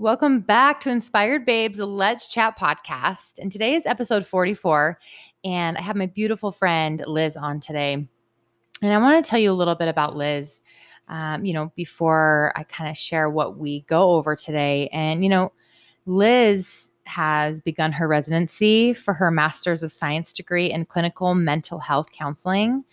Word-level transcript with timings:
Welcome 0.00 0.40
back 0.40 0.80
to 0.80 0.90
Inspired 0.90 1.44
Babes, 1.44 1.78
Let's 1.78 2.26
Chat 2.26 2.58
podcast. 2.58 3.38
And 3.38 3.52
today 3.52 3.74
is 3.74 3.84
episode 3.84 4.26
44. 4.26 4.98
And 5.44 5.76
I 5.76 5.82
have 5.82 5.94
my 5.94 6.06
beautiful 6.06 6.52
friend 6.52 7.04
Liz 7.06 7.36
on 7.36 7.60
today. 7.60 7.92
And 7.92 8.92
I 8.94 8.96
want 8.96 9.22
to 9.22 9.28
tell 9.28 9.38
you 9.38 9.52
a 9.52 9.52
little 9.52 9.74
bit 9.74 9.88
about 9.88 10.16
Liz, 10.16 10.62
um, 11.08 11.44
you 11.44 11.52
know, 11.52 11.70
before 11.76 12.50
I 12.56 12.62
kind 12.62 12.88
of 12.88 12.96
share 12.96 13.28
what 13.28 13.58
we 13.58 13.82
go 13.82 14.12
over 14.12 14.34
today. 14.34 14.88
And, 14.90 15.22
you 15.22 15.28
know, 15.28 15.52
Liz 16.06 16.90
has 17.04 17.60
begun 17.60 17.92
her 17.92 18.08
residency 18.08 18.94
for 18.94 19.12
her 19.12 19.30
Master's 19.30 19.82
of 19.82 19.92
Science 19.92 20.32
degree 20.32 20.70
in 20.72 20.86
clinical 20.86 21.34
mental 21.34 21.78
health 21.78 22.10
counseling. 22.10 22.84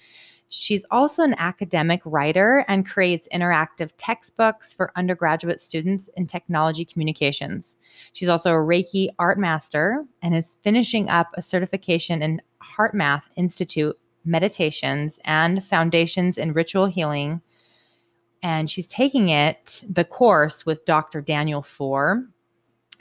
She's 0.49 0.85
also 0.91 1.23
an 1.23 1.35
academic 1.37 2.01
writer 2.05 2.63
and 2.69 2.87
creates 2.87 3.27
interactive 3.33 3.91
textbooks 3.97 4.71
for 4.71 4.93
undergraduate 4.95 5.59
students 5.59 6.09
in 6.15 6.25
technology 6.25 6.85
communications. 6.85 7.75
She's 8.13 8.29
also 8.29 8.51
a 8.51 8.65
Reiki 8.65 9.09
art 9.19 9.37
master 9.37 10.05
and 10.21 10.33
is 10.33 10.57
finishing 10.63 11.09
up 11.09 11.27
a 11.33 11.41
certification 11.41 12.21
in 12.21 12.41
HeartMath 12.77 13.23
Institute 13.35 13.97
meditations 14.23 15.19
and 15.25 15.65
foundations 15.65 16.37
in 16.37 16.53
ritual 16.53 16.85
healing. 16.85 17.41
And 18.41 18.69
she's 18.69 18.87
taking 18.87 19.29
it, 19.29 19.83
the 19.89 20.05
course, 20.05 20.65
with 20.65 20.85
Dr. 20.85 21.21
Daniel 21.21 21.61
Foor. 21.61 22.25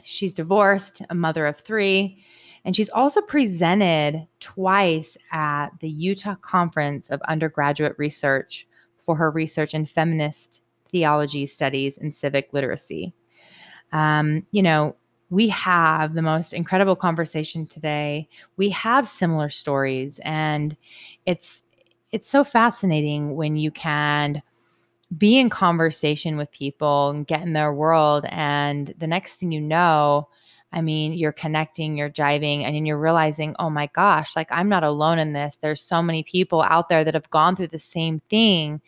She's 0.02 0.32
divorced, 0.32 1.02
a 1.10 1.14
mother 1.14 1.46
of 1.46 1.58
three, 1.58 2.24
and 2.66 2.74
she's 2.74 2.90
also 2.90 3.22
presented 3.22 4.26
twice 4.40 5.16
at 5.30 5.68
the 5.80 5.88
Utah 5.88 6.34
Conference 6.34 7.08
of 7.10 7.22
Undergraduate 7.22 7.94
Research 7.96 8.66
for 9.04 9.14
her 9.14 9.30
research 9.30 9.72
in 9.72 9.86
feminist 9.86 10.62
theology 10.90 11.46
studies 11.46 11.96
and 11.96 12.12
civic 12.12 12.52
literacy. 12.52 13.14
Um, 13.92 14.44
you 14.50 14.64
know, 14.64 14.96
we 15.30 15.48
have 15.48 16.14
the 16.14 16.22
most 16.22 16.52
incredible 16.52 16.96
conversation 16.96 17.66
today. 17.66 18.28
We 18.56 18.70
have 18.70 19.08
similar 19.08 19.48
stories, 19.48 20.18
and 20.24 20.76
it's 21.24 21.62
it's 22.10 22.28
so 22.28 22.42
fascinating 22.42 23.36
when 23.36 23.54
you 23.54 23.70
can 23.70 24.42
be 25.16 25.38
in 25.38 25.50
conversation 25.50 26.36
with 26.36 26.50
people 26.50 27.10
and 27.10 27.28
get 27.28 27.42
in 27.42 27.52
their 27.52 27.72
world, 27.72 28.24
and 28.28 28.92
the 28.98 29.06
next 29.06 29.34
thing 29.34 29.52
you 29.52 29.60
know, 29.60 30.28
I 30.72 30.80
mean, 30.82 31.12
you're 31.12 31.32
connecting, 31.32 31.96
you're 31.96 32.10
jiving, 32.10 32.62
and 32.62 32.74
then 32.74 32.86
you're 32.86 32.98
realizing, 32.98 33.54
oh 33.58 33.70
my 33.70 33.86
gosh, 33.94 34.36
like 34.36 34.48
I'm 34.50 34.68
not 34.68 34.84
alone 34.84 35.18
in 35.18 35.32
this. 35.32 35.58
There's 35.60 35.80
so 35.80 36.02
many 36.02 36.22
people 36.22 36.62
out 36.62 36.88
there 36.88 37.04
that 37.04 37.14
have 37.14 37.30
gone 37.30 37.56
through 37.56 37.68
the 37.68 37.78
same 37.78 38.18
thing, 38.18 38.80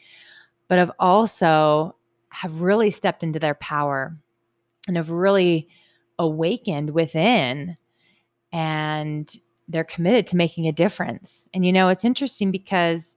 but 0.66 0.78
have 0.78 0.92
also 0.98 1.96
have 2.30 2.60
really 2.60 2.90
stepped 2.90 3.22
into 3.22 3.38
their 3.38 3.54
power 3.54 4.16
and 4.86 4.96
have 4.96 5.10
really 5.10 5.68
awakened 6.18 6.90
within 6.90 7.76
and 8.52 9.36
they're 9.68 9.84
committed 9.84 10.26
to 10.26 10.36
making 10.36 10.66
a 10.66 10.72
difference. 10.72 11.46
And 11.54 11.64
you 11.64 11.72
know, 11.72 11.88
it's 11.88 12.04
interesting 12.04 12.50
because 12.50 13.14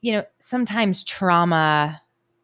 you 0.00 0.12
know, 0.12 0.24
sometimes 0.38 1.04
trauma 1.04 2.00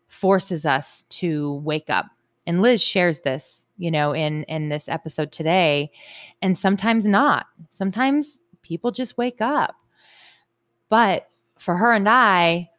forces 0.08 0.66
us 0.66 1.04
to 1.08 1.54
wake 1.64 1.90
up 1.90 2.06
and 2.46 2.62
Liz 2.62 2.82
shares 2.82 3.20
this, 3.20 3.65
you 3.76 3.90
know, 3.90 4.12
in 4.12 4.44
in 4.44 4.68
this 4.68 4.88
episode 4.88 5.32
today, 5.32 5.90
and 6.42 6.56
sometimes 6.56 7.04
not. 7.04 7.46
Sometimes 7.70 8.42
people 8.62 8.90
just 8.90 9.16
wake 9.16 9.40
up. 9.40 9.76
But 10.88 11.28
for 11.58 11.76
her 11.76 11.92
and 11.92 12.08
I, 12.08 12.70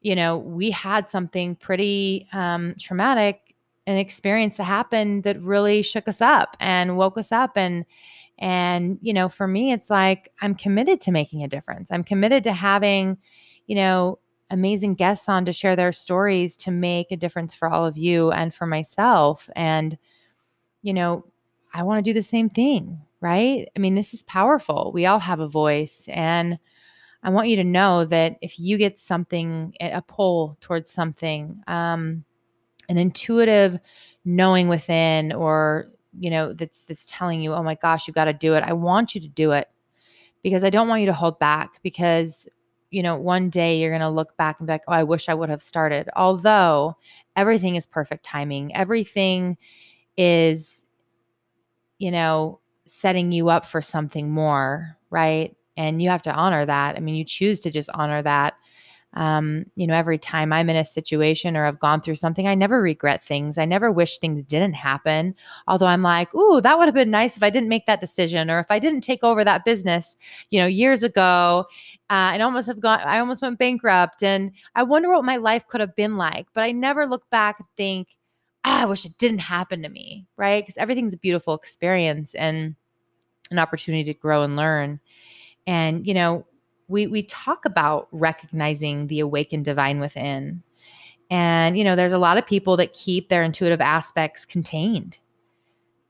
you 0.00 0.14
know, 0.14 0.38
we 0.38 0.70
had 0.70 1.08
something 1.08 1.56
pretty 1.56 2.28
um, 2.32 2.74
traumatic, 2.78 3.54
an 3.86 3.96
experience 3.96 4.56
that 4.56 4.64
happened 4.64 5.24
that 5.24 5.40
really 5.40 5.82
shook 5.82 6.08
us 6.08 6.20
up 6.20 6.56
and 6.60 6.96
woke 6.96 7.18
us 7.18 7.32
up 7.32 7.56
and 7.56 7.84
and 8.40 8.98
you 9.00 9.12
know 9.12 9.28
for 9.28 9.46
me 9.46 9.70
it's 9.70 9.88
like 9.88 10.28
i'm 10.40 10.56
committed 10.56 11.00
to 11.00 11.12
making 11.12 11.44
a 11.44 11.48
difference 11.48 11.92
i'm 11.92 12.02
committed 12.02 12.42
to 12.42 12.52
having 12.52 13.16
you 13.68 13.76
know 13.76 14.18
amazing 14.50 14.94
guests 14.94 15.28
on 15.28 15.44
to 15.44 15.52
share 15.52 15.76
their 15.76 15.92
stories 15.92 16.56
to 16.56 16.70
make 16.70 17.10
a 17.10 17.16
difference 17.16 17.54
for 17.54 17.68
all 17.68 17.84
of 17.84 17.98
you 17.98 18.30
and 18.30 18.54
for 18.54 18.66
myself. 18.66 19.48
And, 19.54 19.98
you 20.84 20.92
know, 20.92 21.24
I 21.72 21.82
want 21.82 22.04
to 22.04 22.08
do 22.08 22.14
the 22.14 22.22
same 22.22 22.50
thing, 22.50 23.00
right? 23.22 23.66
I 23.74 23.78
mean, 23.78 23.94
this 23.94 24.12
is 24.12 24.22
powerful. 24.22 24.92
We 24.94 25.06
all 25.06 25.18
have 25.18 25.40
a 25.40 25.48
voice. 25.48 26.06
And 26.10 26.58
I 27.22 27.30
want 27.30 27.48
you 27.48 27.56
to 27.56 27.64
know 27.64 28.04
that 28.04 28.36
if 28.42 28.60
you 28.60 28.76
get 28.76 28.98
something, 28.98 29.74
a 29.80 30.02
pull 30.02 30.58
towards 30.60 30.90
something, 30.90 31.62
um, 31.66 32.24
an 32.90 32.98
intuitive 32.98 33.78
knowing 34.26 34.68
within, 34.68 35.32
or, 35.32 35.90
you 36.20 36.28
know, 36.28 36.52
that's 36.52 36.84
that's 36.84 37.06
telling 37.06 37.40
you, 37.40 37.54
oh 37.54 37.62
my 37.62 37.76
gosh, 37.76 38.06
you've 38.06 38.14
got 38.14 38.26
to 38.26 38.34
do 38.34 38.54
it. 38.54 38.62
I 38.62 38.74
want 38.74 39.14
you 39.14 39.22
to 39.22 39.28
do 39.28 39.52
it 39.52 39.68
because 40.42 40.64
I 40.64 40.70
don't 40.70 40.86
want 40.86 41.00
you 41.00 41.06
to 41.06 41.14
hold 41.14 41.38
back 41.38 41.82
because 41.82 42.46
you 42.90 43.02
know, 43.02 43.16
one 43.16 43.50
day 43.50 43.80
you're 43.80 43.90
going 43.90 44.00
to 44.00 44.08
look 44.08 44.36
back 44.36 44.60
and 44.60 44.68
be 44.68 44.74
like, 44.74 44.84
oh, 44.86 44.92
I 44.92 45.02
wish 45.02 45.28
I 45.28 45.34
would 45.34 45.48
have 45.48 45.64
started. 45.64 46.08
Although 46.14 46.96
everything 47.34 47.74
is 47.74 47.86
perfect 47.86 48.24
timing, 48.24 48.72
everything 48.72 49.58
is, 50.16 50.84
you 51.98 52.10
know, 52.10 52.60
setting 52.86 53.32
you 53.32 53.48
up 53.48 53.66
for 53.66 53.80
something 53.80 54.30
more, 54.30 54.96
right? 55.10 55.56
And 55.76 56.00
you 56.00 56.08
have 56.10 56.22
to 56.22 56.32
honor 56.32 56.66
that. 56.66 56.96
I 56.96 57.00
mean, 57.00 57.14
you 57.14 57.24
choose 57.24 57.60
to 57.60 57.70
just 57.70 57.90
honor 57.94 58.22
that 58.22 58.54
um, 59.14 59.64
you 59.76 59.86
know, 59.86 59.94
every 59.94 60.18
time 60.18 60.52
I'm 60.52 60.68
in 60.68 60.76
a 60.76 60.84
situation 60.84 61.56
or 61.56 61.64
I've 61.64 61.78
gone 61.78 62.00
through 62.00 62.16
something, 62.16 62.48
I 62.48 62.54
never 62.54 62.82
regret 62.82 63.24
things. 63.24 63.58
I 63.58 63.64
never 63.64 63.92
wish 63.92 64.18
things 64.18 64.42
didn't 64.42 64.74
happen. 64.74 65.34
Although 65.68 65.86
I'm 65.86 66.02
like, 66.02 66.34
ooh, 66.34 66.60
that 66.60 66.76
would 66.76 66.86
have 66.86 66.94
been 66.94 67.10
nice 67.10 67.36
if 67.36 67.42
I 67.42 67.50
didn't 67.50 67.68
make 67.68 67.86
that 67.86 68.00
decision 68.00 68.50
or 68.50 68.58
if 68.58 68.66
I 68.70 68.78
didn't 68.80 69.02
take 69.02 69.22
over 69.22 69.44
that 69.44 69.64
business, 69.64 70.16
you 70.50 70.60
know, 70.60 70.66
years 70.66 71.02
ago. 71.04 71.66
Uh, 72.10 72.30
and 72.32 72.42
almost 72.42 72.66
have 72.66 72.80
gone, 72.80 73.00
I 73.00 73.20
almost 73.20 73.40
went 73.40 73.58
bankrupt. 73.58 74.22
And 74.24 74.50
I 74.74 74.82
wonder 74.82 75.08
what 75.08 75.24
my 75.24 75.36
life 75.36 75.66
could 75.68 75.80
have 75.80 75.94
been 75.94 76.16
like. 76.16 76.48
But 76.52 76.64
I 76.64 76.72
never 76.72 77.06
look 77.06 77.28
back 77.30 77.60
and 77.60 77.68
think, 77.76 78.08
ah, 78.64 78.82
I 78.82 78.84
wish 78.86 79.04
it 79.04 79.18
didn't 79.18 79.38
happen 79.38 79.82
to 79.82 79.88
me, 79.88 80.26
right? 80.36 80.62
Because 80.62 80.78
everything's 80.78 81.14
a 81.14 81.18
beautiful 81.18 81.54
experience 81.54 82.34
and 82.34 82.74
an 83.50 83.58
opportunity 83.58 84.04
to 84.04 84.18
grow 84.18 84.42
and 84.42 84.56
learn. 84.56 85.00
And, 85.66 86.06
you 86.06 86.14
know, 86.14 86.46
we 86.88 87.06
we 87.06 87.22
talk 87.22 87.64
about 87.64 88.08
recognizing 88.12 89.06
the 89.06 89.20
awakened 89.20 89.64
divine 89.64 90.00
within. 90.00 90.62
And 91.30 91.78
you 91.78 91.84
know, 91.84 91.96
there's 91.96 92.12
a 92.12 92.18
lot 92.18 92.36
of 92.36 92.46
people 92.46 92.76
that 92.76 92.92
keep 92.92 93.28
their 93.28 93.42
intuitive 93.42 93.80
aspects 93.80 94.44
contained 94.44 95.18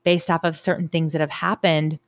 based 0.04 0.30
off 0.30 0.44
of 0.44 0.58
certain 0.58 0.88
things 0.88 1.12
that 1.12 1.20
have 1.20 1.30
happened 1.30 1.98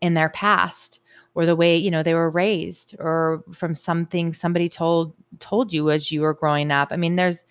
in 0.00 0.14
their 0.14 0.30
past 0.30 1.00
or 1.34 1.46
the 1.46 1.56
way, 1.56 1.76
you 1.76 1.90
know, 1.90 2.02
they 2.02 2.14
were 2.14 2.30
raised 2.30 2.94
or 2.98 3.44
from 3.52 3.74
something 3.74 4.32
somebody 4.32 4.68
told 4.68 5.14
told 5.40 5.72
you 5.72 5.90
as 5.90 6.10
you 6.10 6.22
were 6.22 6.34
growing 6.34 6.70
up. 6.70 6.88
I 6.90 6.96
mean, 6.96 7.16
there's 7.16 7.44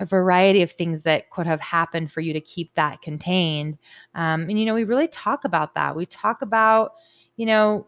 a 0.00 0.06
variety 0.06 0.62
of 0.62 0.70
things 0.70 1.02
that 1.02 1.30
could 1.30 1.46
have 1.46 1.60
happened 1.60 2.12
for 2.12 2.20
you 2.20 2.32
to 2.32 2.40
keep 2.40 2.72
that 2.74 3.02
contained. 3.02 3.78
Um, 4.14 4.42
and 4.42 4.58
you 4.58 4.64
know, 4.64 4.74
we 4.74 4.84
really 4.84 5.08
talk 5.08 5.44
about 5.44 5.74
that. 5.74 5.96
We 5.96 6.06
talk 6.06 6.42
about, 6.42 6.92
you 7.36 7.46
know, 7.46 7.86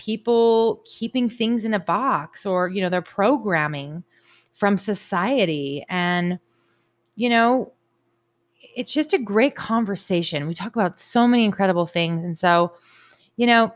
people 0.00 0.82
keeping 0.86 1.28
things 1.28 1.64
in 1.64 1.74
a 1.74 1.78
box 1.78 2.46
or 2.46 2.68
you 2.68 2.80
know 2.80 2.88
their 2.88 3.02
programming 3.02 4.02
from 4.54 4.78
society 4.78 5.84
and 5.90 6.38
you 7.16 7.28
know 7.28 7.70
it's 8.74 8.92
just 8.92 9.12
a 9.12 9.18
great 9.18 9.54
conversation 9.54 10.48
we 10.48 10.54
talk 10.54 10.74
about 10.74 10.98
so 10.98 11.28
many 11.28 11.44
incredible 11.44 11.86
things 11.86 12.24
and 12.24 12.38
so 12.38 12.72
you 13.36 13.46
know 13.46 13.70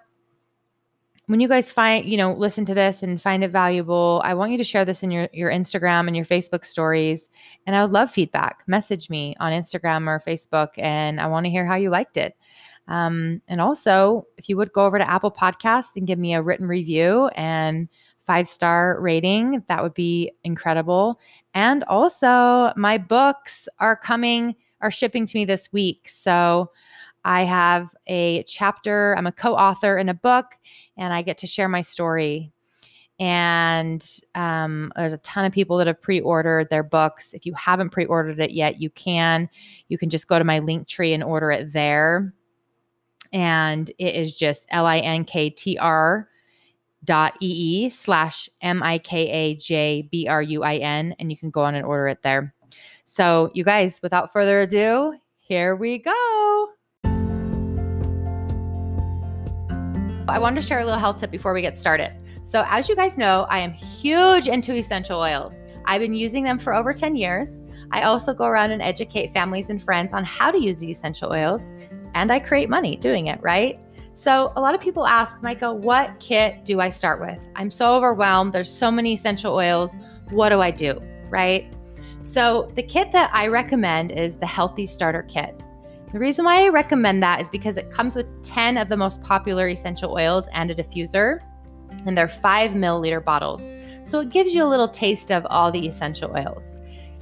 when 1.26 1.40
you 1.40 1.48
guys 1.48 1.70
find 1.72 2.04
you 2.04 2.16
know 2.16 2.32
listen 2.34 2.64
to 2.64 2.75
this 2.75 3.02
and 3.02 3.20
find 3.20 3.43
it 3.43 3.50
valuable 3.50 4.20
i 4.25 4.34
want 4.34 4.52
you 4.52 4.58
to 4.58 4.64
share 4.64 4.84
this 4.84 5.02
in 5.02 5.10
your 5.10 5.28
your 5.32 5.50
instagram 5.50 6.06
and 6.06 6.16
your 6.16 6.25
facebook 6.25 6.64
stories 6.64 7.31
and 7.66 7.75
i 7.75 7.82
would 7.82 7.93
love 7.93 8.10
feedback 8.10 8.62
message 8.66 9.08
me 9.08 9.34
on 9.40 9.52
instagram 9.52 10.06
or 10.06 10.20
facebook 10.20 10.69
and 10.76 11.20
i 11.20 11.26
want 11.26 11.44
to 11.44 11.50
hear 11.50 11.66
how 11.66 11.76
you 11.76 11.90
liked 11.90 12.16
it 12.16 12.37
um, 12.88 13.40
and 13.49 13.60
also, 13.60 14.26
if 14.37 14.49
you 14.49 14.56
would 14.56 14.72
go 14.72 14.84
over 14.84 14.99
to 14.99 15.10
Apple 15.10 15.31
Podcast 15.31 15.96
and 15.96 16.06
give 16.06 16.19
me 16.19 16.34
a 16.34 16.43
written 16.43 16.69
review 16.69 17.28
and 17.28 17.88
five 18.26 18.49
star 18.49 19.00
rating, 19.00 19.62
that 19.69 19.82
would 19.82 19.94
be 19.94 20.32
incredible. 20.44 21.20
And 21.54 21.84
also, 21.84 22.72
my 22.76 22.99
books 22.99 23.69
are 23.81 23.96
coming, 23.96 24.54
are 24.81 24.90
shipping 24.90 25.26
to 25.26 25.38
me 25.38 25.44
this 25.44 25.72
week. 25.72 26.08
So 26.10 26.70
I 27.25 27.44
have 27.44 27.94
a 28.06 28.43
chapter, 28.44 29.15
I'm 29.17 29.26
a 29.26 29.32
co 29.32 29.55
author 29.55 29.99
in 29.99 30.09
a 30.09 30.15
book, 30.15 30.47
and 30.97 31.12
I 31.12 31.23
get 31.23 31.38
to 31.38 31.47
share 31.47 31.69
my 31.69 31.82
story. 31.82 32.50
And 33.21 34.05
um, 34.35 34.91
there's 34.97 35.12
a 35.12 35.19
ton 35.19 35.44
of 35.44 35.53
people 35.53 35.76
that 35.79 35.87
have 35.87 36.03
pre 36.03 36.21
ordered 36.21 36.69
their 36.71 36.82
books. 36.82 37.32
If 37.32 37.47
you 37.47 37.55
haven't 37.55 37.91
pre 37.91 38.06
ordered 38.06 38.41
it 38.41 38.50
yet, 38.50 38.81
you 38.81 38.91
can. 38.91 39.49
You 39.88 39.99
can 39.99 40.11
just 40.11 40.26
go 40.26 40.38
to 40.38 40.44
my 40.44 40.59
link 40.59 40.88
tree 40.88 41.15
and 41.15 41.23
order 41.23 41.50
it 41.50 41.73
there 41.73 42.35
and 43.35 43.91
it 43.99 44.15
is 44.15 44.38
just 44.38 44.67
L-I-N-K-T-R 44.71 46.29
dot 47.03 47.35
E-E 47.43 47.88
slash 47.91 48.49
M-I-K-A-J-B-R-U-I-N. 48.62 51.17
And 51.19 51.31
you 51.31 51.37
can 51.37 51.50
go 51.50 51.62
on 51.62 51.75
and 51.75 51.85
order 51.85 52.06
it 52.06 52.23
there. 52.23 52.55
So, 53.05 53.50
you 53.53 53.65
guys, 53.65 54.00
without 54.03 54.32
further 54.32 54.61
ado, 54.61 55.15
here 55.38 55.75
we 55.75 55.99
go. 55.99 56.69
I 60.26 60.38
wanted 60.38 60.62
to 60.62 60.67
share 60.67 60.81
a 60.81 60.85
little 60.85 60.99
health 60.99 61.21
tip 61.21 61.31
before 61.31 61.53
we 61.53 61.61
get 61.61 61.79
started. 61.79 62.17
So, 62.44 62.65
as 62.69 62.88
you 62.88 62.97
guys 62.97 63.19
know, 63.19 63.47
I 63.50 63.59
am 63.59 63.73
huge 63.73 64.49
into 64.49 64.73
essential 64.73 65.21
oils. 65.21 65.55
I've 65.85 66.00
been 66.00 66.15
using 66.15 66.43
them 66.43 66.59
for 66.59 66.73
over 66.73 66.94
10 66.94 67.15
years. 67.15 67.61
I 67.91 68.03
also 68.03 68.32
go 68.32 68.47
around 68.47 68.71
and 68.71 68.81
educate 68.81 69.35
families 69.35 69.69
and 69.69 69.82
friends 69.82 70.15
on 70.15 70.25
how 70.25 70.50
to 70.50 70.59
use 70.59 70.79
the 70.79 70.91
essential 70.91 71.31
oils, 71.31 71.73
and 72.15 72.32
I 72.32 72.41
create 72.41 72.71
money 72.71 72.97
doing 72.97 73.26
it, 73.26 73.38
right? 73.43 73.82
So, 74.15 74.50
a 74.56 74.61
lot 74.62 74.75
of 74.75 74.81
people 74.81 75.06
ask, 75.06 75.43
Micah, 75.43 75.75
what 75.75 76.19
kit 76.21 76.65
do 76.65 76.81
I 76.81 76.88
start 76.88 77.21
with? 77.21 77.38
I'm 77.55 77.71
so 77.71 77.94
overwhelmed. 77.94 78.55
There's 78.55 78.71
so 78.71 78.91
many 78.91 79.12
essential 79.12 79.55
oils. 79.55 79.94
What 80.31 80.49
do 80.49 80.61
I 80.62 80.71
do? 80.71 81.03
Right? 81.29 81.71
So, 82.23 82.73
the 82.76 82.82
kit 82.82 83.12
that 83.12 83.31
I 83.35 83.49
recommend 83.49 84.11
is 84.12 84.38
the 84.38 84.47
Healthy 84.47 84.87
Starter 84.87 85.25
Kit. 85.25 85.61
The 86.14 86.20
reason 86.20 86.44
why 86.44 86.62
I 86.62 86.69
recommend 86.69 87.25
that 87.25 87.40
is 87.40 87.50
because 87.50 87.76
it 87.76 87.90
comes 87.90 88.14
with 88.14 88.28
10 88.44 88.78
of 88.78 88.88
the 88.88 88.96
most 88.96 89.20
popular 89.20 89.69
essential 89.69 90.12
oils 90.12 90.46
and 90.52 90.70
a 90.70 90.75
diffuser, 90.76 91.40
and 92.06 92.16
they're 92.16 92.28
five 92.28 92.70
milliliter 92.70 93.22
bottles. 93.22 93.72
So 94.05 94.20
it 94.20 94.28
gives 94.31 94.55
you 94.55 94.62
a 94.62 94.70
little 94.70 94.87
taste 94.87 95.32
of 95.32 95.44
all 95.50 95.72
the 95.72 95.88
essential 95.88 96.31
oils. 96.31 96.78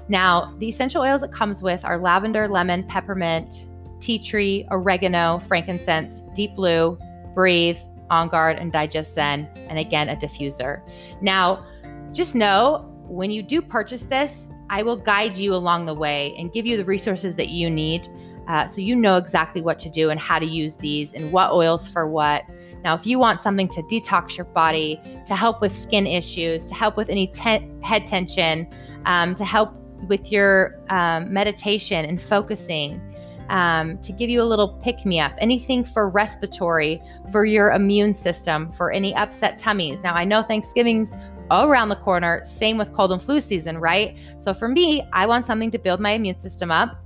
Now, 0.09 0.55
the 0.59 0.69
essential 0.69 1.01
oils 1.01 1.23
it 1.23 1.33
comes 1.33 1.63
with 1.63 1.83
are 1.87 1.97
lavender, 1.97 2.47
lemon, 2.47 2.85
peppermint, 2.85 3.67
tea 3.99 4.19
tree, 4.19 4.67
oregano, 4.71 5.41
frankincense, 5.49 6.17
deep 6.35 6.55
blue, 6.55 6.99
breathe, 7.35 7.79
on 8.11 8.29
guard, 8.29 8.59
and 8.59 8.71
digest 8.71 9.15
zen, 9.15 9.49
and 9.71 9.79
again, 9.79 10.11
a 10.11 10.17
diffuser. 10.17 10.83
Now, 11.23 11.65
just 12.13 12.35
know 12.35 12.87
when 13.07 13.31
you 13.31 13.43
do 13.43 13.63
purchase 13.63 14.03
this, 14.03 14.49
I 14.69 14.83
will 14.83 14.97
guide 14.97 15.39
you 15.39 15.55
along 15.55 15.87
the 15.87 15.95
way 15.95 16.35
and 16.37 16.53
give 16.53 16.67
you 16.67 16.77
the 16.77 16.85
resources 16.85 17.35
that 17.37 17.49
you 17.49 17.71
need 17.71 18.07
uh, 18.53 18.67
so 18.67 18.83
you 18.83 18.95
know 18.95 19.17
exactly 19.17 19.63
what 19.63 19.79
to 19.79 19.89
do 19.89 20.11
and 20.11 20.21
how 20.21 20.39
to 20.39 20.45
use 20.45 20.77
these 20.77 21.15
and 21.15 21.33
what 21.33 21.51
oils 21.53 21.89
for 21.89 22.07
what. 22.07 22.45
Now, 22.85 22.95
if 22.95 23.07
you 23.07 23.19
want 23.19 23.41
something 23.41 23.67
to 23.71 23.83
detox 23.85 24.37
your 24.37 24.45
body, 24.45 25.01
to 25.25 25.35
help 25.35 25.63
with 25.63 25.77
skin 25.77 26.07
issues, 26.07 26.67
to 26.67 26.75
help 26.75 26.99
with 26.99 27.09
any 27.09 27.29
te- 27.29 27.67
head 27.83 28.07
tension, 28.07 28.69
um, 29.07 29.35
to 29.37 29.45
help 29.47 29.73
with 30.07 30.31
your 30.31 30.79
um, 30.91 31.33
meditation 31.33 32.05
and 32.05 32.21
focusing, 32.21 33.01
um, 33.49 33.97
to 34.03 34.13
give 34.13 34.29
you 34.29 34.43
a 34.43 34.45
little 34.45 34.79
pick 34.83 35.07
me 35.07 35.19
up, 35.19 35.33
anything 35.39 35.83
for 35.83 36.11
respiratory, 36.11 37.01
for 37.31 37.47
your 37.47 37.71
immune 37.71 38.13
system, 38.13 38.71
for 38.73 38.93
any 38.93 39.15
upset 39.15 39.59
tummies. 39.59 40.03
Now, 40.03 40.13
I 40.13 40.27
know 40.27 40.43
Thanksgiving's 40.43 41.15
around 41.51 41.89
the 41.89 41.97
corner, 41.97 42.43
same 42.45 42.77
with 42.77 42.93
cold 42.93 43.13
and 43.13 43.23
flu 43.23 43.41
season, 43.41 43.79
right? 43.79 44.15
So 44.37 44.53
for 44.53 44.69
me, 44.69 45.09
I 45.15 45.27
want 45.27 45.47
something 45.47 45.71
to 45.71 45.79
build 45.79 46.01
my 46.01 46.11
immune 46.11 46.39
system 46.39 46.71
up 46.71 47.02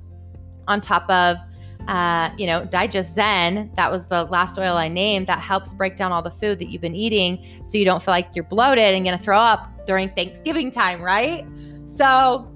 on 0.69 0.81
top 0.81 1.09
of 1.09 1.39
uh, 1.89 2.31
you 2.37 2.47
know, 2.47 2.65
Digest 2.65 3.15
Zen, 3.15 3.71
that 3.77 3.91
was 3.91 4.07
the 4.07 4.25
last 4.25 4.59
oil 4.59 4.77
I 4.77 4.89
named 4.89 5.29
that 5.29 5.41
helps 5.41 5.73
break 5.73 5.97
down 5.97 6.11
all 6.11 6.23
the 6.23 6.33
food 6.33 6.59
that 6.59 6.69
you've 6.69 6.83
been 6.83 6.97
eating 6.97 7.61
so 7.65 7.79
you 7.79 7.85
don't 7.85 8.03
feel 8.03 8.13
like 8.13 8.29
you're 8.35 8.45
bloated 8.45 8.95
and 8.95 9.05
gonna 9.05 9.19
throw 9.19 9.39
up 9.39 9.69
during 9.87 10.09
Thanksgiving 10.11 10.71
time, 10.71 11.01
right? 11.01 11.47
So, 11.87 12.53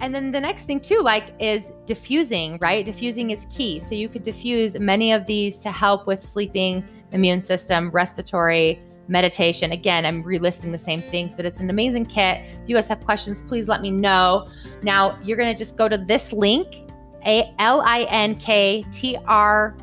and 0.00 0.14
then 0.14 0.32
the 0.32 0.40
next 0.40 0.62
thing 0.64 0.80
too, 0.80 1.00
like, 1.00 1.34
is 1.38 1.70
diffusing, 1.84 2.58
right? 2.62 2.84
Diffusing 2.84 3.30
is 3.30 3.46
key. 3.50 3.80
So 3.80 3.94
you 3.94 4.08
could 4.08 4.22
diffuse 4.22 4.74
many 4.78 5.12
of 5.12 5.26
these 5.26 5.60
to 5.60 5.70
help 5.70 6.06
with 6.06 6.22
sleeping, 6.22 6.82
immune 7.12 7.42
system, 7.42 7.90
respiratory, 7.90 8.80
meditation. 9.06 9.72
Again, 9.72 10.06
I'm 10.06 10.24
relisting 10.24 10.72
the 10.72 10.78
same 10.78 11.02
things, 11.02 11.34
but 11.34 11.44
it's 11.44 11.60
an 11.60 11.68
amazing 11.68 12.06
kit. 12.06 12.38
If 12.62 12.70
you 12.70 12.76
guys 12.76 12.86
have 12.86 13.04
questions, 13.04 13.42
please 13.42 13.68
let 13.68 13.82
me 13.82 13.90
know. 13.90 14.48
Now, 14.82 15.18
you're 15.22 15.36
gonna 15.36 15.54
just 15.54 15.76
go 15.76 15.88
to 15.88 15.98
this 15.98 16.32
link 16.32 16.89
L 17.24 17.82
I 17.82 18.06
N 18.08 18.34
K 18.36 18.84
T 18.92 19.16
R 19.26 19.76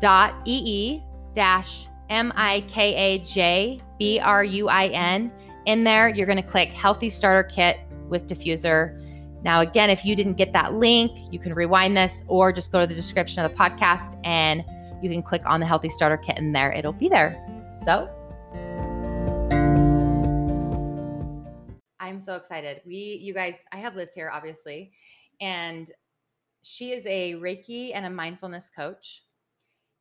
dot 0.00 0.34
E 0.44 0.62
E 0.64 1.02
dash 1.34 1.86
M 2.10 2.32
I 2.36 2.64
K 2.68 2.94
A 2.94 3.18
J 3.24 3.80
B 3.98 4.18
R 4.20 4.44
U 4.44 4.68
I 4.68 4.88
N. 4.88 5.32
In 5.66 5.82
there, 5.82 6.08
you're 6.08 6.26
going 6.26 6.42
to 6.42 6.48
click 6.48 6.68
Healthy 6.68 7.10
Starter 7.10 7.48
Kit 7.48 7.78
with 8.08 8.28
Diffuser. 8.28 9.02
Now, 9.42 9.60
again, 9.60 9.90
if 9.90 10.04
you 10.04 10.14
didn't 10.14 10.34
get 10.34 10.52
that 10.52 10.74
link, 10.74 11.12
you 11.32 11.38
can 11.38 11.54
rewind 11.54 11.96
this 11.96 12.22
or 12.28 12.52
just 12.52 12.72
go 12.72 12.80
to 12.80 12.86
the 12.86 12.94
description 12.94 13.44
of 13.44 13.50
the 13.50 13.56
podcast 13.56 14.18
and 14.24 14.64
you 15.02 15.10
can 15.10 15.22
click 15.22 15.42
on 15.44 15.60
the 15.60 15.66
Healthy 15.66 15.88
Starter 15.88 16.16
Kit 16.16 16.38
in 16.38 16.52
there. 16.52 16.72
It'll 16.72 16.92
be 16.92 17.08
there. 17.08 17.36
So, 17.84 18.08
I'm 22.00 22.20
so 22.20 22.36
excited. 22.36 22.80
We, 22.86 23.18
you 23.22 23.34
guys, 23.34 23.56
I 23.72 23.76
have 23.78 23.96
Liz 23.96 24.10
here, 24.14 24.30
obviously, 24.32 24.92
and 25.40 25.90
she 26.68 26.92
is 26.92 27.06
a 27.06 27.34
Reiki 27.34 27.92
and 27.94 28.04
a 28.06 28.10
mindfulness 28.10 28.68
coach, 28.74 29.22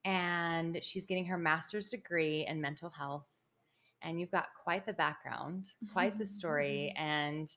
and 0.04 0.82
she's 0.82 1.06
getting 1.06 1.26
her 1.26 1.38
master's 1.38 1.90
degree 1.90 2.46
in 2.48 2.60
mental 2.60 2.90
health. 2.90 3.28
And 4.02 4.20
you've 4.20 4.32
got 4.32 4.48
quite 4.64 4.86
the 4.86 4.94
background, 4.94 5.68
quite 5.94 6.18
the 6.18 6.26
story. 6.26 6.94
Mm-hmm. 6.96 7.04
And 7.06 7.56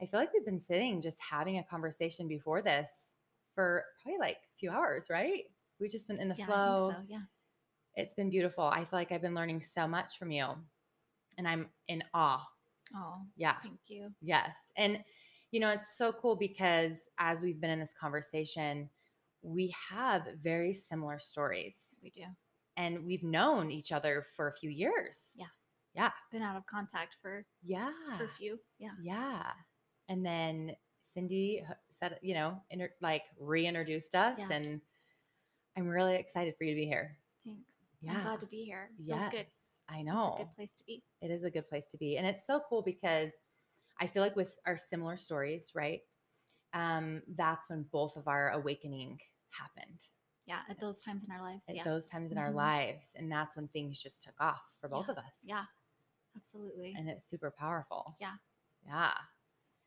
I 0.00 0.06
feel 0.06 0.20
like 0.20 0.32
we've 0.32 0.44
been 0.44 0.58
sitting 0.58 1.00
just 1.00 1.18
having 1.20 1.58
a 1.58 1.64
conversation 1.64 2.28
before 2.28 2.62
this 2.62 3.16
for 3.54 3.84
probably 4.02 4.18
like 4.18 4.36
a 4.36 4.56
few 4.58 4.70
hours, 4.70 5.06
right? 5.10 5.44
We've 5.78 5.90
just 5.90 6.06
been 6.08 6.18
in 6.20 6.28
the 6.28 6.36
Yeah, 6.36 6.46
flow. 6.46 6.94
so, 6.94 7.02
yeah. 7.08 7.20
It's 7.96 8.14
been 8.14 8.30
beautiful. 8.30 8.64
I 8.64 8.80
feel 8.80 8.98
like 8.98 9.10
I've 9.12 9.20
been 9.22 9.34
learning 9.34 9.62
so 9.62 9.86
much 9.88 10.16
from 10.18 10.30
you, 10.30 10.46
and 11.38 11.48
I'm 11.48 11.68
in 11.88 12.04
awe. 12.14 12.46
Oh, 12.94 13.22
Yeah. 13.36 13.56
thank 13.62 13.80
you. 13.88 14.10
Yes. 14.20 14.52
And, 14.76 15.02
you 15.50 15.60
know, 15.60 15.70
it's 15.70 15.96
so 15.96 16.12
cool 16.12 16.36
because 16.36 17.08
as 17.18 17.40
we've 17.40 17.60
been 17.60 17.70
in 17.70 17.80
this 17.80 17.94
conversation, 17.98 18.88
we 19.42 19.74
have 19.90 20.22
very 20.42 20.72
similar 20.72 21.18
stories 21.18 21.94
We 22.02 22.10
do. 22.10 22.24
and 22.76 23.04
we've 23.04 23.22
known 23.24 23.70
each 23.70 23.90
other 23.92 24.26
for 24.36 24.48
a 24.48 24.54
few 24.56 24.70
years. 24.70 25.32
Yeah. 25.34 25.46
Yeah. 25.94 26.10
Been 26.30 26.42
out 26.42 26.56
of 26.56 26.66
contact 26.66 27.16
for 27.20 27.44
Yeah. 27.64 27.90
for 28.18 28.24
a 28.24 28.28
few. 28.38 28.60
Yeah. 28.78 28.90
Yeah. 29.02 29.52
And 30.08 30.24
then 30.24 30.76
Cindy 31.02 31.64
said, 31.88 32.18
you 32.22 32.34
know, 32.34 32.62
inter- 32.70 32.94
like 33.00 33.24
reintroduced 33.38 34.14
us 34.14 34.38
Yeah. 34.38 34.48
and 34.52 34.80
I'm 35.76 35.88
really 35.88 36.14
excited 36.16 36.54
for 36.56 36.64
you 36.64 36.74
to 36.74 36.80
be 36.80 36.86
here. 36.86 37.16
Thanks. 37.44 37.78
Yeah. 38.02 38.14
I'm 38.18 38.22
glad 38.22 38.40
to 38.40 38.46
be 38.46 38.64
here. 38.64 38.90
Yeah. 38.98 39.30
Good. 39.30 39.46
I 39.88 39.98
It's 39.98 40.06
know. 40.06 40.34
a 40.34 40.38
good 40.38 40.54
place 40.54 40.74
to 40.78 40.84
be. 40.84 41.02
it 41.22 41.30
is 41.32 41.42
a 41.42 41.50
good 41.50 41.68
place 41.68 41.86
to 41.86 41.96
be 41.96 42.16
and 42.18 42.26
it's 42.26 42.46
so 42.46 42.60
cool 42.68 42.82
because 42.82 43.32
i 44.00 44.06
feel 44.06 44.22
like 44.22 44.36
with 44.36 44.58
our 44.66 44.76
similar 44.76 45.16
stories 45.16 45.72
right 45.74 46.00
um 46.74 47.22
that's 47.36 47.68
when 47.68 47.82
both 47.92 48.16
of 48.16 48.28
our 48.28 48.50
awakening 48.50 49.20
happened 49.50 50.00
Yeah. 50.46 50.60
At 50.68 50.80
those 50.80 51.02
times 51.04 51.22
in 51.24 51.30
our 51.30 51.42
lives. 51.42 51.62
at 51.68 51.76
yeah. 51.76 51.84
those 51.84 52.06
times 52.08 52.32
in 52.32 52.38
our 52.38 52.50
Mhm. 52.50 52.54
lives 52.54 53.14
and 53.16 53.30
that's 53.30 53.54
when 53.56 53.68
things 53.68 54.00
just 54.02 54.22
took 54.22 54.34
off 54.40 54.62
for 54.80 54.88
both 54.88 55.06
Yeah. 55.06 55.12
of 55.12 55.18
us 55.18 55.44
Yeah. 55.46 55.64
Absolutely. 56.36 56.94
and 56.96 57.08
it's 57.08 57.24
super 57.24 57.50
powerful 57.50 58.16
Yeah. 58.20 58.36
yeah 58.84 59.12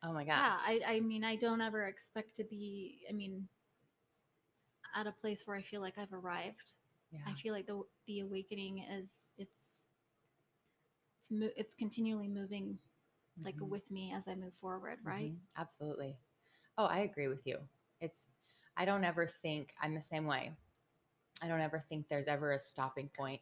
oh 0.03 0.13
my 0.13 0.23
gosh 0.25 0.35
Yeah. 0.35 0.57
I 0.87 0.95
I 0.95 0.99
mean 0.99 1.23
I 1.23 1.35
don't 1.37 1.61
ever 1.61 1.85
expect 1.87 2.35
to 2.37 2.43
be. 2.43 3.05
I 3.09 3.13
mean, 3.13 3.47
at 4.95 5.07
a 5.07 5.11
place 5.11 5.47
where 5.47 5.55
I 5.57 5.61
feel 5.63 5.81
like 5.81 5.97
I've 5.97 6.13
arrived. 6.13 6.71
yeah 7.11 7.21
I 7.25 7.33
feel 7.33 7.53
like 7.53 7.65
the 7.67 7.81
the 8.07 8.19
awakening 8.21 8.79
is 8.79 9.09
it's 9.37 9.81
it's 11.17 11.31
mo- 11.31 11.55
it's 11.55 11.73
continually 11.75 12.27
moving 12.27 12.77
like 13.43 13.59
Mhm. 13.59 13.69
with 13.69 13.89
me 13.91 14.11
as 14.13 14.27
I 14.27 14.35
move 14.35 14.53
forward, 14.55 14.99
right? 15.03 15.33
Mhm. 15.33 15.39
Absolutely. 15.57 16.17
Oh, 16.77 16.85
I 16.85 16.99
agree 16.99 17.27
with 17.27 17.45
you. 17.45 17.67
It's, 17.99 18.27
I 18.77 18.85
don't 18.85 19.03
ever 19.03 19.27
think 19.27 19.73
I'm 19.81 19.93
the 19.95 20.01
same 20.01 20.25
way. 20.25 20.57
I 21.41 21.47
don't 21.47 21.61
ever 21.61 21.79
think 21.89 22.07
there's 22.07 22.27
ever 22.27 22.51
a 22.51 22.59
stopping 22.59 23.09
point. 23.09 23.41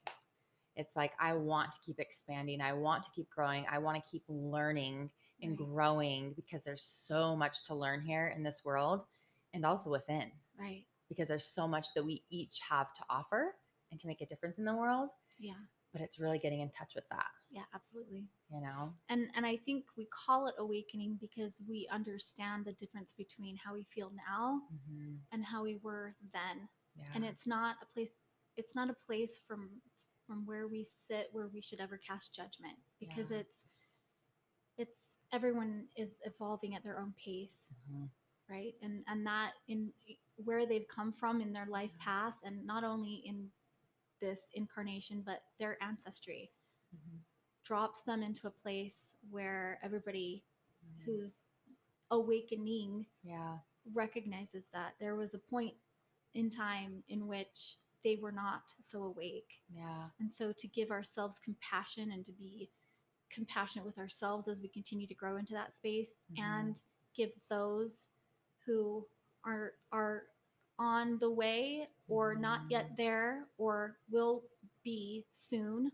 It's 0.76 0.96
like 0.96 1.14
I 1.20 1.34
want 1.34 1.72
to 1.74 1.80
keep 1.86 2.00
expanding. 2.00 2.62
I 2.62 2.74
want 2.74 3.04
to 3.04 3.12
keep 3.12 3.30
growing. 3.30 3.66
I 3.70 3.78
want 3.80 4.04
to 4.04 4.12
keep 4.12 4.24
learning 4.28 5.12
and 5.42 5.58
Right. 5.58 5.68
growing 5.68 6.34
because 6.34 6.64
there's 6.64 6.84
so 6.84 7.36
much 7.36 7.64
to 7.66 7.76
learn 7.76 8.02
here 8.02 8.28
in 8.30 8.44
this 8.44 8.64
world 8.66 9.06
and 9.54 9.66
also 9.66 9.90
within 9.90 10.32
Right. 10.58 10.86
because 11.10 11.28
there's 11.28 11.46
so 11.46 11.68
much 11.68 11.94
that 11.94 12.06
we 12.06 12.24
each 12.30 12.60
have 12.68 12.94
to 12.94 13.04
offer 13.10 13.56
and 13.92 14.00
to 14.00 14.08
make 14.08 14.22
a 14.22 14.26
difference 14.26 14.58
in 14.58 14.66
the 14.66 14.74
world. 14.76 15.10
Yeah. 15.40 15.54
But 15.94 16.02
it's 16.02 16.20
really 16.20 16.40
getting 16.40 16.62
in 16.62 16.70
touch 16.72 16.96
with 16.96 17.04
that, 17.10 17.28
Yeah. 17.50 17.66
Absolutely. 17.74 18.30
you 18.50 18.62
know? 18.62 18.94
And 19.10 19.30
and 19.36 19.46
I 19.46 19.58
think 19.58 19.86
we 19.98 20.06
call 20.26 20.48
it 20.48 20.56
awakening 20.58 21.18
because 21.20 21.62
we 21.68 21.88
understand 21.92 22.66
the 22.66 22.74
difference 22.74 23.14
between 23.14 23.58
how 23.58 23.74
we 23.74 23.84
feel 23.94 24.10
now 24.12 24.62
Mhm. 24.74 25.20
and 25.34 25.44
how 25.44 25.64
we 25.64 25.76
were 25.78 26.16
then. 26.32 26.70
Yeah. 26.96 27.12
And 27.14 27.26
it's 27.26 27.46
not 27.46 27.78
a 27.82 27.86
place 27.94 28.14
it's 28.58 28.74
not 28.76 28.90
a 28.90 28.94
place 29.06 29.40
from 29.48 29.82
from 30.28 30.46
where 30.46 30.68
we 30.68 30.86
sit 31.08 31.28
where 31.34 31.48
we 31.50 31.62
should 31.62 31.80
ever 31.82 31.98
cast 31.98 32.34
judgment 32.36 32.78
because 33.00 33.30
Yeah. 33.32 33.40
it's 33.40 33.58
it's 34.78 35.18
everyone 35.34 35.88
is 35.98 36.20
evolving 36.26 36.76
at 36.76 36.84
their 36.84 37.00
own 37.00 37.14
pace, 37.14 37.52
Mhm. 37.90 38.10
right? 38.50 38.76
And 38.82 39.04
and 39.08 39.26
that 39.28 39.54
in 39.68 39.94
where 40.38 40.66
they've 40.66 40.88
come 40.88 41.12
from 41.14 41.42
in 41.42 41.52
their 41.52 41.66
life 41.68 41.98
path 42.00 42.36
and 42.44 42.66
not 42.66 42.84
only 42.84 43.16
in 43.26 43.52
this 44.22 44.40
incarnation 44.54 45.22
but 45.26 45.42
their 45.60 45.82
ancestry 45.84 46.52
Mhm. 46.96 47.20
drops 47.64 48.02
them 48.04 48.24
into 48.24 48.48
a 48.48 48.52
place 48.52 49.08
where 49.30 49.80
everybody 49.84 50.44
Mhm. 50.86 51.06
who's 51.06 51.42
awakening 52.12 53.06
Yeah. 53.24 53.60
recognizes 53.94 54.68
that 54.74 54.94
there 55.00 55.16
was 55.16 55.34
a 55.34 55.40
point 55.40 55.76
in 56.34 56.50
time 56.50 57.04
in 57.10 57.28
which 57.28 57.78
they 58.04 58.16
were 58.18 58.32
not 58.32 58.64
so 58.82 59.04
awake. 59.04 59.64
Yeah. 59.70 60.10
And 60.20 60.32
so 60.32 60.52
to 60.54 60.68
give 60.68 60.92
ourselves 60.92 61.40
compassion 61.40 62.12
and 62.12 62.26
to 62.26 62.32
be 62.32 62.72
compassionate 63.30 63.86
with 63.86 63.98
ourselves 63.98 64.48
as 64.48 64.62
we 64.62 64.68
continue 64.70 65.08
to 65.08 65.16
grow 65.16 65.38
into 65.38 65.54
that 65.54 65.74
space 65.74 66.10
Mhm. 66.32 66.38
and 66.38 66.82
give 67.16 67.32
those 67.50 68.08
who 68.66 69.08
are 69.44 69.74
are 69.92 70.31
on 70.82 71.18
the 71.20 71.30
way 71.30 71.88
or 72.10 72.34
not 72.34 72.62
yet 72.70 72.88
there 72.98 73.46
or 73.58 73.98
will 74.10 74.44
be 74.84 75.24
soon 75.32 75.92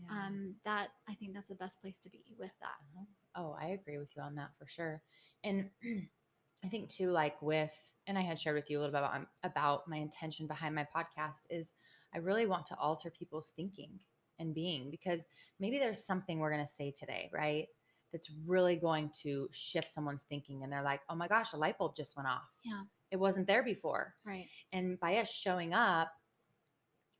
yeah. 0.00 0.26
um 0.26 0.54
that 0.64 0.88
i 1.08 1.14
think 1.14 1.34
that's 1.34 1.48
the 1.48 1.54
best 1.56 1.80
place 1.82 1.98
to 2.02 2.08
be 2.08 2.22
with 2.38 2.52
that 2.60 2.78
Uh-huh. 2.94 3.04
Oh, 3.38 3.56
I 3.60 3.68
agree 3.68 3.98
with 3.98 4.08
you 4.16 4.22
on 4.22 4.34
that 4.34 4.50
for 4.58 4.66
sure. 4.66 5.00
And 5.44 5.70
I 6.64 6.68
think 6.68 6.88
too, 6.88 7.10
like 7.10 7.40
with, 7.40 7.72
and 8.06 8.18
I 8.18 8.22
had 8.22 8.38
shared 8.38 8.56
with 8.56 8.68
you 8.68 8.78
a 8.78 8.80
little 8.80 8.92
bit 8.92 8.98
about, 8.98 9.26
about 9.44 9.88
my 9.88 9.96
intention 9.96 10.46
behind 10.48 10.74
my 10.74 10.86
podcast 10.94 11.42
is 11.50 11.72
I 12.14 12.18
really 12.18 12.46
want 12.46 12.66
to 12.66 12.78
alter 12.78 13.10
people's 13.10 13.52
thinking 13.54 14.00
and 14.40 14.54
being 14.54 14.90
because 14.90 15.24
maybe 15.60 15.78
there's 15.78 16.04
something 16.04 16.38
we're 16.38 16.52
going 16.52 16.64
to 16.64 16.72
say 16.72 16.90
today, 16.90 17.30
right? 17.32 17.66
That's 18.12 18.30
really 18.46 18.76
going 18.76 19.10
to 19.22 19.48
shift 19.52 19.88
someone's 19.88 20.24
thinking. 20.28 20.64
And 20.64 20.72
they're 20.72 20.82
like, 20.82 21.02
oh 21.08 21.14
my 21.14 21.28
gosh, 21.28 21.52
a 21.52 21.56
light 21.56 21.78
bulb 21.78 21.94
just 21.94 22.16
went 22.16 22.28
off. 22.28 22.48
Yeah. 22.64 22.82
It 23.10 23.16
wasn't 23.16 23.46
there 23.46 23.62
before. 23.62 24.14
right 24.24 24.46
And 24.72 24.98
by 25.00 25.16
us 25.16 25.30
showing 25.30 25.72
up 25.74 26.10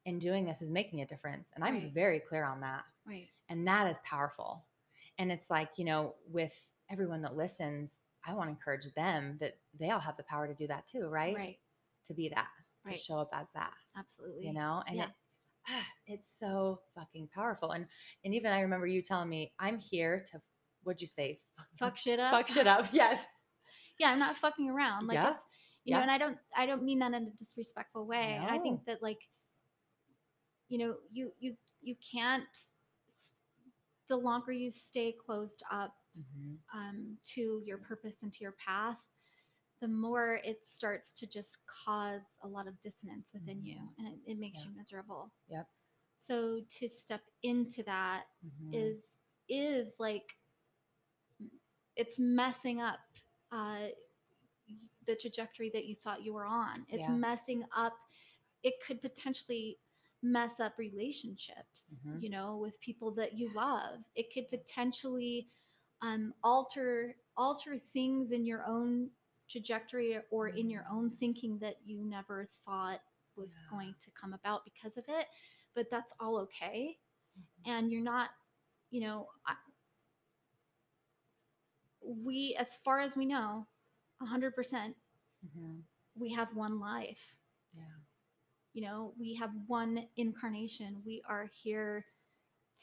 and 0.06 0.20
doing 0.20 0.44
this 0.44 0.62
is 0.62 0.70
making 0.70 1.00
a 1.00 1.06
difference. 1.06 1.52
And 1.54 1.64
I'm 1.64 1.74
Right. 1.74 1.92
very 1.92 2.20
clear 2.20 2.44
on 2.44 2.60
that 2.60 2.84
right 3.06 3.28
and 3.50 3.66
that 3.66 3.86
is 3.90 3.96
powerful 4.04 4.66
and 5.18 5.32
it's 5.32 5.48
like 5.48 5.70
you 5.78 5.84
know 5.86 6.14
with 6.30 6.70
everyone 6.90 7.22
that 7.22 7.34
listens 7.36 8.00
i 8.26 8.34
want 8.34 8.48
to 8.48 8.50
encourage 8.50 8.84
them 8.94 9.38
that 9.40 9.58
they 9.78 9.88
all 9.90 9.98
have 9.98 10.16
the 10.18 10.22
power 10.24 10.46
to 10.46 10.54
do 10.54 10.66
that 10.66 10.86
too 10.86 11.06
right, 11.08 11.34
right 11.34 11.58
to 12.04 12.12
be 12.12 12.28
that 12.28 12.48
to 12.84 12.90
Right. 12.90 13.00
show 13.00 13.18
up 13.18 13.30
as 13.32 13.48
that 13.54 13.72
absolutely 13.96 14.46
you 14.46 14.52
know 14.52 14.82
and 14.86 14.96
Yeah. 14.96 15.04
it, 15.04 15.10
ah, 15.70 15.86
it's 16.06 16.38
so 16.38 16.80
fucking 16.94 17.28
powerful 17.34 17.70
and 17.72 17.86
and 18.24 18.34
even 18.34 18.52
i 18.52 18.60
remember 18.60 18.86
you 18.86 19.00
telling 19.00 19.30
me 19.30 19.54
i'm 19.58 19.78
here 19.78 20.22
to 20.32 20.40
what'd 20.82 21.00
you 21.00 21.06
say 21.06 21.40
fuck 21.78 21.96
shit 21.96 22.20
up 22.20 22.30
fuck 22.30 22.48
shit 22.48 22.66
up 22.66 22.88
yes 22.92 23.24
yeah 23.98 24.10
i'm 24.10 24.18
not 24.18 24.36
fucking 24.36 24.68
around 24.68 25.06
like 25.06 25.14
Yeah. 25.14 25.32
it's 25.32 25.42
you 25.88 25.94
know 25.94 26.00
Yeah. 26.00 26.02
and 26.02 26.10
i 26.10 26.18
don't 26.18 26.38
i 26.56 26.66
don't 26.66 26.84
mean 26.84 27.00
that 27.00 27.14
in 27.14 27.24
a 27.24 27.30
disrespectful 27.38 28.06
way 28.06 28.38
and 28.42 28.50
i 28.50 28.58
think 28.58 28.84
that 28.86 29.02
like 29.02 29.18
you 30.68 30.78
know 30.78 30.96
you 31.12 31.32
you 31.40 31.56
you 31.82 31.96
can't 32.12 32.44
the 34.08 34.16
longer 34.16 34.52
you 34.52 34.70
stay 34.70 35.12
closed 35.12 35.62
up 35.72 35.94
Mhm. 36.16 36.58
um, 36.74 37.16
to 37.24 37.62
your 37.64 37.78
purpose 37.78 38.16
and 38.22 38.32
to 38.32 38.40
your 38.42 38.54
path 38.64 38.98
the 39.80 39.88
more 39.88 40.40
it 40.44 40.60
starts 40.66 41.12
to 41.12 41.26
just 41.26 41.58
cause 41.66 42.36
a 42.42 42.48
lot 42.48 42.66
of 42.66 42.80
dissonance 42.80 43.30
within 43.34 43.62
you 43.64 43.76
Mhm. 43.76 43.94
and 43.98 44.08
it, 44.08 44.32
it 44.32 44.38
makes 44.38 44.60
Yeah. 44.60 44.64
you 44.64 44.72
miserable 44.76 45.32
Yep. 45.48 45.68
so 46.16 46.60
to 46.68 46.88
step 46.88 47.22
into 47.42 47.82
that 47.84 48.24
Mhm. 48.44 48.72
is 48.72 49.16
is 49.48 49.94
like 49.98 50.36
it's 51.96 52.18
messing 52.18 52.80
up 52.80 52.98
uh, 53.52 53.88
the 55.08 55.16
trajectory 55.16 55.70
that 55.74 55.86
you 55.86 55.96
thought 55.96 56.24
you 56.24 56.34
were 56.34 56.46
on. 56.46 56.86
It's 56.90 57.08
Yeah. 57.08 57.16
messing 57.18 57.64
up. 57.76 57.94
It 58.62 58.74
could 58.86 59.02
potentially 59.02 59.78
mess 60.22 60.60
up 60.60 60.74
relationships. 60.78 61.96
Mhm. 62.04 62.20
You 62.20 62.30
know, 62.30 62.56
with 62.58 62.80
people 62.80 63.12
that 63.12 63.38
you 63.38 63.50
love. 63.54 64.00
It 64.16 64.32
could 64.34 64.48
potentially 64.50 65.48
um, 66.02 66.34
alter 66.44 67.16
alter 67.36 67.78
things 67.78 68.32
in 68.32 68.46
your 68.46 68.64
own 68.66 69.10
trajectory 69.48 70.18
or 70.30 70.48
in 70.48 70.70
your 70.70 70.86
own 70.92 71.10
thinking 71.20 71.58
that 71.60 71.76
you 71.84 72.04
never 72.04 72.48
thought 72.64 73.00
was 73.36 73.50
Yeah. 73.54 73.70
going 73.70 73.94
to 74.00 74.10
come 74.20 74.34
about 74.34 74.64
because 74.64 74.96
of 74.98 75.04
it. 75.08 75.26
But 75.74 75.90
that's 75.90 76.12
all 76.20 76.38
okay 76.40 76.98
Mhm. 77.36 77.66
and 77.66 77.90
you're 77.92 78.02
not 78.02 78.30
you 78.90 79.00
know 79.00 79.28
I, 79.46 79.54
we 82.02 82.56
as 82.58 82.76
far 82.84 83.00
as 83.00 83.16
we 83.16 83.26
know 83.26 83.66
100% 84.18 84.96
Mhm. 85.42 85.84
we 86.14 86.32
have 86.32 86.54
one 86.54 86.78
life 86.80 87.34
yeah 87.72 87.82
you 88.72 88.82
know 88.82 89.12
we 89.18 89.34
have 89.34 89.50
one 89.66 90.06
incarnation 90.16 91.02
we 91.04 91.22
are 91.28 91.48
here 91.62 92.04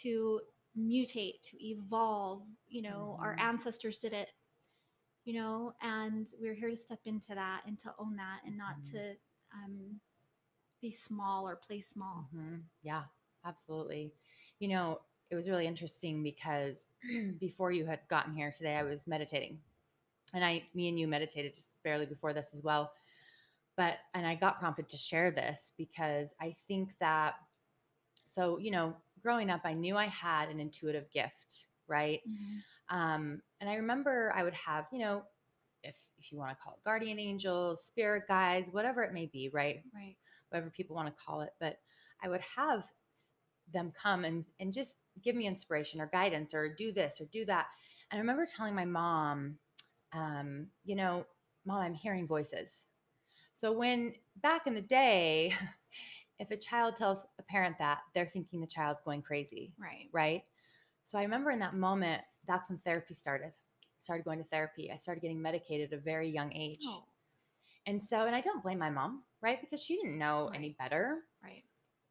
to 0.02 0.42
mutate 0.78 1.42
to 1.44 1.58
evolve 1.64 2.44
you 2.68 2.82
know 2.82 3.18
our 3.22 3.36
Mhm. 3.36 3.40
ancestors 3.40 4.00
did 4.00 4.14
it 4.14 4.30
you 5.26 5.34
know 5.34 5.74
and 5.82 6.28
we're 6.40 6.54
here 6.54 6.70
to 6.70 6.78
step 6.78 7.00
into 7.06 7.34
that 7.36 7.62
and 7.66 7.80
to 7.80 7.94
own 8.00 8.16
that 8.16 8.40
and 8.46 8.58
not 8.58 8.76
Mhm. 8.78 8.92
to 8.92 9.16
um, 9.54 10.00
be 10.82 10.92
small 10.92 11.48
or 11.48 11.56
play 11.56 11.82
small 11.82 12.30
hmm 12.32 12.58
Yeah, 12.84 13.04
absolutely. 13.46 14.14
You 14.60 14.70
know, 14.70 15.02
it 15.30 15.36
was 15.36 15.50
really 15.50 15.68
interesting 15.68 16.24
because 16.24 16.88
before 17.40 17.72
you 17.72 17.86
had 17.86 18.02
gotten 18.10 18.34
here 18.36 18.52
today, 18.52 18.76
I 18.76 18.84
was 18.84 19.08
meditating, 19.08 19.60
and 20.34 20.44
I, 20.44 20.64
me 20.74 20.90
and 20.90 21.00
you 21.00 21.08
meditated 21.08 21.54
just 21.54 21.82
barely 21.84 22.06
before 22.06 22.34
this 22.34 22.54
as 22.54 22.64
well. 22.64 22.92
But 23.78 24.00
and 24.14 24.26
I 24.26 24.36
got 24.36 24.60
prompted 24.60 24.90
to 24.90 24.98
share 24.98 25.32
this 25.32 25.74
because 25.78 26.34
I 26.42 26.56
think 26.68 26.94
that 27.00 27.36
so 28.26 28.58
you 28.58 28.72
know, 28.72 28.96
growing 29.22 29.50
up, 29.50 29.62
I 29.66 29.74
knew 29.74 29.96
I 29.98 30.06
had 30.06 30.50
an 30.50 30.60
intuitive 30.60 31.10
gift, 31.12 31.68
right? 31.88 32.22
Mhm. 32.28 32.64
Um, 32.90 33.42
and 33.60 33.70
I 33.70 33.76
remember 33.76 34.32
I 34.36 34.44
would 34.44 34.54
have, 34.54 34.88
you 34.92 35.00
know, 35.00 35.24
if 35.84 35.98
if 36.18 36.32
you 36.32 36.38
want 36.38 36.52
to 36.58 36.64
call 36.64 36.74
it 36.74 36.84
guardian 36.84 37.20
angels, 37.20 37.86
spirit 37.86 38.28
guides, 38.28 38.70
whatever 38.72 39.04
it 39.04 39.14
may 39.14 39.28
be, 39.28 39.50
right? 39.50 39.84
right 39.94 40.18
whatever 40.50 40.70
people 40.70 40.96
want 40.96 41.08
to 41.08 41.24
call 41.24 41.42
it 41.42 41.50
but 41.60 41.80
i 42.22 42.30
would 42.30 42.42
have 42.42 42.86
them 43.74 43.92
come 43.92 44.26
and 44.26 44.46
and 44.60 44.72
just 44.74 44.98
give 45.24 45.36
me 45.36 45.48
inspiration 45.48 46.00
or 46.00 46.08
guidance 46.08 46.54
or 46.54 46.70
do 46.74 46.92
this 46.92 47.20
or 47.20 47.26
do 47.26 47.46
that 47.46 47.68
and 48.12 48.18
i 48.18 48.22
remember 48.22 48.46
telling 48.46 48.76
my 48.76 48.86
mom 48.86 49.58
um, 50.16 50.68
you 50.84 50.96
know 50.96 51.26
mom 51.66 51.82
i'm 51.82 51.94
hearing 51.94 52.28
voices. 52.28 52.88
So 53.54 53.72
when 53.72 54.14
back 54.42 54.68
in 54.68 54.74
the 54.74 54.82
day 54.82 55.54
if 56.40 56.52
a 56.52 56.58
child 56.58 56.96
tells 56.98 57.26
a 57.40 57.44
parent 57.44 57.78
that 57.80 58.00
they're 58.14 58.30
thinking 58.32 58.60
the 58.60 58.68
child's 58.68 59.02
going 59.02 59.22
crazy 59.22 59.74
right. 59.80 60.10
right? 60.12 60.44
So 61.04 61.18
i 61.18 61.24
remember 61.24 61.52
in 61.52 61.60
that 61.60 61.76
moment 61.76 62.22
that's 62.48 62.70
when 62.70 62.78
therapy 62.80 63.14
started 63.14 63.54
started 64.06 64.24
going 64.24 64.40
to 64.40 64.46
therapy. 64.46 64.92
I 64.92 64.96
started 64.96 65.22
getting 65.22 65.42
medicated 65.42 65.92
at 65.92 66.00
a 66.00 66.02
very 66.02 66.30
young 66.30 66.54
age. 66.54 66.82
Oh. 66.86 67.04
And 67.88 68.02
so, 68.02 68.26
and 68.26 68.36
I 68.36 68.42
don't 68.42 68.64
blame 68.64 68.80
my 68.80 68.90
mom, 68.90 69.24
right? 69.42 69.60
Because 69.62 69.84
she 69.84 69.98
didn't 69.98 70.18
know 70.18 70.52
any 70.54 70.76
better. 70.80 71.20
right. 71.44 71.64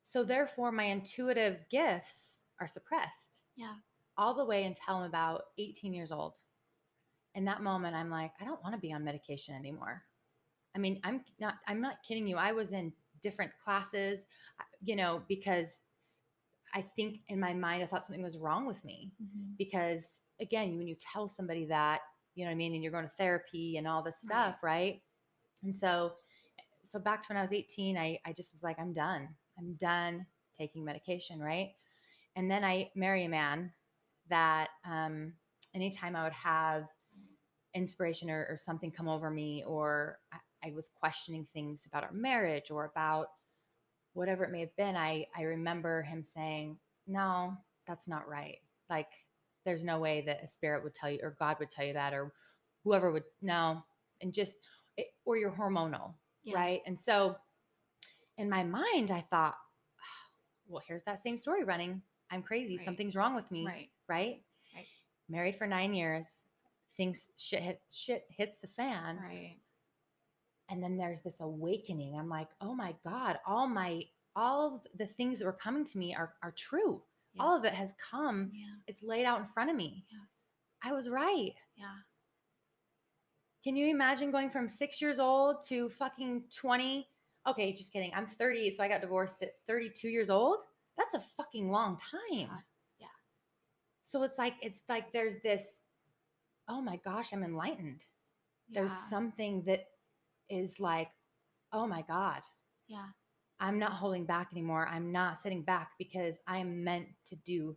So, 0.02 0.22
therefore, 0.22 0.70
my 0.70 0.84
intuitive 0.84 1.58
gifts 1.70 2.38
are 2.60 2.68
suppressed. 2.68 3.40
Yeah. 3.56 3.74
All 4.18 4.34
the 4.34 4.44
way 4.44 4.64
until 4.64 4.96
I'm 4.96 5.04
about 5.04 5.44
18 5.58 5.94
years 5.94 6.12
old. 6.12 6.34
In 7.34 7.44
that 7.46 7.62
moment, 7.62 7.94
I'm 7.96 8.10
like, 8.10 8.32
I 8.40 8.44
don't 8.44 8.62
want 8.62 8.74
to 8.74 8.80
be 8.80 8.92
on 8.92 9.04
medication 9.04 9.54
anymore. 9.54 10.02
I 10.74 10.78
mean, 10.78 11.00
I'm 11.04 11.24
not, 11.40 11.56
I'm 11.66 11.80
not 11.80 11.96
kidding 12.06 12.26
you. 12.26 12.36
I 12.36 12.52
was 12.52 12.72
in 12.72 12.92
different 13.22 13.52
classes, 13.62 14.26
you 14.82 14.96
know, 14.96 15.22
because 15.28 15.82
I 16.74 16.82
think 16.82 17.20
in 17.28 17.38
my 17.38 17.54
mind, 17.54 17.82
I 17.82 17.86
thought 17.86 18.04
something 18.04 18.22
was 18.22 18.38
wrong 18.38 18.66
with 18.66 18.84
me 18.84 19.12
Mhm. 19.22 19.56
because 19.56 20.22
again 20.40 20.76
when 20.76 20.86
you 20.88 20.96
tell 20.96 21.28
somebody 21.28 21.64
that 21.66 22.00
you 22.34 22.44
know 22.44 22.50
what 22.50 22.54
i 22.54 22.56
mean 22.56 22.74
and 22.74 22.82
you're 22.82 22.92
going 22.92 23.04
to 23.04 23.14
therapy 23.16 23.76
and 23.76 23.86
all 23.86 24.02
this 24.02 24.18
stuff 24.20 24.62
right, 24.62 25.00
and 25.62 25.76
so 25.76 26.16
so 26.82 26.98
back 26.98 27.22
to 27.22 27.28
when 27.28 27.38
i 27.38 27.40
was 27.40 27.52
18 27.52 27.96
I, 27.96 28.18
I 28.26 28.32
just 28.32 28.52
was 28.52 28.62
like 28.62 28.78
i'm 28.80 28.92
done 28.92 29.28
i'm 29.58 29.74
done 29.74 30.26
taking 30.58 30.84
medication 30.84 31.38
right 31.40 31.70
and 32.36 32.50
then 32.50 32.64
i 32.64 32.90
marry 32.96 33.24
a 33.24 33.28
man 33.28 33.72
that 34.28 34.70
um 34.84 35.32
anytime 35.72 36.16
i 36.16 36.24
would 36.24 36.32
have 36.32 36.88
inspiration 37.74 38.30
or, 38.30 38.46
or 38.48 38.56
something 38.56 38.90
come 38.90 39.08
over 39.08 39.30
me 39.30 39.64
or 39.66 40.18
I, 40.32 40.68
I 40.68 40.72
was 40.72 40.88
questioning 40.98 41.46
things 41.52 41.84
about 41.86 42.04
our 42.04 42.12
marriage 42.12 42.70
or 42.70 42.84
about 42.84 43.28
whatever 44.12 44.44
it 44.44 44.52
may 44.52 44.60
have 44.60 44.76
been 44.76 44.96
i 44.96 45.26
i 45.36 45.42
remember 45.42 46.02
him 46.02 46.22
saying 46.22 46.78
no 47.06 47.56
that's 47.86 48.08
not 48.08 48.26
right. 48.28 48.58
Like 48.88 49.08
there's 49.64 49.84
no 49.84 49.98
way 49.98 50.22
that 50.26 50.42
a 50.42 50.46
spirit 50.48 50.82
would 50.84 50.94
tell 50.94 51.10
you 51.10 51.18
or 51.22 51.36
god 51.38 51.56
would 51.58 51.70
tell 51.70 51.84
you 51.84 51.92
that 51.94 52.14
or 52.14 52.32
whoever 52.84 53.10
would 53.12 53.24
no. 53.42 53.82
And 54.22 54.32
just 54.32 54.56
it, 54.96 55.08
or 55.24 55.36
you're 55.36 55.50
hormonal 55.52 56.14
Yeah. 56.44 56.54
right? 56.56 56.80
And 56.86 56.98
so 56.98 57.36
in 58.38 58.48
my 58.48 58.62
mind 58.64 59.10
i 59.10 59.20
thought 59.30 59.54
"Ah, 60.00 60.04
well 60.68 60.82
here's 60.86 61.02
that 61.04 61.18
same 61.20 61.36
story 61.36 61.64
running. 61.64 62.02
I'm 62.30 62.42
crazy. 62.42 62.76
Right. 62.76 62.84
something's 62.84 63.14
wrong 63.16 63.34
with 63.34 63.50
me. 63.50 63.66
Right. 63.66 63.90
Right? 64.08 64.42
Right. 64.74 64.86
married 65.28 65.56
for 65.56 65.66
nine 65.66 65.92
years 65.94 66.44
things 66.96 67.28
shit 67.36 67.60
hit, 67.60 67.80
shit 67.92 68.24
hits 68.28 68.58
the 68.58 68.68
fan 68.68 69.16
right 69.16 69.56
and 70.70 70.82
then 70.82 70.96
there's 70.96 71.20
this 71.20 71.40
awakening 71.40 72.16
i'm 72.18 72.28
like 72.28 72.48
oh 72.60 72.74
my 72.74 72.94
god 73.04 73.38
all 73.46 73.66
my 73.66 74.02
all 74.36 74.82
the 74.98 75.06
things 75.06 75.38
that 75.38 75.44
were 75.44 75.52
coming 75.52 75.84
to 75.84 75.98
me 75.98 76.14
are 76.14 76.34
are 76.42 76.52
true 76.52 77.02
Yeah. 77.34 77.42
all 77.42 77.56
of 77.56 77.64
it 77.64 77.74
has 77.74 77.94
come 78.10 78.50
yeah 78.54 78.74
it's 78.86 79.02
laid 79.02 79.24
out 79.24 79.38
in 79.40 79.44
front 79.46 79.70
of 79.70 79.76
me 79.76 80.04
Yeah. 80.10 80.90
i 80.90 80.92
was 80.92 81.08
right 81.08 81.52
yeah 81.76 81.98
Can 83.64 83.76
you 83.76 83.86
imagine 83.88 84.30
going 84.30 84.50
from 84.50 84.68
six 84.68 85.00
years 85.00 85.18
old 85.18 85.64
to 85.68 85.88
fucking 85.88 86.44
20? 86.54 87.08
Okay, 87.46 87.72
just 87.72 87.92
kidding. 87.92 88.12
I'm 88.14 88.26
30, 88.26 88.70
so 88.70 88.82
I 88.82 88.88
got 88.88 89.00
divorced 89.00 89.42
at 89.42 89.54
32 89.66 90.08
years 90.08 90.28
old. 90.30 90.58
That's 90.98 91.14
a 91.14 91.20
fucking 91.36 91.70
long 91.70 91.96
time. 91.96 92.20
Yeah, 92.50 92.60
yeah. 93.00 93.16
So 94.02 94.22
it's 94.22 94.36
like, 94.38 94.54
it's 94.60 94.82
like 94.88 95.12
there's 95.12 95.36
this, 95.42 95.80
oh 96.68 96.80
my 96.80 96.98
gosh, 97.04 97.32
I'm 97.32 97.42
enlightened. 97.42 98.04
There's 98.70 98.92
something 98.92 99.62
that 99.66 99.84
is 100.48 100.80
like, 100.80 101.08
oh 101.72 101.86
my 101.86 102.02
God, 102.02 102.42
yeah. 102.88 103.06
I'm 103.60 103.78
not 103.78 103.92
holding 103.92 104.24
back 104.24 104.48
anymore. 104.52 104.88
I'm 104.90 105.12
not 105.12 105.38
sitting 105.38 105.62
back 105.62 105.92
because 105.98 106.38
I 106.46 106.58
am 106.58 106.82
meant 106.82 107.06
to 107.28 107.36
do 107.36 107.76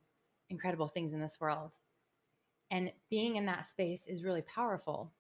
incredible 0.50 0.88
things 0.88 1.14
in 1.14 1.22
this 1.22 1.38
world. 1.40 1.74
And 2.72 2.92
being 3.10 3.36
in 3.36 3.46
that 3.46 3.66
space 3.66 4.08
is 4.08 4.24
really 4.24 4.42
powerful. 4.42 5.14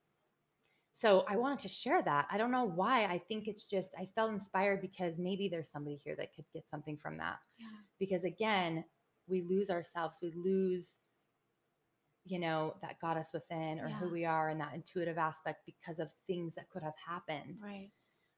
So 0.94 1.26
I 1.30 1.36
wanted 1.36 1.60
to 1.60 1.68
share 1.68 2.02
that. 2.02 2.28
I 2.32 2.38
don't 2.38 2.52
know 2.52 2.66
why. 2.66 3.06
I 3.06 3.22
think 3.28 3.48
it's 3.48 3.70
just, 3.70 3.94
I 4.00 4.10
felt 4.16 4.32
inspired 4.32 4.82
because 4.82 5.20
maybe 5.20 5.48
there's 5.48 5.70
somebody 5.70 6.02
here 6.04 6.16
that 6.16 6.34
could 6.34 6.46
get 6.54 6.68
something 6.68 6.98
from 6.98 7.18
that. 7.18 7.38
Yeah. 7.60 7.68
Because 8.00 8.24
again, 8.24 8.84
we 9.28 9.44
lose 9.44 9.70
ourselves, 9.70 10.18
we 10.22 10.32
lose, 10.36 10.94
you 12.28 12.40
know, 12.40 12.76
that 12.82 13.00
goddess 13.00 13.32
within 13.34 13.80
or 13.80 13.90
who 13.90 14.10
we 14.10 14.26
are 14.26 14.50
and 14.50 14.60
that 14.62 14.74
intuitive 14.74 15.18
aspect 15.18 15.66
because 15.66 16.00
of 16.00 16.10
things 16.28 16.56
that 16.56 16.70
could 16.70 16.84
have 16.84 16.96
happened 17.06 17.60
Right. 17.64 17.92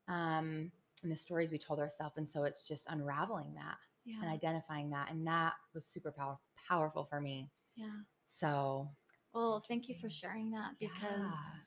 um, 0.08 0.72
and 1.04 1.12
the 1.12 1.16
stories 1.16 1.52
we 1.52 1.58
told 1.58 1.80
ourselves. 1.80 2.18
And 2.18 2.30
so 2.30 2.44
it's 2.44 2.68
just 2.68 2.88
unraveling 2.90 3.54
that 3.56 3.78
Yeah. 4.06 4.22
and 4.22 4.30
identifying 4.30 4.90
that. 4.92 5.12
And 5.12 5.26
that 5.28 5.54
was 5.74 5.86
super 5.86 6.12
power- 6.12 6.40
powerful 6.68 7.06
for 7.06 7.20
me. 7.22 7.50
yeah. 7.76 8.02
So, 8.28 8.90
Well, 9.34 9.64
thank 9.68 9.88
you 9.90 9.96
for 9.96 10.10
sharing 10.10 10.52
that 10.52 10.78
because 10.80 11.00
yeah. 11.34 11.60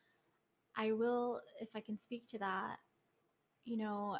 I 0.76 0.92
will, 0.92 1.40
if 1.60 1.68
I 1.74 1.80
can 1.80 1.98
speak 1.98 2.26
to 2.28 2.38
that, 2.38 2.78
you 3.64 3.76
know, 3.76 4.18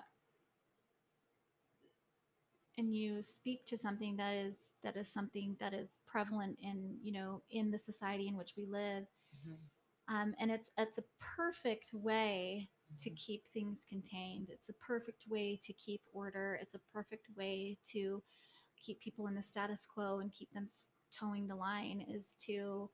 and 2.78 2.94
you 2.94 3.23
speak 3.23 3.66
to 3.66 3.76
something 3.76 4.16
that 4.16 4.32
is 4.35 4.56
that 4.82 4.96
is 4.96 5.12
something 5.12 5.56
that 5.60 5.74
is 5.74 5.90
prevalent 6.06 6.58
in 6.62 6.96
you 7.02 7.12
know 7.12 7.42
in 7.50 7.70
the 7.70 7.78
society 7.78 8.28
in 8.28 8.36
which 8.36 8.54
we 8.56 8.66
live, 8.66 9.06
Mhm. 9.32 9.70
um, 10.08 10.34
and 10.38 10.50
it's 10.50 10.70
it's 10.78 10.98
a 10.98 11.04
perfect 11.20 11.92
way 11.92 12.68
to 12.98 13.10
Mhm. 13.10 13.16
keep 13.16 13.46
things 13.52 13.80
contained. 13.88 14.48
It's 14.50 14.68
a 14.68 14.74
perfect 14.74 15.24
way 15.28 15.58
to 15.64 15.72
keep 15.72 16.00
order. 16.12 16.58
It's 16.60 16.74
a 16.74 16.80
perfect 16.92 17.26
way 17.36 17.78
to 17.92 18.22
keep 18.76 19.00
people 19.00 19.26
in 19.28 19.34
the 19.34 19.42
status 19.42 19.86
quo 19.86 20.18
and 20.20 20.32
keep 20.32 20.52
them 20.52 20.68
toeing 21.12 21.46
the 21.46 21.54
line 21.56 22.04
is 22.08 22.34
to, 22.46 22.90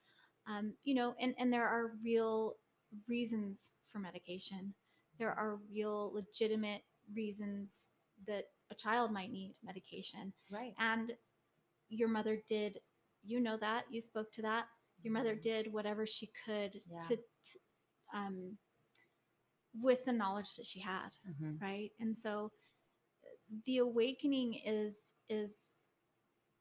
um, 0.47 0.75
you 0.85 0.95
know, 0.95 1.15
and, 1.21 1.35
and 1.39 1.53
there 1.53 1.67
are 1.69 1.93
real 2.05 2.55
reasons 3.09 3.59
for 3.91 3.99
medication. 3.99 4.75
There 5.19 5.33
are 5.33 5.59
real 5.71 6.13
legitimate 6.15 6.83
reasons 7.15 7.71
that 8.27 8.47
a 8.71 8.75
child 8.75 9.13
might 9.13 9.31
need 9.33 9.55
medication. 9.65 10.33
right. 10.51 10.75
And 10.79 11.13
your 11.89 12.09
mother 12.09 12.43
did, 12.49 12.81
you 13.23 13.41
know 13.41 13.57
that, 13.59 13.85
you 13.91 14.01
spoke 14.01 14.31
to 14.33 14.43
that. 14.43 14.67
Your 15.03 15.13
mother 15.13 15.35
Mhm. 15.37 15.43
did 15.43 15.73
whatever 15.73 16.07
she 16.07 16.27
could 16.45 16.75
Yeah. 16.87 17.07
to, 17.09 17.17
to 17.17 17.59
um, 18.13 18.59
with 19.81 20.05
the 20.05 20.13
knowledge 20.13 20.55
that 20.57 20.67
she 20.67 20.81
had 20.81 21.11
Mhm. 21.29 21.61
right 21.61 21.93
and 22.01 22.17
so 22.17 22.51
uh, 23.25 23.29
the 23.67 23.79
awakening 23.79 24.55
is 24.55 25.15
is 25.29 25.77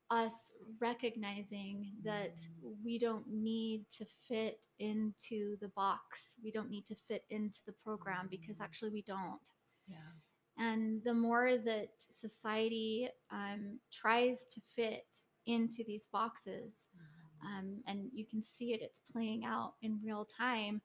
us 0.09 0.51
recognizing 0.79 1.93
that 2.03 2.35
Mm. 2.37 2.83
we 2.83 2.97
don't 2.99 3.27
need 3.27 3.89
to 3.91 4.05
fit 4.05 4.65
into 4.79 5.57
the 5.57 5.69
box 5.69 6.33
we 6.43 6.51
don't 6.51 6.69
need 6.69 6.85
to 6.85 6.95
fit 6.95 7.25
into 7.29 7.59
the 7.65 7.73
program 7.73 8.27
because 8.27 8.57
Mm. 8.57 8.63
actually 8.63 8.91
we 8.91 9.01
don't 9.01 9.41
Yeah. 9.87 10.11
And 10.57 11.03
the 11.03 11.13
more 11.13 11.57
that 11.57 11.89
society 12.09 13.09
um, 13.31 13.79
tries 13.91 14.45
to 14.53 14.61
fit 14.75 15.05
into 15.45 15.83
these 15.85 16.07
boxes 16.11 16.73
Mhm. 16.93 17.45
um, 17.45 17.81
and 17.87 18.09
you 18.13 18.25
can 18.25 18.41
see 18.41 18.73
it 18.73 18.81
it's 18.81 19.01
playing 19.11 19.45
out 19.45 19.73
in 19.81 19.99
real 20.03 20.25
time 20.37 20.81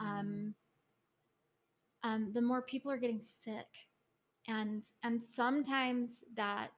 um, 0.00 0.54
um, 2.04 2.30
the 2.32 2.40
more 2.42 2.62
people 2.62 2.90
are 2.90 2.96
getting 2.96 3.20
sick 3.22 3.66
and 4.48 4.84
and 5.02 5.20
sometimes 5.34 6.18
that 6.36 6.68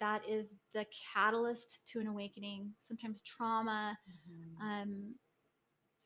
that 0.00 0.22
is 0.28 0.46
the 0.74 0.86
catalyst 1.14 1.80
to 1.86 2.00
an 2.00 2.06
awakening 2.06 2.70
sometimes 2.78 3.22
trauma 3.22 3.96
Mhm. 4.06 4.62
um, 4.62 5.14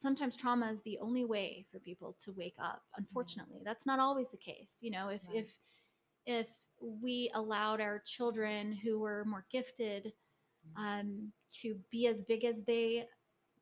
sometimes 0.02 0.36
trauma 0.36 0.70
is 0.72 0.82
the 0.82 0.98
only 1.00 1.24
way 1.24 1.64
for 1.70 1.78
people 1.78 2.16
to 2.22 2.32
wake 2.32 2.56
up 2.60 2.82
unfortunately 2.96 3.60
that's 3.64 3.86
not 3.86 4.00
always 4.00 4.28
the 4.30 4.36
case 4.36 4.72
you 4.80 4.90
know 4.90 5.08
if 5.08 5.22
Right. 5.28 5.46
if 5.46 5.54
if 6.26 6.48
we 6.80 7.30
allowed 7.34 7.80
our 7.80 8.02
children 8.04 8.72
who 8.72 8.98
were 8.98 9.24
more 9.24 9.46
gifted 9.50 10.12
um, 10.76 11.32
to 11.60 11.76
be 11.90 12.06
as 12.06 12.20
big 12.22 12.44
as 12.44 12.56
they 12.66 13.06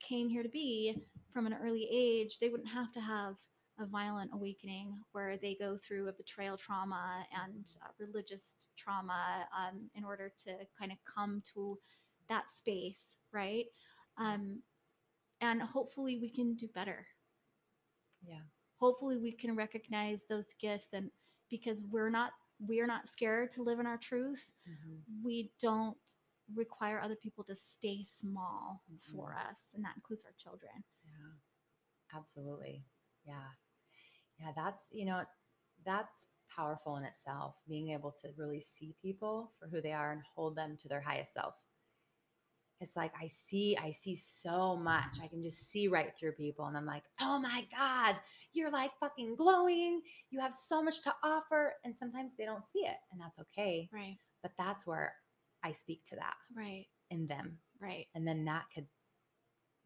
came 0.01 0.29
here 0.29 0.43
to 0.43 0.49
be 0.49 1.03
from 1.33 1.47
an 1.47 1.55
early 1.63 1.87
age, 1.91 2.39
they 2.39 2.49
wouldn't 2.49 2.69
have 2.69 2.93
to 2.93 3.01
have 3.01 3.35
a 3.79 3.87
violent 3.87 4.31
awakening 4.35 4.99
where 5.13 5.37
they 5.37 5.55
go 5.55 5.79
through 5.87 6.09
a 6.09 6.13
betrayal 6.13 6.57
trauma 6.57 7.25
and 7.45 7.65
uh, 7.83 7.89
religious 7.99 8.69
trauma 8.77 9.47
um, 9.59 9.91
in 9.95 10.05
order 10.05 10.33
to 10.45 10.53
kind 10.79 10.93
of 10.93 10.99
come 11.05 11.43
to 11.55 11.79
that 12.29 12.45
space, 12.51 13.17
right? 13.33 13.67
Um, 14.19 14.61
and 15.41 15.63
hopefully 15.63 16.19
we 16.21 16.29
can 16.31 16.55
do 16.55 16.69
better. 16.69 17.07
Yeah. 18.23 18.41
Hopefully 18.79 19.17
we 19.19 19.33
can 19.33 19.55
recognize 19.57 20.21
those 20.29 20.47
gifts 20.61 20.89
and 20.93 21.11
because 21.51 21.83
we're 21.91 22.11
not 22.11 22.33
we're 22.61 22.87
not 22.87 23.09
scared 23.09 23.51
to 23.53 23.63
live 23.63 23.79
in 23.81 23.87
our 23.87 23.97
truth 23.99 24.51
Mhm. 24.69 25.03
we 25.23 25.51
don't 25.61 25.97
require 26.55 27.01
other 27.01 27.17
people 27.17 27.43
to 27.45 27.55
stay 27.57 28.05
small 28.21 28.83
for 29.11 29.35
us 29.35 29.59
and 29.75 29.85
that 29.85 29.97
includes 29.97 30.25
our 30.25 30.33
children 30.39 30.85
Yeah. 31.05 31.33
Absolutely. 32.19 32.85
Yeah. 33.25 33.51
Yeah. 34.39 34.53
That's, 34.57 34.91
you 34.93 35.05
know, 35.05 35.25
that's 35.85 36.27
powerful 36.55 36.97
in 36.97 37.05
itself, 37.05 37.57
being 37.69 37.91
able 37.91 38.13
to 38.13 38.33
really 38.37 38.61
see 38.61 38.95
people 39.01 39.53
for 39.59 39.69
who 39.69 39.81
they 39.81 39.93
are 39.93 40.13
and 40.13 40.23
hold 40.35 40.57
them 40.57 40.77
to 40.79 40.89
their 40.89 41.01
highest 41.01 41.33
self. 41.35 41.55
It's 42.81 42.97
like 42.97 43.13
I 43.21 43.27
see, 43.27 43.77
I 43.77 43.91
see 43.91 44.17
so 44.17 44.75
much. 44.77 45.19
I 45.23 45.29
can 45.29 45.43
just 45.43 45.69
see 45.71 45.87
right 45.89 46.13
through 46.19 46.33
people. 46.33 46.65
And 46.67 46.77
I'm 46.77 46.87
like, 46.87 47.05
oh 47.21 47.39
my 47.39 47.67
God, 47.77 48.17
you're 48.53 48.71
like 48.71 48.93
fucking 48.99 49.37
glowing. 49.37 50.01
You 50.31 50.41
have 50.41 50.55
so 50.55 50.83
much 50.83 51.03
to 51.03 51.15
offer. 51.23 51.75
And 51.85 51.95
sometimes 51.97 52.37
they 52.37 52.47
don't 52.47 52.65
see 52.65 52.81
it. 52.81 52.97
And 53.13 53.21
that's 53.21 53.39
okay. 53.39 53.89
right 53.93 54.17
But 54.43 54.53
that's 54.59 54.87
where 54.87 55.15
I 55.63 55.73
speak 55.73 56.05
to 56.07 56.17
that 56.17 56.35
right 56.57 56.87
in 57.11 57.27
them. 57.27 57.59
right 57.81 58.07
And 58.15 58.27
then 58.27 58.45
that 58.47 58.65
could 58.75 58.87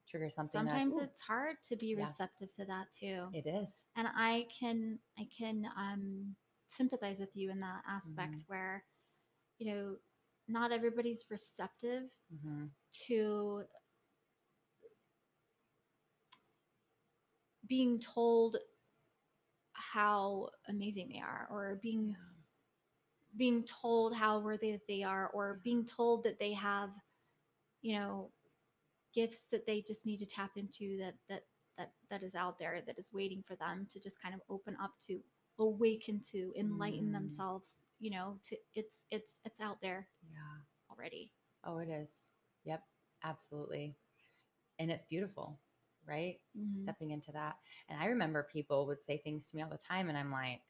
trigger 0.08 0.28
something. 0.28 0.60
sometimes 0.60 0.94
"Ooh, 0.94 1.00
it's 1.00 1.22
hard 1.22 1.56
to 1.68 1.76
be 1.76 1.94
Yeah. 1.96 2.06
receptive 2.06 2.54
to 2.54 2.64
that 2.66 2.86
too 2.92 3.28
it 3.32 3.46
is. 3.48 3.68
and 3.96 4.06
i 4.14 4.46
can 4.56 4.98
i 5.18 5.26
can 5.36 5.66
um 5.76 6.36
sympathize 6.68 7.18
with 7.18 7.34
you 7.34 7.50
in 7.50 7.58
that 7.60 7.82
aspect 7.88 8.34
Mhm. 8.34 8.44
where 8.48 8.84
you 9.58 9.66
know 9.74 9.96
not 10.48 10.72
everybody's 10.72 11.24
receptive 11.30 12.10
Mhm. 12.32 12.70
to 13.06 13.64
being 17.66 17.98
told 17.98 18.56
how 19.72 20.48
amazing 20.68 21.08
they 21.08 21.20
are 21.20 21.46
or 21.50 21.78
being 21.82 22.16
being 23.36 23.64
told 23.64 24.14
how 24.14 24.38
worthy 24.38 24.72
that 24.72 24.86
they 24.86 25.02
are 25.02 25.28
or 25.34 25.60
being 25.64 25.84
told 25.84 26.22
that 26.24 26.38
they 26.38 26.52
have 26.52 26.90
you 27.82 27.96
know 27.98 28.30
gifts 29.14 29.40
that 29.50 29.66
they 29.66 29.82
just 29.82 30.06
need 30.06 30.18
to 30.18 30.26
tap 30.26 30.52
into 30.56 30.96
that 30.98 31.14
that 31.28 31.42
that 31.76 31.92
that 32.10 32.22
is 32.22 32.34
out 32.34 32.58
there 32.58 32.80
that 32.86 32.98
is 32.98 33.10
waiting 33.12 33.42
for 33.46 33.56
them 33.56 33.86
to 33.90 33.98
just 34.00 34.20
kind 34.22 34.34
of 34.34 34.40
open 34.48 34.76
up 34.80 34.92
to 35.06 35.20
awaken 35.58 36.20
to 36.32 36.52
enlighten 36.56 37.08
Mm. 37.08 37.12
themselves 37.12 37.78
you 38.04 38.10
know 38.10 38.38
to 38.44 38.56
it's 38.74 39.04
it's 39.10 39.32
it's 39.44 39.60
out 39.60 39.78
there 39.82 40.08
Yeah. 40.30 40.60
already 40.92 41.32
Oh, 41.66 41.78
it 41.78 41.88
is. 41.88 42.12
Yep. 42.64 42.82
Absolutely. 43.24 43.96
And 44.78 44.90
it's 44.90 45.04
beautiful, 45.04 45.60
right? 46.06 46.38
Mhm. 46.58 46.76
Stepping 46.82 47.10
into 47.10 47.32
that. 47.32 47.56
And 47.88 47.98
I 48.00 48.06
remember 48.06 48.42
people 48.52 48.86
would 48.86 49.00
say 49.00 49.16
things 49.18 49.48
to 49.50 49.56
me 49.56 49.62
all 49.62 49.70
the 49.70 49.78
time, 49.78 50.08
and 50.10 50.18
I'm 50.18 50.30
like, 50.30 50.60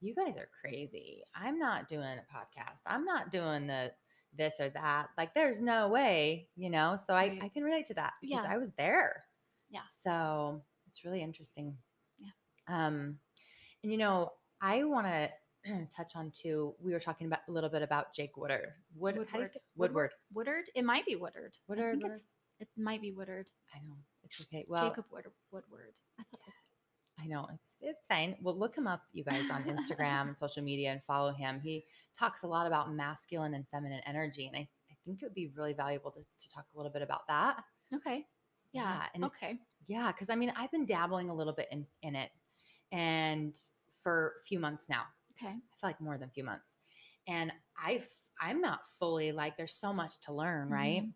you 0.00 0.14
guys 0.14 0.36
are 0.36 0.48
crazy. 0.60 1.22
I'm 1.34 1.58
not 1.58 1.88
doing 1.88 2.02
a 2.18 2.26
podcast. 2.36 2.80
I'm 2.86 3.04
not 3.04 3.32
doing 3.32 3.66
the 3.68 3.92
this 4.32 4.60
or 4.60 4.70
that. 4.70 5.08
Like, 5.16 5.34
there's 5.34 5.60
no 5.60 5.88
way, 5.88 6.48
you 6.56 6.70
know? 6.70 6.96
So 6.96 7.14
I, 7.14 7.38
I 7.42 7.48
can 7.48 7.62
relate 7.64 7.86
to 7.86 7.94
that 7.94 8.14
because 8.20 8.44
Yeah. 8.44 8.52
I 8.52 8.58
was 8.58 8.70
there. 8.76 9.24
Yeah. 9.70 9.82
So 9.84 10.62
it's 10.86 11.04
really 11.04 11.22
interesting. 11.22 11.76
Yeah. 12.18 12.30
Um, 12.68 13.18
and 13.82 13.92
you 13.92 13.98
know, 13.98 14.32
I 14.60 14.84
want 14.84 15.06
to 15.06 15.30
touch 15.96 16.12
on 16.14 16.30
too. 16.30 16.74
We 16.80 16.92
were 16.92 17.00
talking 17.00 17.26
about 17.26 17.40
a 17.48 17.52
little 17.52 17.70
bit 17.70 17.82
about 17.82 18.14
Jake 18.14 18.36
Woodard. 18.36 18.68
Wood, 18.94 19.16
Woodward. 19.18 19.50
Woodward. 19.76 20.10
woodard 20.32 20.64
it 20.74 20.84
might 20.84 21.06
be 21.06 21.16
woodard 21.16 21.56
Woodard, 21.68 21.92
think 21.92 22.02
Woodard? 22.04 22.20
it's, 22.20 22.36
it 22.60 22.68
might 22.76 23.00
be 23.00 23.12
woodard 23.12 23.46
I 23.74 23.78
know 23.86 23.96
it's 24.24 24.40
okay. 24.40 24.64
Well, 24.68 24.88
jacob 24.88 25.06
woodard 25.10 25.32
woodward 25.50 25.94
i 26.18 26.22
thought 26.30 26.40
I 27.20 27.26
know 27.26 27.48
it's 27.52 27.76
it's 27.80 28.04
fine. 28.08 28.36
Well, 28.40 28.56
look 28.56 28.76
him 28.76 28.86
up, 28.86 29.02
you 29.12 29.24
guys, 29.24 29.50
on 29.50 29.64
Instagram 29.64 30.28
and 30.28 30.38
social 30.44 30.62
media, 30.62 30.92
and 30.92 31.02
follow 31.02 31.32
him. 31.32 31.60
He 31.60 31.84
talks 32.16 32.44
a 32.44 32.46
lot 32.46 32.66
about 32.66 32.94
masculine 32.94 33.54
and 33.54 33.66
feminine 33.72 34.00
energy, 34.06 34.46
and 34.46 34.56
I, 34.56 34.60
I 34.60 34.94
think 35.04 35.20
it 35.22 35.26
would 35.26 35.34
be 35.34 35.50
really 35.56 35.72
valuable 35.72 36.12
to, 36.12 36.20
to 36.20 36.48
talk 36.54 36.66
a 36.72 36.76
little 36.76 36.92
bit 36.92 37.02
about 37.02 37.26
that. 37.28 37.56
Okay. 37.94 38.24
Yeah. 38.72 38.82
Yeah, 38.82 39.02
and- 39.14 39.24
okay. 39.24 39.58
Yeah, 39.88 40.12
because 40.12 40.30
I 40.30 40.36
mean, 40.36 40.52
I've 40.54 40.70
been 40.70 40.84
dabbling 40.86 41.28
a 41.30 41.34
little 41.34 41.54
bit 41.54 41.66
in 41.72 41.86
in 42.02 42.14
it, 42.14 42.30
and 42.92 43.58
for 44.02 44.34
a 44.40 44.44
few 44.44 44.60
months 44.60 44.88
now. 44.88 45.02
Okay. 45.38 45.56
I 45.72 45.76
feel 45.80 45.88
like 45.90 46.00
more 46.00 46.18
than 46.18 46.28
a 46.28 46.32
few 46.32 46.44
months, 46.44 46.78
and 47.26 47.52
I've 47.82 48.08
I'm 48.40 48.60
not 48.60 48.80
fully 48.98 49.32
like 49.32 49.56
there's 49.56 49.74
so 49.74 49.92
much 49.92 50.20
to 50.22 50.32
learn, 50.32 50.68
right? 50.70 51.04
Mhm. 51.04 51.12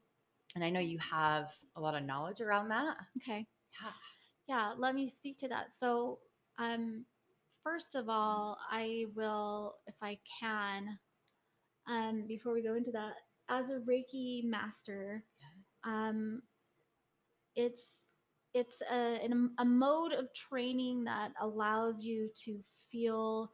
And 0.54 0.64
I 0.64 0.70
know 0.70 0.80
you 0.80 0.98
have 0.98 1.48
a 1.76 1.80
lot 1.80 1.94
of 1.94 2.04
knowledge 2.04 2.40
around 2.40 2.68
that. 2.68 2.96
Okay. 3.18 3.46
Yeah. 3.82 3.92
Yeah, 4.48 4.74
let 4.76 4.94
me 4.94 5.08
speak 5.08 5.38
to 5.38 5.48
that. 5.48 5.72
So, 5.72 6.20
um, 6.58 7.06
first 7.62 7.94
of 7.94 8.08
all, 8.08 8.58
I 8.70 9.06
will, 9.14 9.76
if 9.86 9.94
I 10.02 10.18
can, 10.40 10.98
um, 11.88 12.26
before 12.26 12.52
we 12.54 12.62
go 12.62 12.74
into 12.74 12.92
that, 12.92 13.14
as 13.48 13.70
a 13.70 13.80
Reiki 13.80 14.44
master, 14.44 15.24
um, 15.84 16.42
it's 17.54 17.82
it's 18.54 18.82
a, 18.90 18.94
an, 19.24 19.52
a 19.58 19.64
mode 19.64 20.12
of 20.12 20.32
training 20.34 21.04
that 21.04 21.32
allows 21.40 22.02
you 22.02 22.28
to 22.44 22.60
feel 22.90 23.50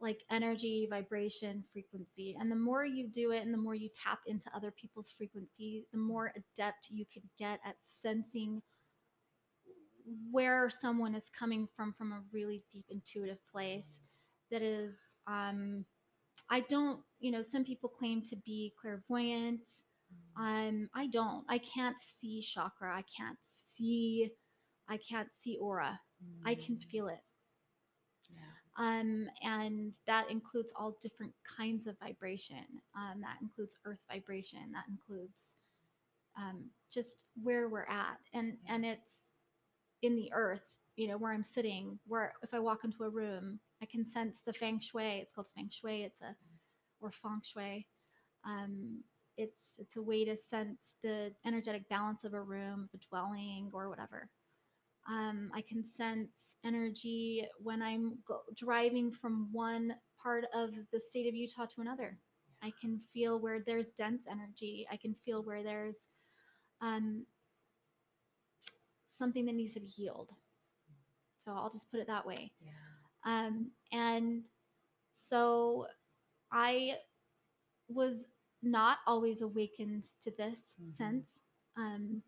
like 0.00 0.20
energy, 0.30 0.86
vibration, 0.90 1.64
frequency. 1.72 2.36
And 2.40 2.50
the 2.50 2.56
more 2.56 2.84
you 2.84 3.08
do 3.08 3.32
it 3.32 3.42
and 3.44 3.52
the 3.52 3.58
more 3.58 3.74
you 3.74 3.90
tap 3.94 4.20
into 4.26 4.50
other 4.54 4.70
people's 4.70 5.12
frequency, 5.16 5.86
the 5.92 5.98
more 5.98 6.32
adept 6.36 6.88
you 6.90 7.04
can 7.12 7.22
get 7.38 7.60
at 7.64 7.76
sensing 7.80 8.62
where 10.30 10.70
someone 10.70 11.14
is 11.14 11.30
coming 11.38 11.68
from 11.76 11.94
from 11.96 12.12
a 12.12 12.20
really 12.32 12.64
deep 12.72 12.86
intuitive 12.90 13.38
place 13.50 13.98
that 14.50 14.62
is 14.62 14.94
um 15.26 15.84
i 16.50 16.60
don't 16.60 17.00
you 17.20 17.30
know 17.30 17.42
some 17.42 17.64
people 17.64 17.88
claim 17.88 18.22
to 18.22 18.36
be 18.44 18.72
clairvoyant. 18.80 19.60
Um 20.38 20.88
i 20.94 21.06
don't. 21.08 21.44
I 21.48 21.58
can't 21.58 21.96
see 22.18 22.42
chakra. 22.42 22.94
I 22.96 23.04
can't 23.16 23.38
see 23.76 24.30
i 24.88 24.96
can't 24.98 25.28
see 25.38 25.58
aura. 25.60 26.00
I 26.44 26.54
can 26.54 26.76
Mm, 26.76 26.82
feel 26.90 27.08
it. 27.08 27.20
Yeah. 28.30 28.38
Um, 28.80 29.28
and 29.42 29.92
that 30.06 30.30
includes 30.30 30.72
all 30.74 30.96
different 31.02 31.34
kinds 31.44 31.86
of 31.86 31.98
vibration. 32.02 32.64
Um, 32.96 33.20
that 33.20 33.36
includes 33.42 33.76
earth 33.84 33.98
vibration. 34.10 34.72
That 34.72 34.84
includes 34.88 35.54
um, 36.38 36.64
just 36.90 37.24
where 37.42 37.68
we're 37.68 37.82
at, 37.82 38.16
and 38.32 38.54
and 38.66 38.86
it's 38.86 39.32
in 40.00 40.16
the 40.16 40.32
earth. 40.32 40.64
You 40.96 41.08
know 41.08 41.18
where 41.18 41.32
I'm 41.32 41.44
sitting. 41.44 41.98
Where 42.06 42.32
if 42.42 42.54
I 42.54 42.58
walk 42.58 42.80
into 42.84 43.04
a 43.04 43.10
room, 43.10 43.60
I 43.82 43.86
can 43.86 44.06
sense 44.06 44.38
the 44.46 44.54
feng 44.54 44.80
shui. 44.80 45.18
It's 45.20 45.32
called 45.32 45.48
feng 45.54 45.68
shui. 45.70 46.04
It's 46.04 46.22
a 46.22 46.34
or 47.02 47.12
feng 47.12 47.42
shui. 47.44 47.86
Um, 48.46 49.02
it's 49.36 49.74
it's 49.76 49.96
a 49.96 50.02
way 50.02 50.24
to 50.24 50.38
sense 50.38 50.96
the 51.02 51.32
energetic 51.46 51.86
balance 51.90 52.24
of 52.24 52.32
a 52.32 52.40
room, 52.40 52.88
of 52.94 52.98
a 52.98 53.06
dwelling, 53.10 53.68
or 53.74 53.90
whatever. 53.90 54.30
Um, 55.10 55.50
I 55.54 55.62
can 55.62 55.84
sense 55.84 56.56
energy 56.64 57.46
when 57.62 57.82
I'm 57.82 58.18
go- 58.26 58.44
driving 58.56 59.12
from 59.12 59.48
one 59.52 59.96
part 60.22 60.44
of 60.54 60.70
the 60.92 61.00
state 61.00 61.28
of 61.28 61.34
Utah 61.34 61.66
to 61.66 61.82
another. 61.82 62.18
I 62.62 62.72
can 62.80 63.00
feel 63.12 63.40
where 63.40 63.60
there's 63.60 63.92
dense 63.94 64.24
energy. 64.30 64.86
I 64.92 64.96
can 64.96 65.16
feel 65.24 65.42
where 65.42 65.64
there's 65.64 65.96
um, 66.80 67.26
something 69.08 69.46
that 69.46 69.54
needs 69.54 69.74
to 69.74 69.80
be 69.80 69.88
healed. 69.88 70.30
So 71.44 71.52
I'll 71.52 71.70
just 71.70 71.90
put 71.90 72.00
it 72.00 72.06
that 72.06 72.26
way. 72.26 72.52
Yeah. 72.60 72.70
Um, 73.26 73.72
and 73.92 74.44
so 75.14 75.86
I 76.52 76.96
was 77.88 78.16
not 78.62 78.98
always 79.06 79.42
awakened 79.42 80.04
to 80.24 80.30
this 80.32 80.58
Mhm. 80.80 80.96
sense 80.96 81.26
um, 81.76 82.22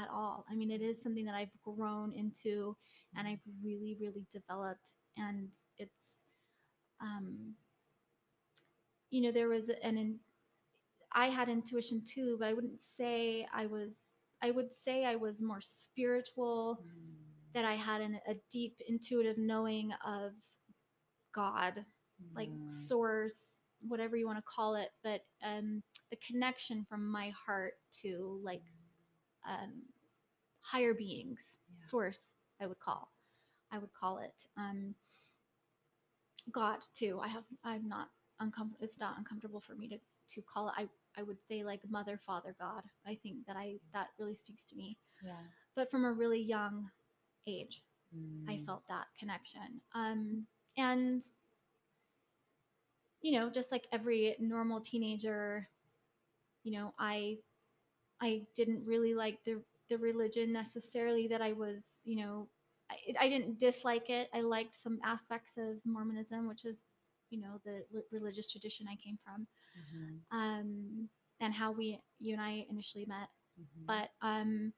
at 0.00 0.08
all. 0.12 0.44
I 0.50 0.54
mean, 0.54 0.70
it 0.70 0.82
is 0.82 1.02
something 1.02 1.24
that 1.26 1.34
I've 1.34 1.50
grown 1.62 2.12
into 2.12 2.76
and 3.16 3.26
I've 3.28 3.40
really, 3.64 3.96
really 4.00 4.26
developed. 4.32 4.94
And 5.16 5.48
it's, 5.78 6.20
um, 7.00 7.54
you 9.10 9.22
know, 9.22 9.32
there 9.32 9.48
was 9.48 9.64
an, 9.82 9.98
in, 9.98 10.18
I 11.14 11.26
had 11.28 11.48
intuition 11.48 12.02
too, 12.04 12.36
but 12.38 12.48
I 12.48 12.54
wouldn't 12.54 12.80
say 12.98 13.46
I 13.54 13.66
was, 13.66 13.92
I 14.42 14.50
would 14.50 14.68
say 14.84 15.04
I 15.04 15.16
was 15.16 15.42
more 15.42 15.60
spiritual 15.60 16.80
Mm, 16.80 17.52
that 17.54 17.64
I 17.64 17.74
had 17.76 18.00
an, 18.02 18.20
a 18.28 18.34
deep 18.50 18.76
intuitive 18.88 19.38
knowing 19.38 19.92
of 20.06 20.32
God, 21.34 21.84
like 22.34 22.50
mm, 22.50 22.70
source, 22.88 23.44
whatever 23.86 24.16
you 24.16 24.26
want 24.26 24.38
to 24.38 24.44
call 24.44 24.76
it, 24.76 24.90
but 25.02 25.20
um, 25.44 25.82
the 26.10 26.16
connection 26.26 26.84
from 26.88 27.06
my 27.10 27.32
heart 27.46 27.74
to 28.02 28.40
like 28.44 28.62
um, 29.48 29.82
higher 30.62 30.94
beings, 30.94 31.40
Yeah. 31.68 31.90
source, 31.90 32.22
I 32.60 32.66
would 32.66 32.80
call, 32.80 33.10
I 33.72 33.78
would 33.78 33.92
call 33.98 34.18
it 34.18 34.34
um, 34.56 34.94
God 36.52 36.78
too. 36.94 37.20
I 37.22 37.28
have, 37.28 37.44
I'm 37.64 37.88
not 37.88 38.08
uncomfortable. 38.40 38.84
It's 38.84 38.98
not 38.98 39.18
uncomfortable 39.18 39.60
for 39.60 39.74
me 39.74 39.88
to 39.88 39.98
to 40.34 40.42
call 40.42 40.68
it. 40.68 40.74
I 40.76 40.88
I 41.18 41.22
would 41.22 41.38
say 41.46 41.64
like 41.64 41.80
Mother, 41.88 42.20
Father, 42.26 42.54
God. 42.60 42.82
I 43.06 43.16
think 43.22 43.46
that 43.46 43.56
I 43.56 43.76
that 43.94 44.08
really 44.18 44.34
speaks 44.34 44.64
to 44.70 44.76
me. 44.76 44.98
Yeah. 45.22 45.42
But 45.76 45.90
from 45.90 46.04
a 46.04 46.12
really 46.12 46.40
young 46.40 46.90
age, 47.46 47.82
I 48.48 48.58
Mm, 48.58 48.66
felt 48.66 48.84
that 48.88 49.06
connection. 49.18 49.80
Um, 49.94 50.46
and 50.76 51.22
you 53.22 53.32
know, 53.38 53.50
just 53.50 53.72
like 53.72 53.86
every 53.92 54.36
normal 54.38 54.80
teenager, 54.80 55.68
you 56.64 56.72
know, 56.72 56.94
I 56.98 57.38
I 58.22 58.42
didn't 58.54 58.84
really 58.84 59.14
like 59.14 59.38
the 59.44 59.62
the 59.88 59.98
religion 59.98 60.52
necessarily 60.52 61.28
that 61.28 61.42
I 61.42 61.52
was, 61.52 61.82
you 62.04 62.16
know, 62.16 62.48
I, 62.90 62.96
I 63.20 63.28
didn't 63.28 63.58
dislike 63.58 64.10
it. 64.10 64.28
I 64.34 64.40
liked 64.40 64.80
some 64.80 64.98
aspects 65.04 65.52
of 65.58 65.76
Mormonism, 65.84 66.48
which 66.48 66.64
is, 66.64 66.78
you 67.30 67.40
know, 67.40 67.60
the 67.64 67.84
li- 67.92 68.02
religious 68.12 68.50
tradition 68.50 68.86
I 68.90 68.96
came 68.96 69.18
from, 69.24 69.46
mhm, 69.74 70.24
um, 70.32 71.08
and 71.40 71.54
how 71.54 71.72
we 71.72 72.00
you 72.20 72.32
and 72.34 72.42
I 72.42 72.66
initially 72.70 73.06
met 73.06 73.28
mhm. 73.58 73.86
but 73.86 74.10
um 74.22 74.72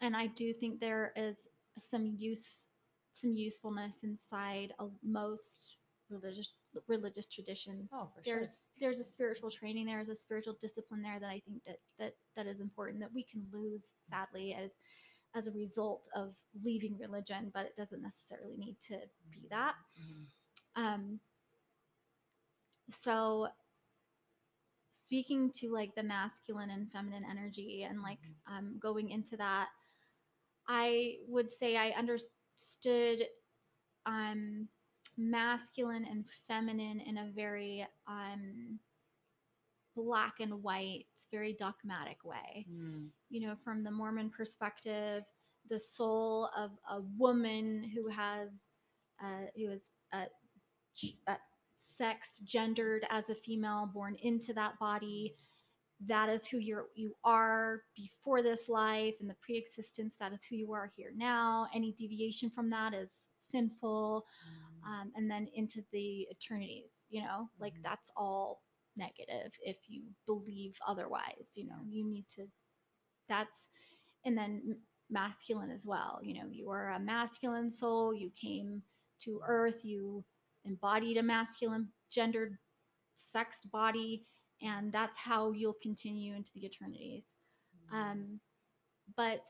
and 0.00 0.16
i 0.16 0.26
do 0.26 0.52
think 0.52 0.80
there 0.80 1.12
is 1.16 1.36
some 1.78 2.06
use 2.06 2.66
some 3.12 3.32
usefulness 3.32 3.96
inside 4.02 4.72
of 4.78 4.92
most 5.02 5.76
religious 6.10 6.52
religious 6.86 7.26
traditions 7.26 7.90
Oh, 7.92 8.08
for 8.14 8.22
sure. 8.22 8.34
there's 8.36 8.58
there's 8.80 9.00
a 9.00 9.04
spiritual 9.04 9.50
training 9.50 9.86
there's 9.86 10.08
a 10.08 10.14
spiritual 10.14 10.56
discipline 10.60 11.02
there 11.02 11.18
that 11.20 11.28
i 11.30 11.40
think 11.40 11.62
that 11.66 11.78
that 11.98 12.14
that 12.36 12.46
is 12.46 12.60
important 12.60 13.00
that 13.00 13.12
we 13.14 13.22
can 13.22 13.44
lose 13.52 13.82
sadly 14.08 14.54
as 14.54 14.70
as 15.34 15.46
a 15.46 15.52
result 15.52 16.08
of 16.14 16.34
leaving 16.64 16.96
religion 16.98 17.50
but 17.54 17.64
it 17.66 17.76
doesn't 17.76 18.02
necessarily 18.02 18.56
need 18.56 18.76
to 18.80 18.98
be 19.30 19.46
that 19.50 19.74
Mhm. 20.00 20.26
um 20.76 21.20
so 22.90 23.48
speaking 24.90 25.50
to 25.50 25.72
like 25.72 25.94
the 25.94 26.02
masculine 26.02 26.70
and 26.70 26.90
feminine 26.92 27.24
energy 27.28 27.82
and 27.88 28.02
like 28.02 28.18
Mhm. 28.20 28.56
um 28.56 28.78
going 28.78 29.10
into 29.10 29.36
that 29.36 29.68
i 30.68 31.18
would 31.26 31.50
say 31.50 31.76
i 31.76 31.90
understood 31.90 33.26
um 34.06 34.68
masculine 35.20 36.06
and 36.10 36.24
feminine 36.48 37.00
in 37.00 37.18
a 37.18 37.30
very 37.34 37.86
um 38.08 38.78
black 39.96 40.34
and 40.40 40.62
white 40.62 41.06
very 41.30 41.52
dogmatic 41.52 42.24
way 42.24 42.66
Mm, 42.70 43.08
you 43.30 43.46
know, 43.46 43.54
from 43.64 43.84
the 43.84 43.90
Mormon 43.90 44.30
perspective, 44.30 45.24
the 45.68 45.78
soul 45.78 46.50
of 46.56 46.70
a 46.90 47.00
woman 47.16 47.90
who 47.94 48.08
has, 48.08 48.48
uh, 49.22 49.46
who 49.56 49.70
is 49.70 49.82
uh, 50.12 50.24
uh, 51.28 51.36
sexed, 51.78 52.44
gendered 52.44 53.06
as 53.10 53.28
a 53.30 53.34
female, 53.34 53.88
born 53.92 54.16
into 54.22 54.52
that 54.54 54.78
body. 54.78 55.34
That 56.06 56.28
is 56.28 56.46
who 56.46 56.58
you're, 56.58 56.86
you 56.94 57.14
are 57.24 57.82
before 57.96 58.42
this 58.42 58.68
life, 58.68 59.14
and 59.20 59.28
the 59.30 59.36
pre-existence. 59.40 60.16
That 60.18 60.32
is 60.32 60.42
who 60.48 60.56
you 60.56 60.72
are 60.72 60.90
here 60.96 61.12
now. 61.14 61.68
Any 61.74 61.92
deviation 61.92 62.50
from 62.50 62.70
that 62.70 62.94
is 62.94 63.10
sinful, 63.50 64.26
mm, 64.48 64.69
um, 64.86 65.12
and 65.16 65.30
then 65.30 65.48
into 65.54 65.82
the 65.92 66.28
eternities. 66.30 66.92
You 67.10 67.22
know, 67.22 67.50
like 67.60 67.74
Mhm. 67.74 67.82
that's 67.82 68.10
all 68.16 68.62
negative 68.96 69.52
if 69.62 69.78
you 69.88 70.04
believe 70.26 70.74
otherwise. 70.86 71.48
You 71.54 71.66
know, 71.66 71.80
you 71.88 72.04
need 72.06 72.26
to 72.36 72.46
that's 73.28 73.68
and 74.24 74.36
then 74.36 74.76
masculine 75.10 75.70
as 75.70 75.86
well 75.86 76.20
you 76.22 76.34
know 76.34 76.48
you 76.50 76.70
are 76.70 76.90
a 76.92 77.00
masculine 77.00 77.70
soul 77.70 78.14
you 78.14 78.30
came 78.40 78.82
to 79.22 79.40
earth 79.46 79.84
you 79.84 80.24
embodied 80.64 81.16
a 81.16 81.22
masculine 81.22 81.88
gendered 82.12 82.56
sexed 83.14 83.70
body 83.70 84.26
and 84.62 84.92
that's 84.92 85.18
how 85.18 85.52
you'll 85.52 85.76
continue 85.82 86.34
into 86.34 86.50
the 86.54 86.64
eternities 86.64 87.24
mm, 87.92 87.96
um, 87.96 88.40
but 89.16 89.44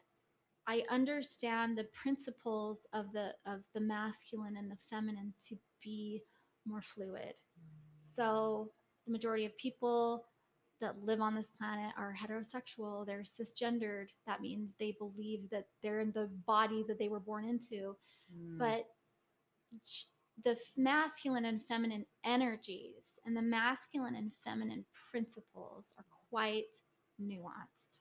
I 0.71 0.85
understand 0.89 1.77
the 1.77 1.89
principles 2.01 2.87
of 2.93 3.13
the 3.13 3.35
of 3.45 3.63
the 3.75 3.81
masculine 3.81 4.57
and 4.57 4.71
the 4.71 4.79
feminine 4.89 5.35
to 5.49 5.57
be 5.83 6.23
more 6.65 6.81
fluid. 6.81 7.35
So 7.99 8.71
the 9.05 9.11
majority 9.11 9.45
of 9.47 9.57
people 9.57 10.27
that 10.81 10.95
live 11.05 11.21
on 11.21 11.35
this 11.35 11.51
planet 11.59 11.93
are 11.99 12.15
heterosexual, 12.15 13.05
they're 13.05 13.25
cisgendered. 13.25 14.11
That 14.29 14.43
means 14.43 14.75
they 14.79 14.95
believe 14.97 15.51
that 15.51 15.67
they're 15.83 15.99
in 15.99 16.13
the 16.13 16.31
body 16.47 16.85
that 16.87 17.01
they 17.01 17.09
were 17.09 17.19
born 17.19 17.45
into. 17.45 17.97
Mm. 18.33 18.57
But 18.57 18.87
the 20.45 20.57
masculine 20.77 21.47
and 21.47 21.67
feminine 21.67 22.07
energies 22.25 23.19
and 23.27 23.37
the 23.37 23.43
masculine 23.43 24.15
and 24.15 24.31
feminine 24.45 24.85
principles 25.11 25.87
are 25.99 26.05
quite 26.31 26.77
nuanced 27.21 27.99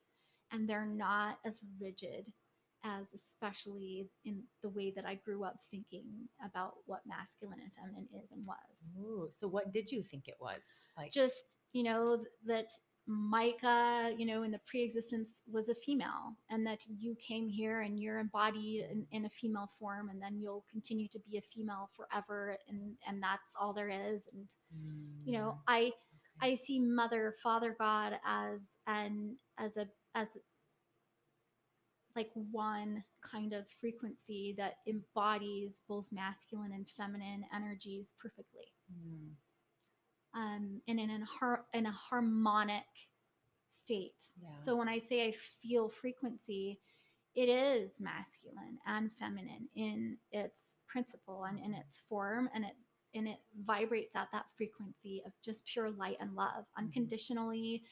and 0.52 0.70
they're 0.70 0.86
not 0.86 1.40
as 1.46 1.60
rigid 1.82 2.32
as 2.84 3.08
especially 3.14 4.08
in 4.26 4.44
the 4.64 4.70
way 4.70 4.92
that 4.96 5.06
I 5.06 5.16
grew 5.16 5.44
up 5.44 5.58
thinking 5.72 6.06
about 6.46 6.76
what 6.86 7.02
masculine 7.06 7.60
and 7.62 7.72
feminine 7.74 8.08
is 8.24 8.32
and 8.32 8.46
was 8.46 8.58
Ooh, 9.00 9.28
so 9.30 9.48
what 9.48 9.72
did 9.74 9.92
you 9.92 10.04
think 10.04 10.28
it 10.28 10.38
was? 10.40 10.84
Like 10.98 11.12
just 11.12 11.56
you 11.74 11.84
know 11.84 12.18
th- 12.18 12.28
that 12.46 12.68
micah 13.08 14.14
you 14.18 14.26
know 14.26 14.44
in 14.44 14.52
the 14.52 14.60
pre-existence 14.68 15.42
was 15.52 15.68
a 15.68 15.74
female 15.74 16.36
and 16.52 16.66
that 16.66 16.80
you 17.00 17.16
came 17.16 17.48
here 17.50 17.82
and 17.82 18.00
you're 18.00 18.20
embodied 18.20 18.86
in, 18.92 19.06
in 19.12 19.26
a 19.26 19.30
female 19.30 19.70
form 19.80 20.10
and 20.10 20.22
then 20.22 20.38
you'll 20.40 20.64
continue 20.72 21.08
to 21.08 21.20
be 21.20 21.38
a 21.38 21.42
female 21.42 21.90
forever 21.96 22.56
and 22.68 22.96
and 23.08 23.22
that's 23.22 23.54
all 23.60 23.74
there 23.74 23.90
is 23.90 24.24
and 24.34 24.48
you 25.26 25.34
know 25.34 25.56
Mm, 25.56 25.60
i 25.68 25.80
okay. 25.80 25.94
i 26.42 26.56
see 26.56 26.80
mother 26.80 27.36
father 27.42 27.76
god 27.80 28.14
as 28.26 28.60
an 28.88 29.36
as 29.58 29.76
a 29.78 29.88
as 30.16 30.28
like 32.20 32.32
one 32.52 33.04
kind 33.22 33.54
of 33.54 33.66
frequency 33.80 34.54
that 34.58 34.78
embodies 34.88 35.80
both 35.88 36.06
masculine 36.12 36.74
and 36.74 36.86
feminine 36.98 37.44
energies 37.56 38.08
perfectly 38.22 38.68
Mm, 38.92 39.36
um, 40.34 40.82
and 40.88 41.00
in 41.00 41.10
a, 41.10 41.26
har- 41.26 41.66
in 41.74 41.86
a 41.86 41.92
harmonic 41.92 42.84
state. 43.84 44.14
yeah. 44.42 44.50
So 44.66 44.76
when 44.76 44.90
I 44.90 45.00
say 45.00 45.28
I 45.28 45.32
feel 45.62 45.90
frequency, 45.90 46.80
it 47.36 47.50
is 47.50 47.92
masculine 48.00 48.78
and 48.86 49.12
feminine 49.20 49.70
in 49.76 50.18
its 50.32 50.60
principle 50.88 51.46
and 51.46 51.60
in 51.60 51.74
its 51.74 52.00
form, 52.10 52.50
and 52.54 52.66
it 52.66 52.76
and 53.16 53.28
it 53.28 53.40
vibrates 53.66 54.16
at 54.16 54.30
that 54.32 54.46
frequency 54.58 55.22
of 55.26 55.32
just 55.44 55.66
pure 55.66 55.90
light 55.92 56.18
and 56.20 56.36
love, 56.36 56.66
unconditionally. 56.78 57.84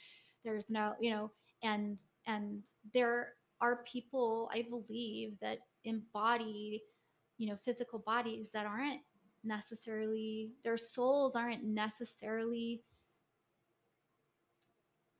There's 0.44 0.70
no, 0.70 0.96
you 1.00 1.12
know, 1.12 1.32
and 1.63 2.00
and 2.28 2.63
there 2.94 3.34
are 3.62 3.84
people 3.91 4.50
I 4.54 4.63
believe 4.70 5.34
that 5.41 5.60
embody, 5.84 6.84
you 7.38 7.48
know, 7.50 7.58
physical 7.63 8.00
bodies 8.00 8.48
that 8.54 8.65
aren't 8.65 9.02
necessarily 9.43 10.52
their 10.63 10.78
souls 10.78 11.36
aren't 11.36 11.63
necessarily 11.63 12.84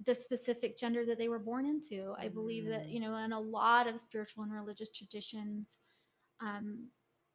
the 0.06 0.14
specific 0.14 0.78
gender 0.78 1.06
that 1.06 1.18
they 1.18 1.28
were 1.28 1.40
born 1.40 1.66
into. 1.66 2.14
I 2.18 2.28
believe 2.28 2.66
that, 2.68 2.88
Mm. 2.88 2.92
you 2.92 3.00
know, 3.00 3.16
in 3.18 3.34
a 3.34 3.40
lot 3.40 3.88
of 3.88 4.00
spiritual 4.00 4.44
and 4.44 4.54
religious 4.54 4.90
traditions, 4.90 5.78
um, 6.40 6.92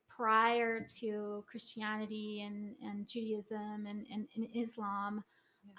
prior 0.09 0.87
to 1.01 1.45
Christianity 1.49 2.43
and, 2.43 2.77
and 2.83 3.09
Judaism 3.09 3.87
and, 3.87 4.07
and, 4.13 4.29
and 4.37 4.49
Islam. 4.55 5.25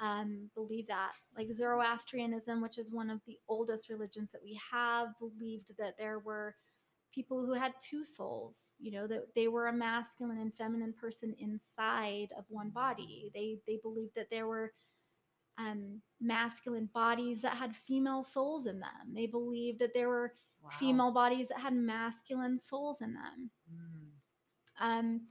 Um, 0.02 0.50
believe 0.56 0.88
that. 0.88 1.12
Like 1.38 1.52
Zoroastrianism, 1.54 2.62
which 2.62 2.78
is 2.78 2.92
one 2.92 3.10
of 3.10 3.20
the 3.28 3.38
oldest 3.48 3.90
religions 3.90 4.32
that 4.32 4.44
we 4.44 4.60
have, 4.72 5.10
believed 5.20 5.66
that 5.78 5.96
there 5.98 6.20
were 6.20 6.56
people 7.14 7.46
who 7.46 7.54
had 7.54 7.74
two 7.80 8.06
souls, 8.06 8.56
you 8.80 8.92
know, 8.92 9.08
that 9.08 9.34
they 9.36 9.48
were 9.48 9.68
a 9.68 9.74
masculine 9.74 10.40
and 10.40 10.54
feminine 10.56 10.94
person 10.94 11.36
inside 11.40 12.28
of 12.38 12.46
one 12.50 12.70
body. 12.70 13.32
They 13.34 13.60
they 13.68 13.80
believed 13.84 14.14
that 14.16 14.30
there 14.32 14.48
were 14.48 14.74
um, 15.58 16.02
masculine 16.22 16.90
bodies 16.94 17.42
that 17.42 17.56
had 17.58 17.76
female 17.88 18.24
souls 18.24 18.66
in 18.68 18.80
them. 18.80 19.14
They 19.14 19.28
believed 19.28 19.80
that 19.80 19.94
there 19.94 20.10
were 20.10 20.34
Wow. 20.62 20.70
female 20.80 21.12
bodies 21.12 21.48
that 21.50 21.60
had 21.60 21.74
masculine 21.76 22.58
souls 22.58 23.02
in 23.02 23.14
them. 23.14 23.52
Mm, 23.72 24.12
Um, 24.80 25.28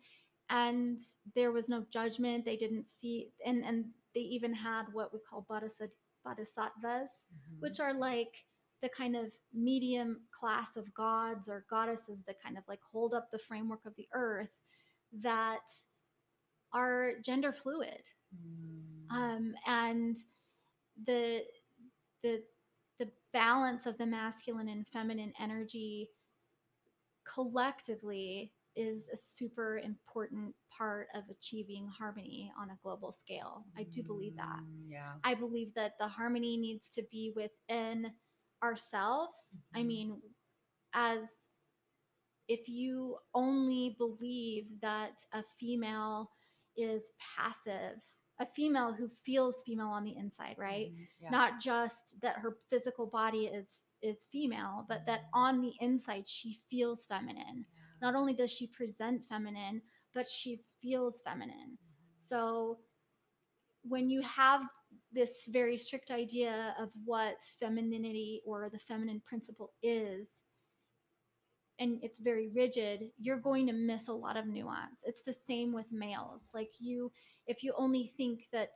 and 0.51 0.99
there 1.35 1.53
was 1.53 1.69
no 1.69 1.85
judgment. 1.91 2.45
They 2.45 2.57
didn't 2.57 2.87
see, 2.87 3.33
and 3.45 3.65
and 3.65 3.87
they 4.14 4.20
even 4.20 4.55
had 4.55 4.85
what 4.92 5.12
we 5.12 5.20
call 5.29 5.46
bodhisat- 5.48 5.90
bodhisattvas, 6.25 7.11
mhm. 7.35 7.61
which 7.61 7.81
are 7.81 7.94
like 7.94 8.44
the 8.83 8.88
kind 8.88 9.16
of 9.16 9.33
medium 9.55 10.22
class 10.38 10.77
of 10.77 10.92
gods 10.94 11.48
or 11.48 11.64
goddesses 11.70 12.18
that 12.27 12.42
kind 12.42 12.59
of 12.59 12.64
like 12.68 12.81
hold 12.90 13.14
up 13.14 13.31
the 13.31 13.38
framework 13.38 13.87
of 13.87 13.94
the 13.96 14.09
earth 14.12 14.62
that 15.12 15.62
are 16.72 17.14
gender 17.25 17.53
fluid 17.53 18.03
Mm, 18.35 19.14
um, 19.14 19.55
and 19.66 20.16
the 21.07 21.42
the 22.22 22.42
the 22.98 23.09
balance 23.33 23.87
of 23.87 23.98
the 23.98 24.07
masculine 24.07 24.68
and 24.68 24.87
feminine 24.88 25.33
energy 25.40 26.09
collectively 27.25 28.53
is 28.76 29.08
a 29.12 29.16
super 29.16 29.78
important 29.78 30.54
part 30.76 31.08
of 31.14 31.24
achieving 31.30 31.88
harmony 31.88 32.52
on 32.58 32.70
a 32.70 32.78
global 32.82 33.12
scale. 33.12 33.64
I 33.76 33.85
do 33.85 34.02
believe 34.02 34.37
that. 34.37 34.61
mm, 34.61 34.90
Yeah. 34.90 35.12
I 35.24 35.35
believe 35.35 35.74
that 35.74 35.94
the 35.98 36.08
harmony 36.08 36.56
needs 36.56 36.88
to 36.94 37.02
be 37.11 37.32
within 37.37 38.12
ourselves. 38.62 39.35
I 39.74 39.82
Mhm. 39.82 39.87
mean, 39.87 40.22
as 40.94 41.28
if 42.48 42.68
you 42.68 43.16
only 43.35 43.94
believe 43.98 44.66
that 44.80 45.18
a 45.32 45.42
female 45.58 46.30
is 46.76 47.12
passive, 47.37 47.98
a 48.40 48.46
female 48.54 48.92
who 48.92 49.08
feels 49.24 49.62
female 49.64 49.88
on 49.88 50.04
the 50.04 50.16
inside, 50.16 50.56
right? 50.58 50.88
Mhm, 50.88 51.08
Yeah. 51.20 51.30
Not 51.30 51.61
just 51.61 52.20
that 52.20 52.37
her 52.38 52.58
physical 52.70 53.06
body 53.06 53.46
is 53.46 53.80
is 54.02 54.26
female, 54.32 54.85
but 54.88 55.06
that 55.06 55.22
on 55.32 55.61
the 55.61 55.72
inside 55.80 56.28
she 56.28 56.61
feels 56.68 57.06
feminine. 57.06 57.64
yeah. 57.74 57.82
Not 58.03 58.15
only 58.17 58.35
does 58.35 58.53
she 58.53 58.67
present 58.69 59.27
feminine, 59.29 59.83
but 60.15 60.29
she 60.29 60.62
feels 60.83 61.23
feminine. 61.23 61.79
Mhm. 61.79 61.79
So 62.17 62.81
when 63.85 64.09
you 64.11 64.23
have 64.23 64.62
this 65.12 65.47
very 65.47 65.79
strict 65.79 66.11
idea 66.11 66.75
of 66.79 66.91
what 67.05 67.37
femininity 67.61 68.43
or 68.47 68.71
the 68.71 68.79
feminine 68.79 69.21
principle 69.27 69.73
is, 69.83 70.29
and 71.79 71.99
it's 72.03 72.19
very 72.19 72.49
rigid, 72.55 73.11
you're 73.19 73.38
going 73.41 73.67
to 73.67 73.73
miss 73.73 74.09
a 74.09 74.12
lot 74.12 74.37
of 74.37 74.47
nuance. 74.47 75.01
It's 75.05 75.23
the 75.23 75.35
same 75.47 75.73
with 75.73 75.87
males. 75.91 76.43
Like 76.55 76.71
you, 76.79 77.11
if 77.47 77.62
you 77.62 77.75
only 77.77 78.12
think 78.17 78.47
that 78.53 78.71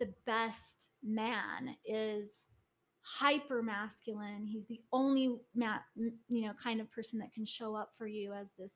the 0.00 0.12
best 0.26 0.90
man 1.02 1.76
is 1.84 2.30
hyper 3.18 3.62
masculine, 3.62 4.46
he's 4.46 4.66
the 4.68 4.80
only 4.92 5.36
ma- 5.54 5.78
you 5.96 6.46
know 6.46 6.52
kind 6.62 6.80
of 6.80 6.90
person 6.92 7.18
that 7.20 7.32
can 7.32 7.44
show 7.44 7.74
up 7.74 7.90
for 7.98 8.06
you 8.06 8.32
as 8.34 8.48
this 8.58 8.72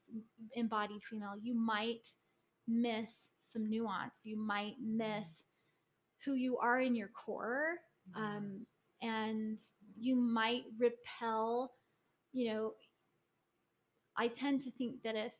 embodied 0.55 1.01
female, 1.09 1.35
you 1.41 1.53
might 1.55 2.07
miss 2.67 3.09
some 3.49 3.69
nuance. 3.69 4.15
You 4.23 4.37
might 4.37 4.75
miss 4.81 5.27
who 6.25 6.33
you 6.33 6.57
are 6.57 6.79
in 6.79 6.95
your 6.95 7.09
core 7.09 7.77
um, 8.15 8.65
and 9.01 9.59
you 9.99 10.15
might 10.15 10.63
repel 10.79 11.71
you 12.33 12.51
know 12.51 12.73
i 14.17 14.27
tend 14.27 14.61
to 14.61 14.71
think 14.71 14.95
that 15.03 15.15
if 15.15 15.33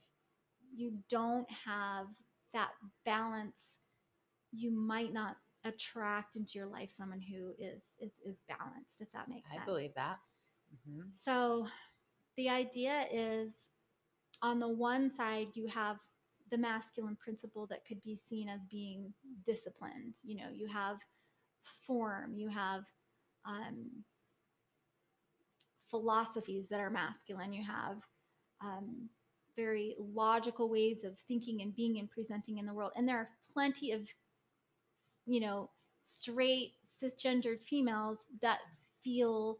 you 0.75 0.93
don't 1.09 1.47
have 1.65 2.07
that 2.53 2.69
balance 3.05 3.57
you 4.51 4.71
might 4.71 5.13
not 5.13 5.37
attract 5.65 6.35
into 6.35 6.53
your 6.55 6.67
life 6.67 6.91
someone 6.95 7.21
who 7.21 7.53
is 7.57 7.83
is 7.99 8.13
is 8.25 8.41
balanced 8.47 8.99
if 8.99 9.11
that 9.13 9.29
makes 9.29 9.49
I 9.49 9.55
sense 9.55 9.63
I 9.63 9.65
believe 9.65 9.93
that. 9.95 10.19
Mhm. 10.87 11.15
so 11.15 11.67
the 12.35 12.49
idea 12.49 13.05
is 13.11 13.53
on 14.41 14.59
the 14.59 14.67
one 14.67 15.09
side, 15.09 15.47
you 15.53 15.67
have 15.67 15.97
the 16.51 16.57
masculine 16.57 17.15
principle 17.15 17.65
that 17.67 17.85
could 17.85 18.03
be 18.03 18.15
seen 18.17 18.49
as 18.49 18.59
being 18.69 19.13
disciplined. 19.45 20.15
You 20.23 20.37
know, 20.37 20.49
you 20.53 20.67
have 20.67 20.97
form, 21.87 22.35
you 22.35 22.49
have 22.49 22.83
um, 23.45 24.03
philosophies 25.89 26.67
that 26.69 26.79
are 26.79 26.89
masculine, 26.89 27.53
you 27.53 27.63
have 27.63 27.97
um, 28.61 29.09
very 29.55 29.95
logical 29.97 30.69
ways 30.69 31.03
of 31.03 31.17
thinking 31.27 31.61
and 31.61 31.75
being 31.75 31.99
and 31.99 32.09
presenting 32.09 32.57
in 32.57 32.65
the 32.65 32.73
world. 32.73 32.91
And 32.95 33.07
there 33.07 33.17
are 33.17 33.29
plenty 33.53 33.91
of, 33.91 34.01
you 35.25 35.39
know, 35.39 35.69
straight 36.01 36.73
cisgendered 37.01 37.61
females 37.63 38.19
that 38.41 38.59
feel 39.03 39.59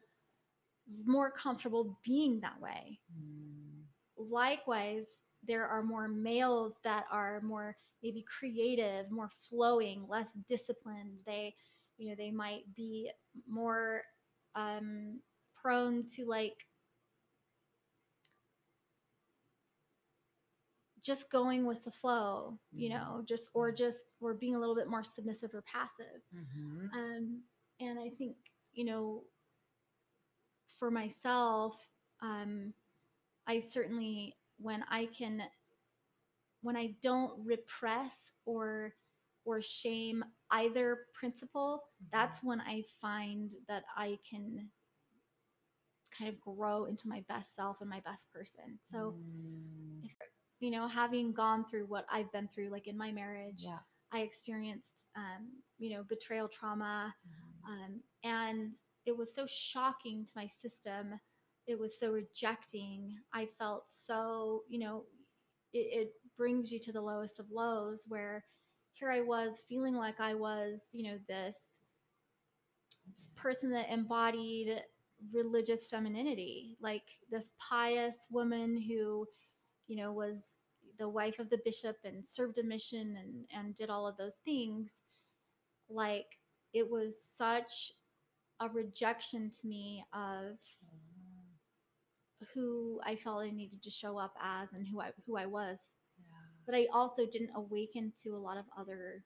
more 1.06 1.32
comfortable 1.32 1.98
being 2.04 2.40
that 2.42 2.60
way. 2.60 3.00
Mm, 3.18 3.84
Likewise, 4.18 5.08
there 5.46 5.68
are 5.68 5.84
more 5.84 6.08
males 6.08 6.74
that 6.84 7.06
are 7.12 7.42
more 7.42 7.76
maybe 8.02 8.24
creative, 8.40 9.10
more 9.12 9.30
flowing, 9.50 10.06
less 10.08 10.28
disciplined. 10.48 11.18
They, 11.26 11.56
you 11.98 12.10
know, 12.10 12.16
they 12.16 12.32
might 12.32 12.64
be 12.76 13.12
more 13.48 14.04
um, 14.56 15.20
prone 15.54 16.06
to 16.16 16.26
like 16.26 16.66
just 21.04 21.30
going 21.32 21.66
with 21.66 21.84
the 21.84 21.92
flow, 21.92 22.60
you 22.76 22.90
Mhm. 22.90 22.90
know, 22.90 23.24
just 23.26 23.50
or 23.54 23.72
just 23.72 24.00
or 24.22 24.34
being 24.34 24.56
a 24.56 24.60
little 24.60 24.76
bit 24.76 24.88
more 24.90 25.04
submissive 25.04 25.54
or 25.54 25.64
passive. 25.64 26.22
Mhm. 26.32 26.92
Um, 26.94 27.44
and 27.80 28.00
I 28.00 28.10
think 28.10 28.38
you 28.74 28.86
know, 28.86 29.24
for 30.80 30.92
myself, 30.92 31.90
um, 32.22 32.74
I 33.48 33.60
certainly 33.60 34.36
when 34.58 34.84
I 34.90 35.08
can 35.08 35.44
when 36.62 36.76
I 36.78 36.96
don't 37.02 37.46
repress 37.46 38.14
or 38.46 38.94
or 39.46 39.62
shame 39.62 40.24
either 40.52 41.08
principle, 41.14 41.84
that's 42.12 42.44
when 42.44 42.62
I 42.62 42.84
find 43.02 43.52
that 43.68 43.84
I 43.96 44.20
can 44.30 44.70
kind 46.18 46.30
of 46.34 46.40
grow 46.40 46.86
into 46.86 47.08
my 47.08 47.24
best 47.28 47.56
self 47.56 47.82
and 47.82 47.90
my 47.90 48.00
best 48.02 48.30
person. 48.32 48.80
So, 48.92 49.16
Mm. 49.16 50.04
if 50.04 50.12
you 50.64 50.72
know, 50.72 50.88
having 50.88 51.34
gone 51.34 51.66
through 51.70 51.86
what 51.88 52.06
I've 52.12 52.32
been 52.32 52.50
through, 52.54 52.72
like 52.72 52.88
in 52.88 52.98
my 52.98 53.12
marriage, 53.12 53.64
yeah. 53.64 53.80
I 54.14 54.22
experienced, 54.22 55.08
um, 55.18 55.50
you 55.80 55.92
know, 55.96 56.04
betrayal 56.10 56.50
trauma, 56.50 57.16
Mhm. 57.26 57.68
um, 57.68 58.02
and 58.24 58.74
it 59.06 59.18
was 59.18 59.34
so 59.36 59.46
shocking 59.48 60.26
to 60.26 60.32
my 60.36 60.48
system. 60.48 61.20
It 61.68 61.80
was 61.80 62.00
so 62.00 62.12
rejecting. 62.12 63.18
I 63.34 63.48
felt 63.60 63.90
so, 63.90 64.64
you 64.70 64.80
know, 64.80 65.06
it, 65.74 65.88
it 66.02 66.14
brings 66.38 66.72
you 66.72 66.80
to 66.82 66.94
the 66.94 67.02
lowest 67.02 67.40
of 67.40 67.52
lows 67.52 68.06
where 68.08 68.46
here 68.94 69.12
I 69.12 69.22
was 69.22 69.64
feeling 69.68 69.96
like 69.96 70.20
I 70.20 70.36
was, 70.36 70.82
you 70.94 71.04
know, 71.12 71.20
this 71.28 71.80
person 73.36 73.72
that 73.72 73.90
embodied 73.92 74.82
religious 75.34 75.88
femininity, 75.88 76.78
like 76.82 77.04
this 77.30 77.52
pious 77.60 78.16
woman 78.30 78.80
who, 78.82 79.28
you 79.88 79.98
know, 79.98 80.12
was 80.12 80.40
the 81.00 81.10
wife 81.10 81.40
of 81.40 81.50
the 81.50 81.60
bishop 81.66 81.98
and 82.04 82.26
served 82.26 82.58
a 82.58 82.64
mission 82.64 83.18
and, 83.22 83.46
and 83.56 83.76
did 83.76 83.90
all 83.90 84.08
of 84.08 84.18
those 84.18 84.36
things. 84.46 84.92
Like 85.90 86.28
it 86.74 86.90
was 86.90 87.22
such 87.36 87.92
a 88.60 88.70
rejection 88.70 89.52
to 89.62 89.68
me 89.68 90.04
of 90.14 90.58
mm. 90.86 92.48
who 92.54 93.00
I 93.06 93.16
felt 93.16 93.44
I 93.44 93.52
needed 93.52 93.82
to 93.84 93.90
show 93.90 94.18
up 94.18 94.34
as 94.42 94.70
and 94.74 94.88
who 94.88 95.02
I 95.02 95.12
who 95.26 95.38
I 95.38 95.46
was. 95.46 95.78
Yeah. 96.18 96.26
But 96.66 96.76
I 96.76 96.88
also 96.94 97.26
didn't 97.26 97.52
awaken 97.56 98.14
to 98.24 98.36
a 98.36 98.38
lot 98.38 98.58
of 98.58 98.66
other 98.78 99.24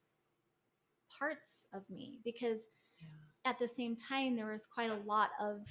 parts 1.18 1.68
of 1.74 1.84
me 1.90 2.20
because 2.24 2.60
Yeah. 3.00 3.52
at 3.52 3.60
the 3.60 3.68
same 3.68 3.96
time 3.96 4.36
there 4.36 4.52
was 4.52 4.66
quite 4.66 4.90
a 4.92 5.02
lot 5.06 5.32
of 5.40 5.62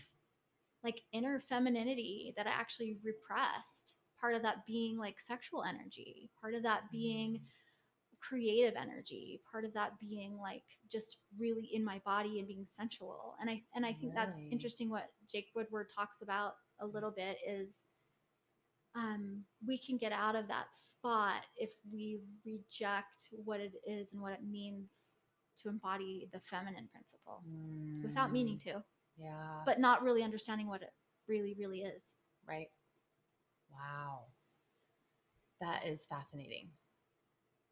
like 0.85 1.01
inner 1.13 1.41
femininity 1.41 2.33
that 2.37 2.47
I 2.47 2.51
actually 2.51 2.99
repressed. 3.03 3.86
Part 4.21 4.35
of 4.35 4.43
that 4.43 4.65
being 4.67 4.99
like 4.99 5.21
sexual 5.21 5.63
energy, 5.65 6.31
part 6.41 6.55
of 6.55 6.63
that 6.63 6.91
being 6.91 7.41
creative 8.21 8.75
energy, 8.81 9.41
part 9.51 9.65
of 9.65 9.73
that 9.75 9.99
being 10.01 10.37
like 10.39 10.65
just 10.91 11.19
really 11.39 11.69
in 11.73 11.85
my 11.85 12.01
body 12.05 12.39
and 12.39 12.49
being 12.49 12.67
sensual. 12.77 13.37
And 13.41 13.51
I 13.51 13.63
and 13.75 13.85
I 13.85 13.93
think 13.93 14.15
that's 14.15 14.39
interesting 14.51 14.89
what 14.91 15.11
Jake 15.31 15.49
Woodward 15.55 15.89
talks 15.95 16.23
about 16.23 16.55
a 16.81 16.87
little 16.87 17.11
bit 17.11 17.39
is 17.47 17.69
um, 18.95 19.45
we 19.67 19.77
can 19.79 19.99
get 19.99 20.13
out 20.13 20.35
of 20.37 20.49
that 20.49 20.67
spot 20.73 21.43
if 21.57 21.71
we 21.93 22.19
reject 22.45 23.29
what 23.45 23.61
it 23.61 23.73
is 23.87 24.13
and 24.13 24.23
what 24.23 24.33
it 24.33 24.43
means 24.51 24.89
to 25.63 25.69
embody 25.69 26.29
the 26.33 26.41
feminine 26.41 26.89
principle 26.93 27.43
without 28.03 28.33
meaning 28.33 28.57
Mm. 28.59 28.63
to, 28.63 28.85
Yeah. 29.19 29.63
but 29.67 29.79
not 29.81 30.03
really 30.03 30.23
understanding 30.23 30.67
what 30.67 30.83
it 30.83 30.95
really, 31.29 31.55
really 31.55 31.83
is. 31.83 32.03
right. 32.47 32.71
Wow. 33.77 34.21
That 35.61 35.87
is 35.87 36.05
fascinating. 36.07 36.69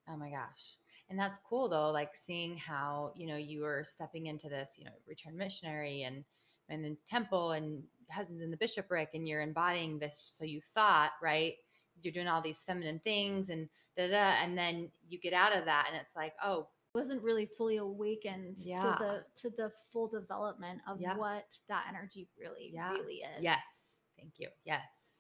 Oh 0.09 0.17
my 0.17 0.31
gosh. 0.31 0.79
And 1.11 1.19
that's 1.19 1.39
cool 1.47 1.69
though, 1.69 1.91
like 1.91 2.15
seeing 2.17 2.57
how, 2.57 3.13
you 3.15 3.27
know, 3.27 3.37
you 3.37 3.63
were 3.63 3.85
stepping 3.85 4.27
into 4.27 4.49
this, 4.49 4.77
you 4.79 4.85
know, 4.85 4.93
return 5.07 5.37
missionary 5.37 6.03
and 6.03 6.25
and 6.71 6.83
then 6.83 6.97
temple 7.07 7.53
and 7.53 7.83
husbands 8.11 8.43
in 8.43 8.51
the 8.51 8.57
bishopric 8.57 9.11
and 9.15 9.29
you're 9.29 9.43
embodying 9.43 9.99
this 9.99 10.23
so 10.27 10.45
you 10.45 10.61
thought, 10.73 11.13
right? 11.23 11.55
You're 12.03 12.13
doing 12.13 12.27
all 12.29 12.41
these 12.41 12.63
feminine 12.67 13.01
things 13.05 13.51
and 13.51 13.69
da 13.99 14.09
da, 14.09 14.35
and 14.43 14.57
then 14.57 14.91
you 15.09 15.19
get 15.19 15.35
out 15.35 15.55
of 15.57 15.65
that 15.67 15.87
and 15.91 16.01
it's 16.01 16.17
like, 16.17 16.35
oh, 16.43 16.69
Wasn't 16.95 17.23
really 17.23 17.47
fully 17.59 17.77
awakened 17.79 18.57
Yeah. 18.57 18.83
to 18.83 18.97
the 19.05 19.25
to 19.43 19.51
the 19.57 19.73
full 19.93 20.09
development 20.09 20.81
of 20.89 21.01
Yeah. 21.01 21.17
what 21.17 21.47
that 21.69 21.87
energy 21.89 22.29
really, 22.39 22.71
Yeah. 22.73 22.93
really 22.93 23.17
is. 23.17 23.43
yes. 23.43 24.03
Thank 24.17 24.39
you. 24.39 24.49
Yes. 24.65 25.14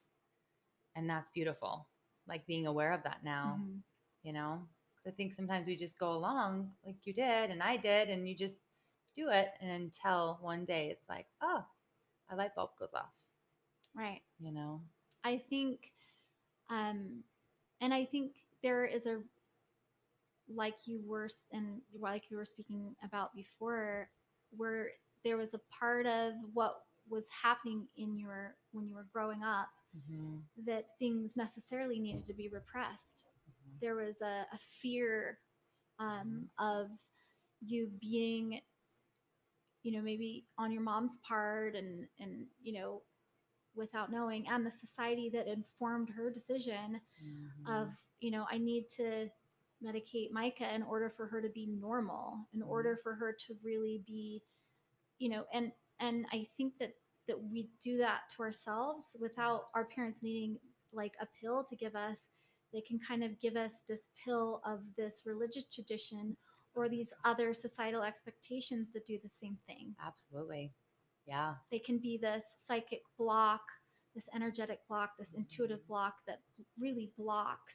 And 0.96 1.08
that's 1.08 1.30
beautiful. 1.30 1.86
Like 2.26 2.46
being 2.46 2.66
aware 2.66 2.92
of 2.92 3.02
that 3.04 3.24
now. 3.24 3.60
Mhm. 3.60 3.82
you 4.22 4.32
know 4.32 4.66
because 4.94 5.12
i 5.12 5.14
think 5.16 5.34
sometimes 5.34 5.66
we 5.66 5.76
just 5.76 5.98
go 5.98 6.12
along 6.12 6.70
like 6.84 6.96
you 7.04 7.12
did 7.12 7.50
and 7.50 7.62
i 7.62 7.76
did 7.76 8.08
and 8.08 8.28
you 8.28 8.34
just 8.34 8.58
do 9.14 9.28
it 9.30 9.48
and 9.60 9.70
until 9.70 10.38
one 10.40 10.64
day 10.64 10.88
it's 10.90 11.08
like 11.08 11.26
oh 11.42 11.64
a 12.30 12.36
light 12.36 12.54
bulb 12.54 12.70
goes 12.78 12.94
off 12.94 13.12
Right. 13.94 14.22
you 14.38 14.52
know 14.52 14.80
I 15.24 15.38
think, 15.50 15.92
um, 16.70 17.24
and 17.80 17.92
I 17.94 18.04
think 18.04 18.32
there 18.62 18.84
is 18.84 19.06
a, 19.06 19.20
like 20.54 20.74
you 20.86 21.00
were, 21.06 21.28
and 21.52 21.80
like 21.98 22.24
you 22.30 22.36
were 22.36 22.44
speaking 22.44 22.94
about 23.04 23.34
before, 23.34 24.08
where 24.56 24.90
there 25.24 25.36
was 25.36 25.54
a 25.54 25.60
part 25.78 26.06
of 26.06 26.34
what 26.52 26.76
was 27.08 27.24
happening 27.42 27.86
in 27.96 28.18
your 28.18 28.54
when 28.72 28.86
you 28.86 28.94
were 28.94 29.06
growing 29.12 29.42
up 29.42 29.68
mm-hmm. 29.96 30.36
that 30.66 30.86
things 30.98 31.32
necessarily 31.36 31.98
needed 31.98 32.26
to 32.26 32.34
be 32.34 32.48
repressed. 32.48 33.22
Mm-hmm. 33.48 33.76
There 33.80 33.94
was 33.96 34.20
a, 34.22 34.46
a 34.52 34.58
fear 34.80 35.38
um, 35.98 36.48
of 36.58 36.88
you 37.60 37.88
being, 38.00 38.60
you 39.82 39.92
know, 39.92 40.02
maybe 40.02 40.46
on 40.58 40.72
your 40.72 40.82
mom's 40.82 41.18
part, 41.26 41.74
and 41.76 42.06
and 42.20 42.46
you 42.62 42.72
know, 42.80 43.02
without 43.74 44.10
knowing, 44.12 44.46
and 44.48 44.66
the 44.66 44.70
society 44.70 45.30
that 45.30 45.46
informed 45.46 46.10
her 46.10 46.30
decision 46.30 47.00
Mm-hmm. 47.22 47.64
of 47.66 47.88
you 48.20 48.30
know 48.30 48.46
i 48.50 48.58
need 48.58 48.86
to 48.96 49.28
medicate 49.84 50.30
micah 50.32 50.72
in 50.74 50.82
order 50.82 51.10
for 51.16 51.26
her 51.26 51.40
to 51.42 51.48
be 51.50 51.66
normal 51.66 52.38
in 52.54 52.62
Mhm. 52.62 52.68
order 52.68 52.98
for 53.02 53.14
her 53.14 53.32
to 53.46 53.54
really 53.62 54.02
be 54.06 54.42
you 55.18 55.28
know 55.28 55.44
and 55.52 55.72
and 56.00 56.26
i 56.32 56.46
think 56.56 56.72
that 56.78 56.94
that 57.28 57.36
we 57.40 57.68
do 57.82 57.98
that 57.98 58.20
to 58.36 58.42
ourselves 58.42 59.06
without 59.18 59.60
mm-hmm. 59.60 59.78
our 59.78 59.84
parents 59.86 60.18
needing 60.22 60.58
like 60.92 61.12
a 61.20 61.26
pill 61.40 61.64
to 61.68 61.76
give 61.76 61.94
us. 61.94 62.18
They 62.72 62.80
can 62.80 62.98
kind 63.06 63.22
of 63.22 63.40
give 63.40 63.56
us 63.56 63.72
this 63.88 64.00
pill 64.24 64.60
of 64.66 64.80
this 64.98 65.22
religious 65.24 65.64
tradition 65.72 66.36
or 66.74 66.88
these 66.88 67.08
other 67.24 67.54
societal 67.54 68.02
expectations 68.02 68.88
that 68.92 69.06
do 69.06 69.18
the 69.22 69.30
same 69.30 69.56
thing. 69.66 69.94
Absolutely. 70.04 70.72
Yeah. 71.26 71.54
They 71.70 71.78
can 71.78 71.98
be 71.98 72.18
this 72.18 72.44
psychic 72.66 73.00
block 73.16 73.62
this 74.14 74.28
energetic 74.34 74.78
block 74.88 75.10
this 75.18 75.28
mm-hmm. 75.28 75.40
intuitive 75.40 75.86
block 75.88 76.14
that 76.26 76.38
really 76.78 77.10
blocks 77.18 77.74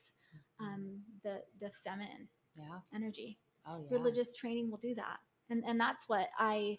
mm-hmm. 0.62 0.66
um, 0.66 1.00
the 1.24 1.42
the 1.60 1.70
feminine 1.86 2.28
yeah. 2.56 2.80
energy. 2.96 3.38
Oh 3.68 3.80
yeah. 3.80 3.98
Religious 3.98 4.36
training 4.36 4.72
will 4.72 4.78
do 4.78 4.96
that. 4.96 5.18
And 5.50 5.64
and 5.68 5.80
that's 5.80 6.06
what 6.08 6.30
i 6.38 6.78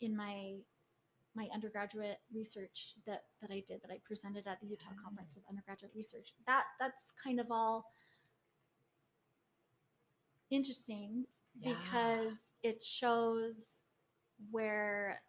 in 0.00 0.16
my 0.16 0.54
my 1.36 1.46
undergraduate 1.54 2.18
research 2.34 2.94
that 3.06 3.24
that 3.40 3.50
i 3.50 3.62
did 3.68 3.80
that 3.82 3.90
i 3.92 3.98
presented 4.04 4.46
at 4.46 4.58
the 4.60 4.66
utah 4.66 4.86
conference 5.04 5.36
of 5.36 5.42
undergraduate 5.48 5.92
research 5.94 6.32
that 6.46 6.64
that's 6.80 7.12
kind 7.22 7.38
of 7.38 7.46
all 7.50 7.84
interesting 10.50 11.26
Yeah. 11.60 11.74
because 11.74 12.38
it 12.62 12.82
shows 12.82 13.74
where 14.50 15.22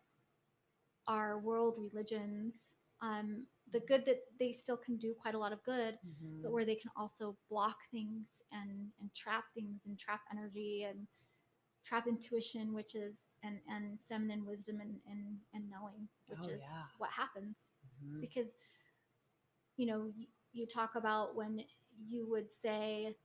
our 1.08 1.40
world 1.40 1.76
religions 1.78 2.56
um, 3.02 3.46
the 3.74 3.80
good 3.82 4.06
that 4.06 4.22
they 4.40 4.52
still 4.52 4.78
can 4.78 4.96
do 4.98 5.14
quite 5.14 5.36
a 5.36 5.38
lot 5.38 5.52
of 5.52 5.64
good 5.64 6.00
Mhm. 6.06 6.42
but 6.42 6.52
where 6.52 6.66
they 6.66 6.76
can 6.76 6.92
also 6.96 7.38
block 7.50 7.78
things 7.92 8.26
and 8.52 8.92
and 9.00 9.14
trap 9.14 9.46
things 9.54 9.82
and 9.86 9.98
trap 10.00 10.22
energy 10.32 10.84
and 10.84 11.08
trap 11.84 12.08
intuition 12.08 12.74
which 12.74 12.96
is 12.96 13.16
and 13.48 13.60
and 13.70 13.98
feminine 14.10 14.46
wisdom 14.46 14.80
and 14.82 14.96
and, 15.10 15.38
and 15.54 15.64
knowing 15.70 16.08
which 16.28 16.40
Oh, 16.44 16.50
is 16.54 16.60
yeah. 16.62 16.84
what 16.98 17.10
happens 17.12 17.58
Mhm. 18.04 18.22
because 18.22 18.52
you 19.78 19.86
know 19.88 20.12
you, 20.16 20.28
you 20.54 20.66
talk 20.68 20.96
about 20.96 21.36
when 21.36 21.64
you 22.08 22.28
would 22.30 22.50
say 22.52 23.16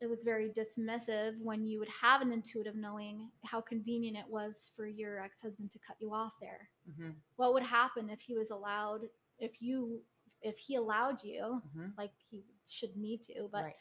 it 0.00 0.06
was 0.06 0.22
very 0.22 0.50
dismissive 0.50 1.40
when 1.40 1.66
you 1.66 1.78
would 1.78 1.88
have 1.88 2.20
an 2.20 2.32
intuitive 2.32 2.74
knowing 2.76 3.30
how 3.44 3.60
convenient 3.60 4.16
it 4.16 4.28
was 4.28 4.54
for 4.76 4.86
your 4.86 5.20
ex-husband 5.20 5.70
to 5.70 5.78
cut 5.86 5.96
you 6.00 6.12
off 6.12 6.32
there 6.40 6.68
Mhm. 6.88 7.14
what 7.36 7.54
would 7.54 7.62
happen 7.62 8.10
if 8.10 8.20
he 8.20 8.34
was 8.36 8.50
allowed 8.50 9.02
if 9.38 9.52
you 9.60 10.02
if 10.42 10.58
he 10.58 10.76
allowed 10.76 11.22
you 11.24 11.62
Mhm. 11.76 11.96
like 11.96 12.12
he 12.30 12.44
should 12.68 12.94
need 12.96 13.24
to 13.24 13.48
but 13.52 13.64
right 13.64 13.76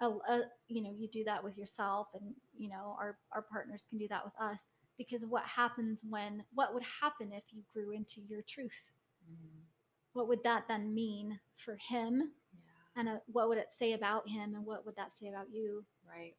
a, 0.00 0.06
a, 0.06 0.42
you 0.68 0.82
know 0.82 0.90
you 0.96 1.08
do 1.08 1.24
that 1.24 1.42
with 1.42 1.56
yourself 1.56 2.08
and 2.14 2.34
you 2.56 2.68
know 2.68 2.96
our 2.98 3.18
our 3.32 3.42
partners 3.42 3.86
can 3.88 3.98
do 3.98 4.08
that 4.08 4.24
with 4.24 4.34
us 4.40 4.60
because 4.98 5.24
what 5.24 5.44
happens 5.44 6.00
when 6.08 6.44
what 6.54 6.74
would 6.74 6.82
happen 7.00 7.32
if 7.32 7.44
you 7.50 7.62
grew 7.72 7.90
into 7.92 8.20
your 8.28 8.42
truth 8.42 8.90
Mhm. 9.28 9.66
what 10.12 10.28
would 10.28 10.42
that 10.44 10.66
then 10.68 10.94
mean 10.94 11.38
for 11.56 11.76
him 11.76 12.32
yeah 12.52 12.60
and 12.96 13.08
uh, 13.08 13.18
what 13.26 13.48
would 13.48 13.58
it 13.58 13.70
say 13.70 13.92
about 13.92 14.28
him 14.28 14.54
and 14.54 14.64
what 14.64 14.84
would 14.86 14.96
that 14.96 15.10
say 15.18 15.28
about 15.28 15.50
you 15.52 15.84
Right. 16.08 16.36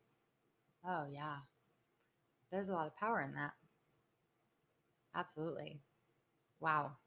Oh, 0.85 1.05
yeah. 1.07 1.39
There's 2.51 2.69
a 2.69 2.73
lot 2.73 2.87
of 2.87 2.95
power 2.95 3.21
in 3.21 3.33
that. 3.35 3.53
Absolutely. 5.15 5.81
Wow. 6.59 6.97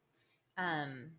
Um 0.57 1.11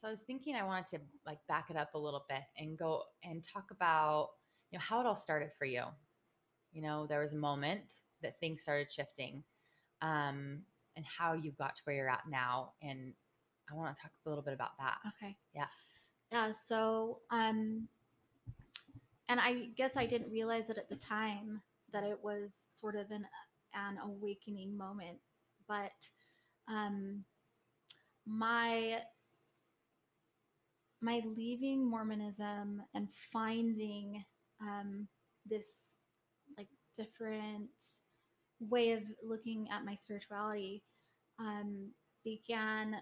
so 0.00 0.08
I 0.08 0.10
was 0.10 0.22
thinking 0.22 0.54
I 0.56 0.64
wanted 0.64 0.86
to 0.86 0.98
like 1.26 1.38
back 1.46 1.66
it 1.70 1.76
up 1.76 1.94
a 1.94 1.98
little 1.98 2.24
bit 2.28 2.42
and 2.56 2.78
go 2.78 3.02
and 3.22 3.44
talk 3.44 3.70
about 3.70 4.30
you 4.70 4.78
know 4.78 4.82
how 4.82 5.00
it 5.00 5.06
all 5.06 5.16
started 5.16 5.50
for 5.58 5.64
you. 5.66 5.82
You 6.72 6.82
know, 6.82 7.06
there 7.06 7.20
was 7.20 7.32
a 7.32 7.36
moment 7.36 7.94
that 8.22 8.38
things 8.40 8.62
started 8.62 8.90
shifting. 8.90 9.42
Um 10.00 10.62
and 10.96 11.04
how 11.06 11.34
you 11.34 11.52
got 11.52 11.76
to 11.76 11.82
where 11.84 11.96
you're 11.96 12.08
at 12.10 12.22
now 12.30 12.72
and 12.82 13.12
I 13.70 13.74
want 13.74 13.94
to 13.94 14.02
talk 14.02 14.10
a 14.24 14.28
little 14.28 14.42
bit 14.42 14.54
about 14.54 14.70
that. 14.78 14.96
okay 15.08 15.36
Yeah. 15.54 15.66
yeah 16.32 16.52
so 16.66 17.20
um 17.30 17.86
and 19.28 19.38
i 19.38 19.68
guess 19.76 19.96
i 19.96 20.04
didn't 20.04 20.30
realize 20.32 20.68
it 20.68 20.78
at 20.78 20.88
the 20.88 20.96
time 20.96 21.62
that 21.92 22.02
it 22.02 22.18
was 22.22 22.50
sort 22.80 22.96
of 22.96 23.10
an 23.10 23.24
an 23.74 23.98
awakening 24.04 24.76
moment 24.76 25.18
but 25.68 25.92
um 26.68 27.24
my 28.26 28.98
my 31.02 31.22
leaving 31.36 31.88
mormonism 31.88 32.82
and 32.94 33.08
finding 33.32 34.24
um 34.60 35.06
this 35.46 35.66
like 36.58 36.68
different 36.96 37.70
way 38.60 38.92
of 38.92 39.02
looking 39.22 39.68
at 39.72 39.84
my 39.84 39.94
spirituality 39.94 40.82
um 41.38 41.90
began 42.24 42.96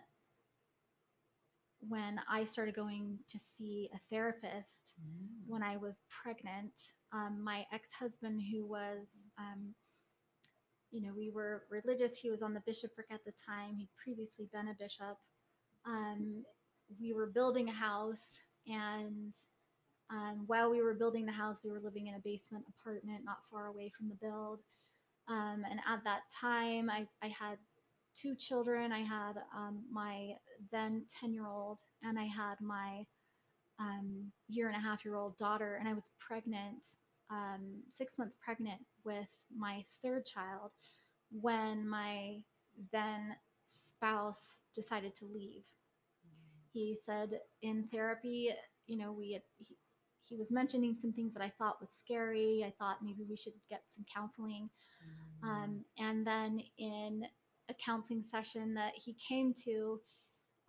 when 1.81 2.21
i 2.31 2.45
started 2.45 2.75
going 2.75 3.19
to 3.29 3.39
see 3.57 3.91
a 3.95 3.99
therapist 4.15 4.89
Mm. 5.01 5.29
when 5.47 5.63
I 5.63 5.77
was 5.77 6.01
pregnant. 6.23 6.73
Um, 7.13 7.43
my 7.43 7.65
ex 7.73 7.89
husband, 7.99 8.41
who 8.53 8.67
was, 8.67 9.07
um, 9.39 9.75
you 10.91 11.03
know, 11.03 11.13
we 11.17 11.31
were 11.31 11.63
religious, 11.71 12.19
he 12.19 12.31
was 12.31 12.43
on 12.43 12.55
the 12.55 12.63
bishopric 12.67 13.07
at 13.11 13.25
the 13.25 13.33
time, 13.47 13.77
he'd 13.77 13.89
previously 14.03 14.49
been 14.53 14.69
a 14.69 14.75
bishop. 14.79 15.17
Um, 15.87 16.45
we 17.01 17.12
were 17.12 17.26
building 17.26 17.68
a 17.68 17.72
house, 17.72 18.43
and 18.66 19.32
um, 20.11 20.45
while 20.47 20.70
we 20.70 20.82
were 20.82 20.95
building 20.95 21.26
the 21.26 21.32
house, 21.32 21.59
we 21.64 21.70
were 21.70 21.80
living 21.80 22.07
in 22.07 22.14
a 22.14 22.20
basement 22.24 22.64
apartment 22.68 23.24
not 23.24 23.39
far 23.51 23.66
away 23.66 23.93
from 23.97 24.09
the 24.09 24.14
build. 24.14 24.61
Um, 25.28 25.64
and 25.70 25.80
at 25.86 26.03
that 26.05 26.22
time, 26.41 26.89
I, 26.89 27.07
I 27.22 27.28
had 27.28 27.59
two 28.16 28.34
children. 28.34 28.93
I 28.93 29.01
had 29.01 29.34
um, 29.55 29.84
my 29.93 30.32
then 30.72 31.05
10 31.20 31.34
year 31.34 31.47
old, 31.47 31.78
and 32.03 32.18
I 32.18 32.24
had 32.24 32.61
my 32.61 33.05
year 34.49 34.68
and 34.68 34.76
a 34.76 34.80
half 34.80 35.05
year 35.05 35.16
old 35.16 35.36
daughter, 35.36 35.76
and 35.76 35.89
I 35.89 35.93
was 35.93 36.11
pregnant, 36.18 36.82
um, 37.30 37.82
six 37.91 38.14
months 38.18 38.34
pregnant 38.43 38.80
with 39.05 39.28
my 39.57 39.84
third 40.03 40.26
child 40.26 40.72
when 41.30 41.86
my 41.89 42.39
then 42.93 43.36
spouse 43.68 44.61
decided 44.74 45.14
to 45.16 45.26
leave. 45.26 45.64
He 46.79 46.97
said 47.05 47.41
in 47.62 47.89
therapy, 47.93 48.51
you 48.87 48.97
know, 48.97 49.12
we 49.12 49.33
had, 49.33 49.43
he, 49.57 49.76
he 50.24 50.37
was 50.37 50.53
mentioning 50.53 50.95
some 50.95 51.12
things 51.12 51.35
that 51.35 51.43
I 51.43 51.53
thought 51.59 51.81
was 51.81 51.91
scary. 51.99 52.64
I 52.64 52.72
thought 52.79 52.99
maybe 53.03 53.24
we 53.29 53.37
should 53.37 53.55
get 53.68 53.83
some 53.95 54.05
counseling. 54.14 54.70
Mm. 55.45 55.49
Um, 55.49 55.85
and 55.99 56.24
then 56.24 56.62
in 56.79 57.24
a 57.68 57.74
counseling 57.85 58.22
session 58.31 58.74
that 58.74 58.93
he 58.95 59.16
came 59.29 59.53
to, 59.64 60.01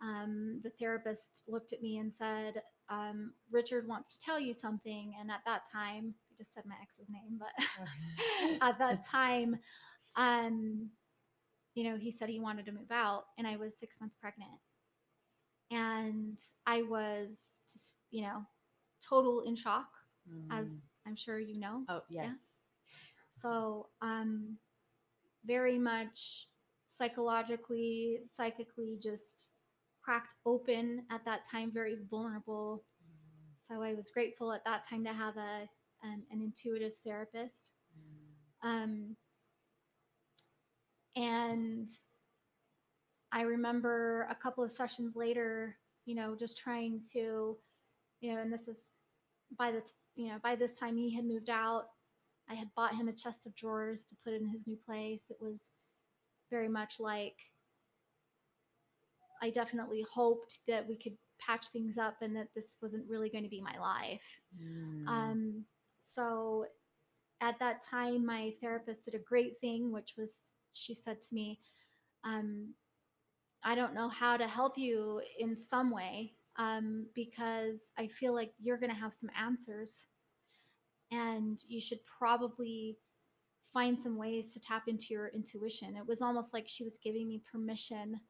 um, 0.02 0.60
the 0.64 0.72
therapist 0.80 1.42
looked 1.46 1.72
at 1.72 1.80
me 1.80 1.98
and 1.98 2.12
said, 2.12 2.62
um, 2.88 3.32
Richard 3.52 3.86
wants 3.86 4.10
to 4.12 4.18
tell 4.18 4.40
you 4.40 4.52
something. 4.52 5.14
And 5.20 5.30
at 5.30 5.42
that 5.46 5.62
time, 5.72 6.14
I 6.28 6.34
just 6.36 6.52
said 6.52 6.64
my 6.66 6.74
ex's 6.82 7.08
name, 7.08 7.38
but 7.38 8.62
at 8.68 8.80
that 8.80 9.06
time, 9.06 9.60
um, 10.16 10.90
you 11.74 11.84
know, 11.84 11.96
he 11.96 12.10
said 12.10 12.28
he 12.28 12.40
wanted 12.40 12.66
to 12.66 12.72
move 12.72 12.90
out, 12.90 13.26
and 13.38 13.46
I 13.46 13.56
was 13.56 13.78
six 13.78 13.96
months 14.00 14.16
pregnant. 14.20 14.50
And 15.70 16.38
I 16.66 16.82
was 16.82 17.28
just, 17.70 17.84
you 18.10 18.22
know, 18.22 18.44
total 19.08 19.42
in 19.42 19.56
shock, 19.56 19.88
as 20.50 20.68
Mm. 20.68 20.82
I'm 21.06 21.16
sure 21.16 21.38
you 21.38 21.58
know. 21.58 21.84
oh 21.88 22.02
yes. 22.08 22.58
So, 23.40 23.88
um, 24.02 24.58
very 25.44 25.78
much 25.78 26.48
psychologically, 26.86 28.20
psychically, 28.34 28.98
just 29.02 29.48
cracked 30.02 30.34
open 30.44 31.06
at 31.10 31.24
that 31.24 31.44
time, 31.50 31.70
very 31.72 31.96
vulnerable. 32.10 32.84
So 33.66 33.82
I 33.82 33.94
was 33.94 34.10
grateful 34.10 34.52
at 34.52 34.64
that 34.64 34.86
time 34.86 35.04
to 35.04 35.12
have 35.12 35.36
a 35.36 35.68
um, 36.02 36.24
an 36.30 36.40
intuitive 36.42 36.92
therapist. 37.04 37.70
Mm. 37.96 38.68
Um, 38.68 39.16
and 41.16 41.88
I 43.32 43.42
remember 43.42 44.26
a 44.30 44.34
couple 44.34 44.64
of 44.64 44.72
sessions 44.72 45.14
later, 45.16 45.76
you 46.04 46.14
know, 46.14 46.34
just 46.34 46.58
trying 46.58 47.02
to, 47.12 47.56
you 48.20 48.34
know, 48.34 48.40
and 48.40 48.52
this 48.52 48.68
is 48.68 48.78
by 49.58 49.70
the, 49.70 49.80
t- 49.80 49.90
you 50.16 50.28
know, 50.28 50.38
by 50.42 50.56
this 50.56 50.74
time 50.74 50.96
he 50.96 51.14
had 51.14 51.24
moved 51.24 51.50
out. 51.50 51.84
I 52.48 52.54
had 52.54 52.68
bought 52.74 52.96
him 52.96 53.08
a 53.08 53.12
chest 53.12 53.46
of 53.46 53.54
drawers 53.54 54.02
to 54.08 54.16
put 54.24 54.34
in 54.34 54.48
his 54.48 54.66
new 54.66 54.76
place. 54.76 55.22
It 55.30 55.36
was 55.40 55.60
very 56.50 56.68
much 56.68 56.98
like 56.98 57.36
I 59.40 59.50
definitely 59.50 60.04
hoped 60.12 60.58
that 60.66 60.86
we 60.86 60.96
could 60.96 61.16
patch 61.38 61.66
things 61.68 61.96
up 61.96 62.16
and 62.20 62.34
that 62.36 62.48
this 62.54 62.76
wasn't 62.82 63.08
really 63.08 63.30
going 63.30 63.44
to 63.44 63.50
be 63.50 63.62
my 63.62 63.78
life. 63.78 64.20
Mm. 64.60 65.06
Um, 65.06 65.64
so 65.98 66.66
at 67.40 67.58
that 67.60 67.82
time, 67.88 68.26
my 68.26 68.52
therapist 68.60 69.04
did 69.04 69.14
a 69.14 69.18
great 69.18 69.58
thing, 69.60 69.92
which 69.92 70.14
was 70.18 70.30
she 70.72 70.94
said 70.94 71.22
to 71.22 71.34
me, 71.34 71.58
um, 72.24 72.74
I 73.64 73.74
don't 73.74 73.94
know 73.94 74.08
how 74.08 74.36
to 74.36 74.46
help 74.48 74.78
you 74.78 75.20
in 75.38 75.56
some 75.56 75.90
way 75.90 76.34
um, 76.56 77.06
because 77.14 77.78
I 77.98 78.06
feel 78.08 78.34
like 78.34 78.52
you're 78.60 78.78
going 78.78 78.90
to 78.90 78.96
have 79.00 79.14
some 79.14 79.30
answers 79.38 80.06
and 81.10 81.62
you 81.68 81.80
should 81.80 82.00
probably 82.18 82.98
find 83.72 83.98
some 83.98 84.16
ways 84.16 84.52
to 84.52 84.60
tap 84.60 84.84
into 84.88 85.06
your 85.10 85.28
intuition. 85.28 85.96
It 85.96 86.06
was 86.06 86.20
almost 86.22 86.52
like 86.52 86.66
she 86.68 86.84
was 86.84 86.98
giving 87.02 87.28
me 87.28 87.42
permission 87.50 88.20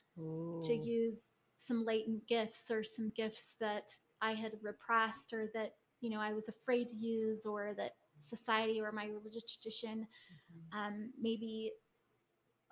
to 0.67 0.73
use 0.75 1.23
some 1.57 1.85
latent 1.85 2.27
gifts 2.29 2.71
or 2.71 2.83
some 2.83 3.13
gifts 3.17 3.55
that 3.61 3.85
I 4.21 4.33
had 4.35 4.53
repressed 4.63 5.33
or 5.33 5.51
that 5.55 5.75
you 6.01 6.11
know 6.11 6.21
I 6.21 6.33
was 6.33 6.49
afraid 6.49 6.89
to 6.89 6.97
use 6.97 7.45
or 7.47 7.75
that 7.77 7.93
society 8.29 8.81
or 8.81 8.93
my 8.93 9.07
religious 9.07 9.45
tradition 9.45 10.07
Mhm. 10.53 10.79
um, 10.79 11.13
maybe 11.21 11.73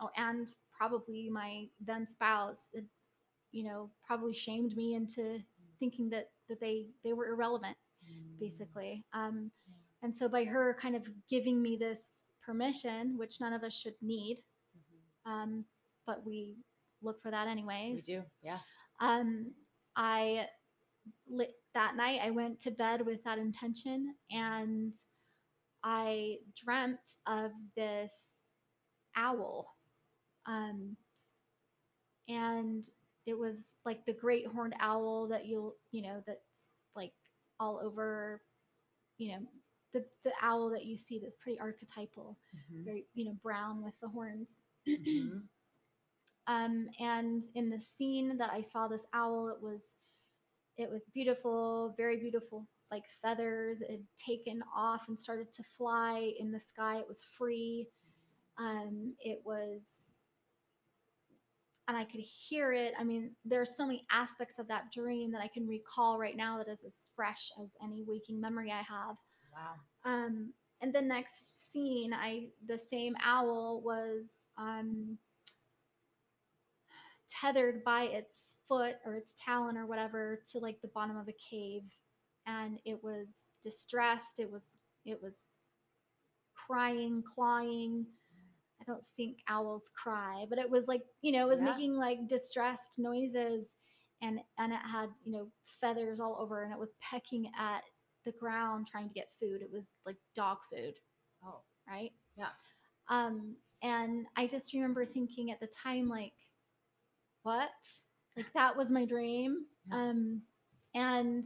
oh 0.00 0.10
and 0.16 0.48
probably 0.78 1.28
my 1.30 1.66
then 1.80 2.06
spouse 2.06 2.70
you 3.52 3.64
know 3.64 3.90
probably 4.06 4.32
shamed 4.32 4.76
me 4.76 4.94
into 4.94 5.38
thinking 5.80 6.08
that 6.10 6.26
that 6.48 6.60
they 6.60 6.86
they 7.04 7.12
were 7.12 7.28
irrelevant 7.28 7.76
Mm. 8.08 8.38
basically 8.38 9.04
um, 9.12 9.50
Yeah. 9.66 9.74
and 10.04 10.16
so 10.16 10.28
by 10.28 10.44
her 10.44 10.76
kind 10.80 10.94
of 10.94 11.02
giving 11.28 11.60
me 11.60 11.76
this 11.76 11.98
permission 12.46 13.18
which 13.18 13.40
none 13.40 13.52
of 13.52 13.64
us 13.64 13.74
should 13.74 13.96
need 14.00 14.38
Mhm. 14.76 15.30
um, 15.32 15.64
but 16.06 16.24
we 16.24 16.56
look 17.02 17.20
for 17.20 17.30
that 17.32 17.48
anyways. 17.48 17.96
We 17.96 18.14
do. 18.14 18.22
Yeah. 18.42 18.60
Mm-hmm. 19.02 19.06
um, 19.08 19.54
I 19.96 20.48
that 21.74 21.96
night. 21.96 22.20
I 22.22 22.30
went 22.30 22.60
to 22.62 22.70
bed 22.70 23.04
with 23.04 23.22
that 23.24 23.38
intention, 23.38 24.14
and 24.30 24.94
I 25.84 26.38
dreamt 26.56 26.98
of 27.26 27.50
this 27.76 28.12
owl, 29.16 29.76
um, 30.48 30.96
and 32.28 32.88
it 33.26 33.38
was 33.38 33.56
like 33.84 34.04
the 34.06 34.12
great 34.12 34.46
horned 34.46 34.74
owl 34.80 35.28
that 35.28 35.46
you'll, 35.46 35.76
you 35.92 36.02
know, 36.02 36.22
that's 36.26 36.74
like 36.96 37.12
all 37.60 37.80
over, 37.82 38.42
you 39.18 39.32
know, 39.32 39.40
the 39.94 40.04
the 40.24 40.32
owl 40.42 40.70
that 40.70 40.86
you 40.86 40.96
see 40.96 41.18
that's 41.20 41.36
pretty 41.42 41.60
archetypal, 41.60 42.38
Mhm. 42.54 42.84
very 42.84 43.06
you 43.14 43.26
know 43.26 43.34
brown 43.42 43.82
with 43.82 43.98
the 44.00 44.08
horns. 44.08 44.62
Mhm. 44.86 45.42
um, 46.48 46.88
and 47.00 47.44
in 47.54 47.70
the 47.70 47.80
scene 47.80 48.36
that 48.38 48.50
I 48.52 48.62
saw 48.62 48.88
this 48.88 49.06
owl, 49.14 49.48
it 49.48 49.60
was 49.62 49.82
it 50.76 50.90
was 50.90 51.02
beautiful, 51.14 51.94
very 51.96 52.16
beautiful, 52.18 52.66
like 52.90 53.04
feathers. 53.22 53.82
It 53.82 53.90
had 53.90 54.06
taken 54.18 54.62
off 54.76 55.02
and 55.08 55.18
started 55.18 55.52
to 55.54 55.62
fly 55.76 56.32
in 56.38 56.52
the 56.52 56.60
sky. 56.60 56.98
It 56.98 57.08
was 57.08 57.24
free. 57.36 57.88
Um, 58.58 59.14
it 59.20 59.40
was, 59.44 59.82
and 61.88 61.96
I 61.96 62.04
could 62.04 62.20
hear 62.20 62.72
it. 62.72 62.92
I 62.98 63.04
mean, 63.04 63.30
there 63.44 63.60
are 63.60 63.66
so 63.66 63.86
many 63.86 64.04
aspects 64.12 64.58
of 64.58 64.68
that 64.68 64.92
dream 64.92 65.32
that 65.32 65.40
I 65.40 65.48
can 65.48 65.66
recall 65.66 66.18
right 66.18 66.36
now 66.36 66.58
that 66.58 66.68
is 66.68 66.80
as 66.86 67.08
fresh 67.16 67.50
as 67.62 67.70
any 67.82 68.04
waking 68.06 68.40
memory 68.40 68.70
I 68.70 68.82
have. 68.82 69.16
Wow. 69.52 69.74
Um, 70.04 70.52
and 70.80 70.94
the 70.94 71.00
next 71.00 71.72
scene, 71.72 72.12
I 72.12 72.48
the 72.66 72.78
same 72.90 73.16
owl 73.24 73.80
was 73.82 74.26
um, 74.58 75.16
tethered 77.28 77.82
by 77.84 78.04
its 78.04 78.54
foot 78.68 78.96
or 79.04 79.16
its 79.16 79.32
talon 79.42 79.76
or 79.76 79.86
whatever 79.86 80.42
to 80.52 80.58
like 80.58 80.80
the 80.82 80.88
bottom 80.88 81.16
of 81.16 81.28
a 81.28 81.34
cave 81.50 81.82
and 82.46 82.78
it 82.84 83.02
was 83.02 83.26
distressed 83.62 84.38
it 84.38 84.50
was 84.50 84.62
it 85.04 85.20
was 85.22 85.36
crying 86.54 87.22
clawing 87.22 88.04
don't 88.88 89.06
think 89.16 89.38
owls 89.48 89.90
cry 90.02 90.46
but 90.50 90.58
it 90.58 90.68
was 90.70 90.86
like 90.88 91.02
you 91.22 91.32
know 91.32 91.46
it 91.46 91.50
was 91.50 91.60
Yeah. 91.60 91.74
making 91.74 91.94
like 91.96 92.26
distressed 92.28 92.98
noises 92.98 93.66
and 94.22 94.40
and 94.58 94.72
it 94.72 94.80
had 94.80 95.10
you 95.24 95.32
know 95.32 95.48
feathers 95.80 96.20
all 96.20 96.36
over 96.40 96.64
and 96.64 96.72
it 96.72 96.78
was 96.78 96.90
pecking 97.00 97.50
at 97.58 97.82
the 98.26 98.32
ground 98.32 98.88
trying 98.90 99.08
to 99.08 99.14
get 99.14 99.28
food 99.40 99.62
it 99.62 99.70
was 99.72 99.88
like 100.06 100.16
dog 100.34 100.58
food 100.72 100.94
Oh, 101.44 101.60
right 101.88 102.12
Yeah. 102.36 102.48
um 103.10 103.54
and 103.82 104.26
i 104.36 104.46
just 104.46 104.74
remember 104.74 105.06
thinking 105.06 105.52
at 105.52 105.60
the 105.60 105.68
time 105.68 106.08
like 106.08 106.32
what 107.44 107.70
like 108.36 108.52
that 108.54 108.76
was 108.76 108.90
my 108.90 109.04
dream 109.04 109.66
Yeah. 109.90 109.96
um 110.08 110.42
and 110.94 111.44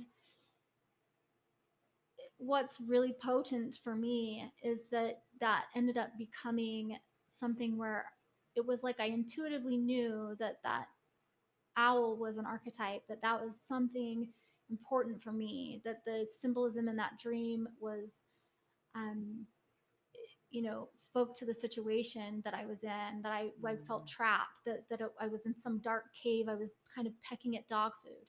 what's 2.39 2.81
really 2.81 3.15
potent 3.25 3.79
for 3.85 3.95
me 3.95 4.51
is 4.63 4.81
that 4.91 5.23
that 5.41 5.65
ended 5.77 5.99
up 5.99 6.11
becoming 6.19 6.97
something 7.43 7.77
where 7.79 8.07
it 8.57 8.67
was 8.67 8.81
like 8.83 9.01
i 9.01 9.07
intuitively 9.07 9.77
knew 9.77 10.37
that 10.41 10.59
that 10.65 10.87
owl 11.77 12.17
was 12.17 12.37
an 12.39 12.47
archetype 12.47 13.03
that 13.09 13.23
that 13.23 13.41
was 13.41 13.55
something 13.69 14.29
important 14.71 15.23
for 15.23 15.33
me 15.33 15.83
that 15.85 16.05
the 16.07 16.27
symbolism 16.41 16.89
in 16.89 16.97
that 16.97 17.19
dream 17.23 17.69
was 17.81 18.11
um 18.95 19.47
you 20.51 20.63
know 20.63 20.89
spoke 20.95 21.35
to 21.37 21.45
the 21.47 21.55
situation 21.55 22.43
that 22.45 22.55
i 22.55 22.67
was 22.67 22.83
in 22.85 23.23
that 23.23 23.33
i, 23.33 23.51
I 23.67 23.77
felt 23.87 24.05
Mm. 24.05 24.09
trapped 24.09 24.65
that, 24.67 24.85
that 24.91 25.01
i 25.21 25.27
was 25.27 25.47
in 25.47 25.57
some 25.57 25.79
dark 25.81 26.05
cave 26.23 26.49
i 26.49 26.55
was 26.55 26.75
kind 26.95 27.07
of 27.07 27.15
pecking 27.29 27.57
at 27.57 27.69
dog 27.69 27.93
food 28.05 28.27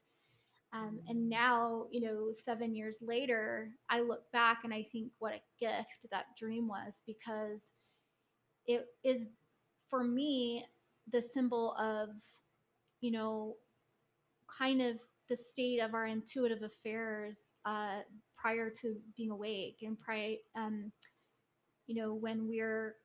um, 0.73 0.99
Mm. 1.03 1.09
and 1.09 1.29
now 1.29 1.87
you 1.91 2.01
know 2.01 2.31
seven 2.45 2.75
years 2.75 2.97
later 3.01 3.71
i 3.89 3.99
look 4.01 4.31
back 4.31 4.59
and 4.63 4.73
i 4.73 4.85
think 4.91 5.11
what 5.19 5.33
a 5.33 5.41
gift 5.59 5.89
that 6.11 6.25
dream 6.37 6.67
was 6.67 7.01
because 7.05 7.61
it 8.67 8.85
is 9.03 9.23
for 9.89 10.03
me 10.03 10.65
the 11.11 11.21
symbol 11.33 11.75
of 11.79 12.09
you 13.01 13.11
know 13.11 13.55
kind 14.47 14.81
of 14.81 14.97
the 15.29 15.37
state 15.37 15.79
of 15.79 15.93
our 15.93 16.05
intuitive 16.05 16.63
affairs 16.63 17.37
uh, 17.65 17.99
prior 18.37 18.69
to 18.69 18.95
being 19.15 19.31
awake 19.31 19.77
and 19.81 19.99
prior 19.99 20.35
um, 20.57 20.91
you 21.87 21.95
know 21.95 22.13
when 22.13 22.47
we're 22.47 22.95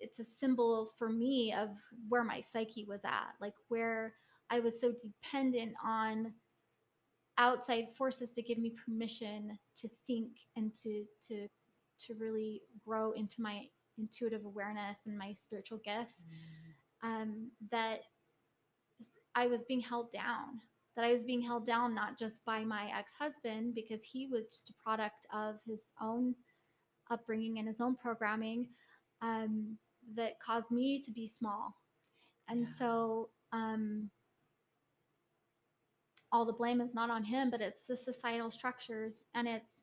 it's 0.00 0.20
a 0.20 0.24
symbol 0.24 0.92
for 0.98 1.08
me 1.08 1.52
of 1.52 1.70
where 2.08 2.22
my 2.22 2.40
psyche 2.40 2.84
was 2.88 3.00
at 3.04 3.34
like 3.40 3.54
where 3.68 4.14
i 4.50 4.60
was 4.60 4.80
so 4.80 4.92
dependent 5.02 5.72
on 5.84 6.32
outside 7.36 7.86
forces 7.96 8.30
to 8.32 8.42
give 8.42 8.58
me 8.58 8.72
permission 8.84 9.58
to 9.76 9.88
think 10.06 10.28
and 10.56 10.74
to 10.74 11.04
to 11.26 11.48
to 12.06 12.14
really 12.14 12.62
grow 12.86 13.12
into 13.12 13.40
my 13.42 13.62
intuitive 13.98 14.44
awareness 14.44 14.98
and 15.06 15.18
my 15.18 15.34
spiritual 15.34 15.78
gifts 15.84 16.14
um, 17.02 17.50
that 17.70 18.00
I 19.34 19.46
was 19.46 19.60
being 19.68 19.80
held 19.80 20.12
down. 20.12 20.60
That 20.96 21.04
I 21.04 21.14
was 21.14 21.22
being 21.22 21.42
held 21.42 21.66
down 21.66 21.94
not 21.94 22.18
just 22.18 22.44
by 22.44 22.64
my 22.64 22.90
ex 22.96 23.12
husband, 23.18 23.74
because 23.74 24.02
he 24.02 24.26
was 24.26 24.48
just 24.48 24.70
a 24.70 24.74
product 24.82 25.26
of 25.32 25.56
his 25.66 25.80
own 26.02 26.34
upbringing 27.10 27.58
and 27.58 27.68
his 27.68 27.80
own 27.80 27.94
programming 27.96 28.68
um, 29.22 29.78
that 30.16 30.40
caused 30.40 30.70
me 30.70 31.00
to 31.02 31.10
be 31.12 31.28
small. 31.28 31.74
And 32.48 32.66
Yeah. 32.66 32.74
so 32.74 33.30
um, 33.52 34.10
all 36.32 36.44
the 36.44 36.52
blame 36.52 36.80
is 36.80 36.94
not 36.94 37.10
on 37.10 37.22
him, 37.24 37.50
but 37.50 37.60
it's 37.60 37.84
the 37.84 37.96
societal 37.96 38.50
structures 38.50 39.24
and 39.34 39.46
it's, 39.46 39.82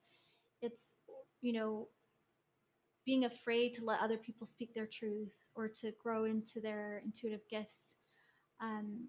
it's, 0.61 0.81
you 1.41 1.53
know, 1.53 1.87
being 3.05 3.25
afraid 3.25 3.73
to 3.75 3.85
let 3.85 3.99
other 4.01 4.17
people 4.17 4.47
speak 4.47 4.73
their 4.73 4.87
truth 4.87 5.33
or 5.55 5.67
to 5.67 5.91
grow 6.01 6.25
into 6.25 6.59
their 6.61 7.01
intuitive 7.05 7.41
gifts. 7.49 7.75
Um, 8.61 9.07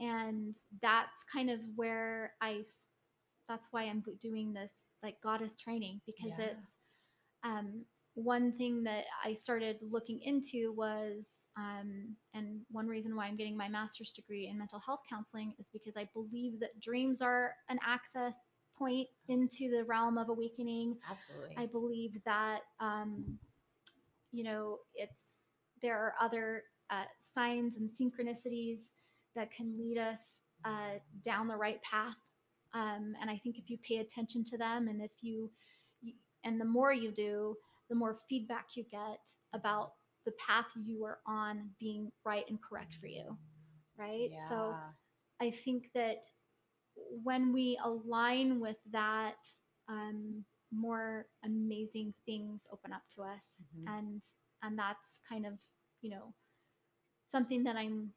and 0.00 0.56
that's 0.82 1.24
kind 1.32 1.50
of 1.50 1.60
where 1.76 2.32
I, 2.40 2.64
that's 3.48 3.68
why 3.70 3.84
I'm 3.84 4.04
doing 4.20 4.52
this 4.52 4.72
like 5.02 5.20
goddess 5.22 5.56
training 5.56 6.00
because 6.06 6.38
Yeah. 6.38 6.46
it's, 6.46 6.68
um, 7.44 7.84
one 8.14 8.52
thing 8.52 8.84
that 8.84 9.04
I 9.24 9.34
started 9.34 9.78
looking 9.82 10.20
into 10.22 10.72
was, 10.72 11.26
um, 11.56 12.16
and 12.32 12.60
one 12.70 12.86
reason 12.86 13.16
why 13.16 13.26
I'm 13.26 13.36
getting 13.36 13.56
my 13.56 13.68
master's 13.68 14.10
degree 14.10 14.48
in 14.48 14.58
mental 14.58 14.80
health 14.84 15.00
counseling 15.08 15.54
is 15.58 15.68
because 15.72 15.96
I 15.96 16.08
believe 16.14 16.60
that 16.60 16.80
dreams 16.80 17.20
are 17.22 17.54
an 17.68 17.78
access 17.84 18.34
point 18.78 19.08
into 19.28 19.70
the 19.70 19.84
realm 19.84 20.18
of 20.18 20.28
awakening. 20.28 20.96
Absolutely. 21.10 21.54
I 21.56 21.66
believe 21.66 22.18
that 22.24 22.60
um, 22.80 23.38
you 24.32 24.44
know 24.44 24.78
it's 24.94 25.20
there 25.82 25.96
are 25.96 26.14
other 26.20 26.64
uh, 26.90 27.04
signs 27.34 27.74
and 27.76 27.90
synchronicities 27.90 28.78
that 29.34 29.52
can 29.52 29.76
lead 29.78 29.98
us 29.98 30.18
uh, 30.64 30.98
down 31.22 31.48
the 31.48 31.56
right 31.56 31.80
path. 31.82 32.16
Um, 32.72 33.14
and 33.20 33.30
I 33.30 33.38
think 33.38 33.58
if 33.58 33.68
you 33.68 33.78
pay 33.86 33.98
attention 33.98 34.44
to 34.44 34.58
them, 34.58 34.88
and 34.88 35.00
if 35.00 35.12
you, 35.20 35.50
you 36.02 36.14
and 36.44 36.60
the 36.60 36.64
more 36.64 36.92
you 36.92 37.12
do, 37.12 37.56
the 37.88 37.94
more 37.94 38.18
feedback 38.28 38.68
you 38.74 38.84
get 38.90 39.20
about 39.52 39.92
the 40.24 40.32
path 40.32 40.66
you 40.84 41.04
are 41.04 41.18
on 41.26 41.70
being 41.78 42.10
right 42.24 42.44
and 42.48 42.58
correct 42.62 42.94
for 43.00 43.06
you, 43.06 43.36
right? 43.98 44.30
So 44.48 44.74
I 45.40 45.50
think 45.50 45.90
that 45.94 46.22
when 47.22 47.52
we 47.52 47.78
align 47.84 48.60
with 48.60 48.76
that, 48.92 49.36
um, 49.88 50.44
more 50.70 51.26
amazing 51.44 52.12
things 52.26 52.60
open 52.72 52.92
up 52.92 53.02
to 53.14 53.22
us, 53.22 53.44
Mhm. 53.76 53.86
and 53.98 54.22
and 54.62 54.78
that's 54.78 55.18
kind 55.28 55.46
of 55.46 55.58
you 56.00 56.10
know 56.10 56.34
something 57.28 57.64
that 57.64 57.76
I'm 57.76 58.12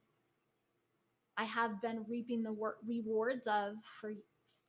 I 1.37 1.43
have 1.45 1.81
been 1.81 2.03
reaping 2.07 2.41
the 2.43 2.51
wor- 2.53 2.77
rewards 2.85 3.45
of 3.47 3.75
for 3.99 4.11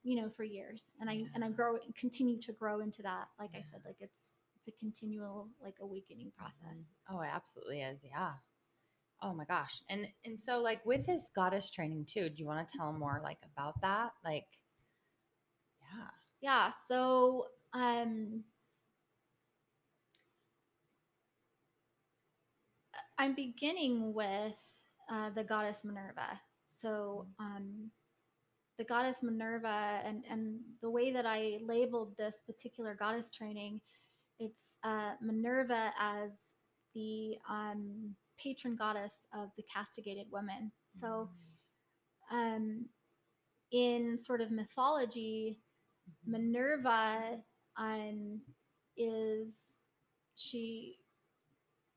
you 0.03 0.17
know 0.17 0.31
for 0.31 0.45
years, 0.45 0.93
and 1.01 1.09
I 1.09 1.25
and 1.35 1.45
I 1.45 1.49
Yeah. 1.49 1.55
grow 1.55 1.79
continue 1.95 2.41
to 2.43 2.53
grow 2.53 2.81
into 2.81 3.03
that. 3.03 3.29
Like 3.39 3.55
I 3.55 3.63
said, 3.63 3.85
like 3.85 4.01
it's 4.01 4.39
it's 4.57 4.69
a 4.69 4.73
continual 4.73 5.49
like 5.61 5.79
awakening 5.81 6.33
process. 6.33 6.77
Mhm. 6.77 6.87
Oh, 7.09 7.21
it 7.21 7.29
absolutely 7.29 7.81
is. 7.81 8.05
Yeah. 8.05 8.39
Oh 9.23 9.35
my 9.35 9.45
gosh. 9.45 9.83
And 9.91 10.07
and 10.25 10.39
so 10.39 10.61
like 10.61 10.85
with 10.87 11.07
this 11.07 11.23
goddess 11.35 11.71
training 11.71 12.07
too, 12.07 12.29
do 12.29 12.37
you 12.37 12.47
want 12.47 12.69
to 12.69 12.79
tell 12.79 12.93
more 12.93 13.21
like 13.23 13.39
about 13.55 13.81
that? 13.83 14.11
Like 14.25 14.47
yeah. 15.81 16.07
yeah 16.41 16.73
so 16.89 17.47
um 17.75 18.43
i'm 23.19 23.35
beginning 23.35 24.13
with 24.15 24.55
uh, 25.13 25.31
the 25.35 25.43
goddess 25.43 25.79
minerva 25.85 26.39
so 26.81 27.27
um 27.39 27.91
the 28.79 28.85
goddess 28.85 29.17
minerva 29.23 30.01
and 30.05 30.25
and 30.31 30.61
the 30.83 30.91
way 30.91 31.13
that 31.13 31.27
i 31.27 31.59
labeled 31.65 32.17
this 32.17 32.37
particular 32.47 32.95
goddess 32.99 33.27
training 33.31 33.81
it's 34.39 34.77
uh, 34.85 35.13
minerva 35.21 35.93
as 36.01 36.31
the 36.95 37.37
um, 37.51 38.15
patron 38.43 38.77
goddess 38.77 39.13
of 39.35 39.51
the 39.57 39.65
castigated 39.75 40.27
woman. 40.33 40.73
so 41.01 41.29
um 42.31 42.87
in 43.73 44.19
sort 44.23 44.41
of 44.41 44.51
mythology 44.51 45.59
Mhm. 46.27 46.33
Minerva 46.33 47.43
um, 47.77 48.41
is 48.97 49.55
she 50.37 50.99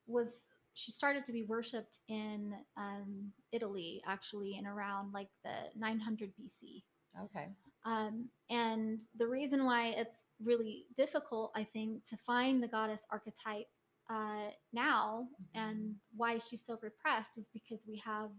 was 0.07 0.45
she 0.73 0.91
started 0.91 1.25
to 1.25 1.31
be 1.33 1.43
worshipped 1.43 1.99
in 2.07 2.53
um, 2.77 3.31
Italy 3.51 4.01
actually 4.07 4.57
in 4.57 4.65
around 4.65 5.13
like 5.13 5.27
the 5.43 5.69
900 5.77 6.31
BC. 6.39 6.83
Okay. 7.25 7.47
Um, 7.85 8.29
and 8.49 9.01
the 9.17 9.27
reason 9.27 9.65
why 9.65 9.89
it's 9.89 10.15
really 10.43 10.85
difficult, 10.95 11.51
I 11.55 11.63
think, 11.65 12.05
to 12.09 12.17
find 12.25 12.63
the 12.63 12.67
goddess 12.67 13.01
archetype 13.11 13.67
uh, 14.11 14.49
now 14.73 15.27
and 15.55 15.95
why 16.15 16.37
she's 16.37 16.63
so 16.65 16.77
repressed 16.81 17.37
is 17.37 17.47
because 17.53 17.79
we 17.87 17.97
have 18.03 18.29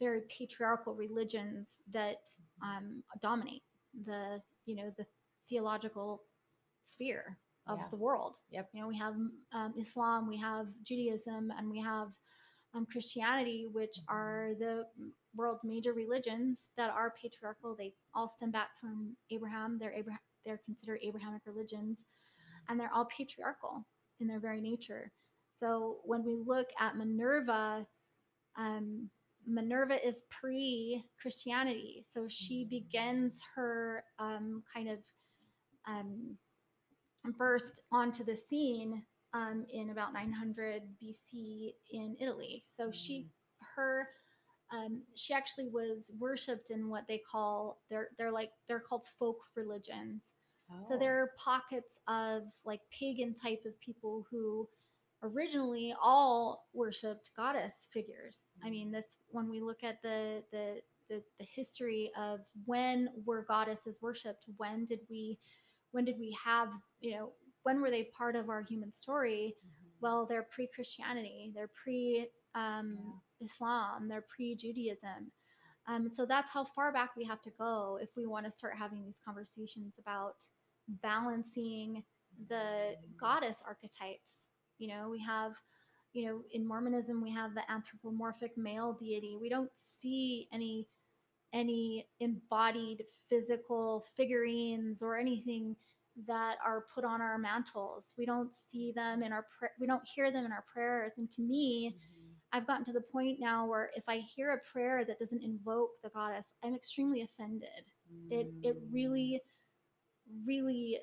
very 0.00 0.22
patriarchal 0.36 0.94
religions 0.94 1.68
that 1.92 2.20
um, 2.62 3.02
dominate 3.22 3.62
the 4.04 4.40
you 4.66 4.76
know 4.76 4.92
the 4.98 5.06
theological 5.48 6.22
sphere 6.84 7.38
of 7.68 7.78
Yeah. 7.78 7.88
the 7.90 7.96
world. 7.96 8.34
Yep. 8.50 8.68
You 8.72 8.80
know, 8.80 8.88
we 8.88 8.98
have 8.98 9.14
um, 9.52 9.74
Islam, 9.78 10.28
we 10.28 10.36
have 10.38 10.66
Judaism, 10.82 11.50
and 11.56 11.70
we 11.70 11.80
have 11.80 12.08
um, 12.74 12.84
Christianity, 12.92 13.66
which 13.72 13.96
Mhm. 14.00 14.04
are 14.08 14.54
the 14.58 14.74
world's 15.34 15.64
major 15.64 15.92
religions 15.94 16.58
that 16.76 16.90
are 16.90 17.10
patriarchal. 17.22 17.74
They 17.74 17.94
all 18.14 18.28
stem 18.28 18.50
back 18.50 18.70
from 18.80 19.16
Abraham. 19.30 19.78
They're 19.78 19.94
Abraham. 20.00 20.20
They're 20.44 20.62
considered 20.68 21.00
Abrahamic 21.02 21.42
religions, 21.46 22.04
and 22.68 22.78
they're 22.78 22.92
all 22.92 23.06
patriarchal 23.06 23.84
in 24.20 24.26
their 24.26 24.40
very 24.40 24.60
nature. 24.60 25.12
So 25.58 25.98
when 26.04 26.24
we 26.24 26.34
look 26.36 26.68
at 26.78 26.96
Minerva, 26.96 27.86
um, 28.56 29.10
Minerva 29.46 30.04
is 30.06 30.22
pre 30.28 31.04
Christianity. 31.20 32.04
So 32.08 32.28
she 32.28 32.64
Mm. 32.64 32.70
begins 32.70 33.40
her 33.54 34.04
um, 34.18 34.62
kind 34.72 34.88
of 34.88 34.98
um, 35.86 36.36
burst 37.38 37.80
onto 37.92 38.24
the 38.24 38.36
scene 38.36 39.04
um, 39.32 39.66
in 39.70 39.90
about 39.90 40.12
900 40.12 40.82
BC 41.00 41.74
in 41.90 42.16
Italy. 42.20 42.62
So 42.66 42.90
she, 42.90 43.28
her, 43.76 44.08
um, 44.72 45.02
she 45.14 45.32
actually 45.32 45.68
was 45.68 46.10
worshipped 46.18 46.70
in 46.70 46.88
what 46.88 47.06
they 47.06 47.18
call 47.18 47.82
they're 47.88 48.10
they're 48.18 48.32
like 48.32 48.50
they're 48.68 48.80
called 48.80 49.06
folk 49.18 49.38
religions. 49.54 50.24
So 50.80 50.96
Oh. 50.96 50.98
there 50.98 51.20
are 51.22 51.32
pockets 51.38 51.98
of 52.08 52.44
like 52.64 52.80
pagan 52.90 53.34
type 53.34 53.62
of 53.66 53.78
people 53.80 54.24
who 54.30 54.68
originally 55.22 55.94
all 56.02 56.68
worshipped 56.74 57.30
goddess 57.36 57.74
figures. 57.92 58.38
I 58.64 58.70
mean, 58.70 58.90
this 58.92 59.16
when 59.28 59.48
we 59.48 59.60
look 59.60 59.82
at 59.82 60.02
the 60.02 60.42
the 60.52 60.80
the, 61.08 61.22
the 61.38 61.46
history 61.46 62.10
of 62.18 62.40
when 62.64 63.08
were 63.24 63.44
goddesses 63.48 63.98
worshipped, 64.02 64.44
when 64.56 64.84
did 64.84 65.00
we 65.08 65.38
when 65.92 66.04
did 66.04 66.18
we 66.18 66.36
have, 66.44 66.68
you 67.00 67.12
know, 67.12 67.32
when 67.62 67.80
were 67.80 67.90
they 67.90 68.04
part 68.16 68.36
of 68.36 68.48
our 68.50 68.62
human 68.62 68.92
story? 68.92 69.56
Mhm. 69.62 69.92
Well, 70.00 70.26
they're 70.26 70.42
pre-Christianity, 70.54 71.52
they're 71.54 71.70
pre 71.82 72.28
um, 72.54 73.20
Islam, 73.40 74.08
they're 74.08 74.26
pre-Judaism. 74.34 75.32
Um, 75.88 76.10
so 76.12 76.26
that's 76.26 76.50
how 76.50 76.64
far 76.64 76.92
back 76.92 77.16
we 77.16 77.24
have 77.24 77.42
to 77.42 77.50
go 77.58 77.98
if 78.02 78.10
we 78.16 78.26
want 78.26 78.44
to 78.46 78.52
start 78.52 78.74
having 78.76 79.04
these 79.04 79.20
conversations 79.24 79.94
about 79.98 80.34
balancing 80.88 82.02
the 82.48 82.94
goddess 83.18 83.58
archetypes. 83.66 84.42
You 84.78 84.88
know, 84.88 85.08
we 85.10 85.20
have, 85.20 85.52
you 86.12 86.26
know, 86.26 86.42
in 86.52 86.66
Mormonism 86.66 87.22
we 87.22 87.30
have 87.32 87.54
the 87.54 87.68
anthropomorphic 87.70 88.56
male 88.56 88.92
deity. 88.92 89.36
We 89.40 89.48
don't 89.48 89.70
see 89.74 90.48
any 90.52 90.86
any 91.52 92.06
embodied 92.20 93.04
physical 93.28 94.04
figurines 94.16 95.02
or 95.02 95.16
anything 95.16 95.76
that 96.26 96.56
are 96.64 96.86
put 96.94 97.04
on 97.04 97.20
our 97.20 97.38
mantles. 97.38 98.12
We 98.18 98.26
don't 98.26 98.54
see 98.54 98.92
them 98.92 99.22
in 99.22 99.32
our 99.32 99.46
pra- 99.58 99.70
we 99.80 99.86
don't 99.86 100.06
hear 100.06 100.30
them 100.30 100.44
in 100.44 100.52
our 100.52 100.64
prayers. 100.72 101.12
And 101.16 101.30
to 101.32 101.42
me, 101.42 101.96
Mhm. 101.96 102.34
I've 102.52 102.66
gotten 102.66 102.84
to 102.86 102.92
the 102.92 103.00
point 103.00 103.38
now 103.40 103.66
where 103.66 103.90
if 103.96 104.04
I 104.08 104.18
hear 104.18 104.50
a 104.52 104.60
prayer 104.72 105.04
that 105.04 105.18
doesn't 105.18 105.42
invoke 105.42 106.00
the 106.02 106.10
goddess, 106.10 106.52
I'm 106.62 106.74
extremely 106.74 107.22
offended. 107.22 107.90
It 108.30 108.52
it 108.62 108.76
Mm. 108.76 108.92
really 108.92 109.42
really 110.46 110.98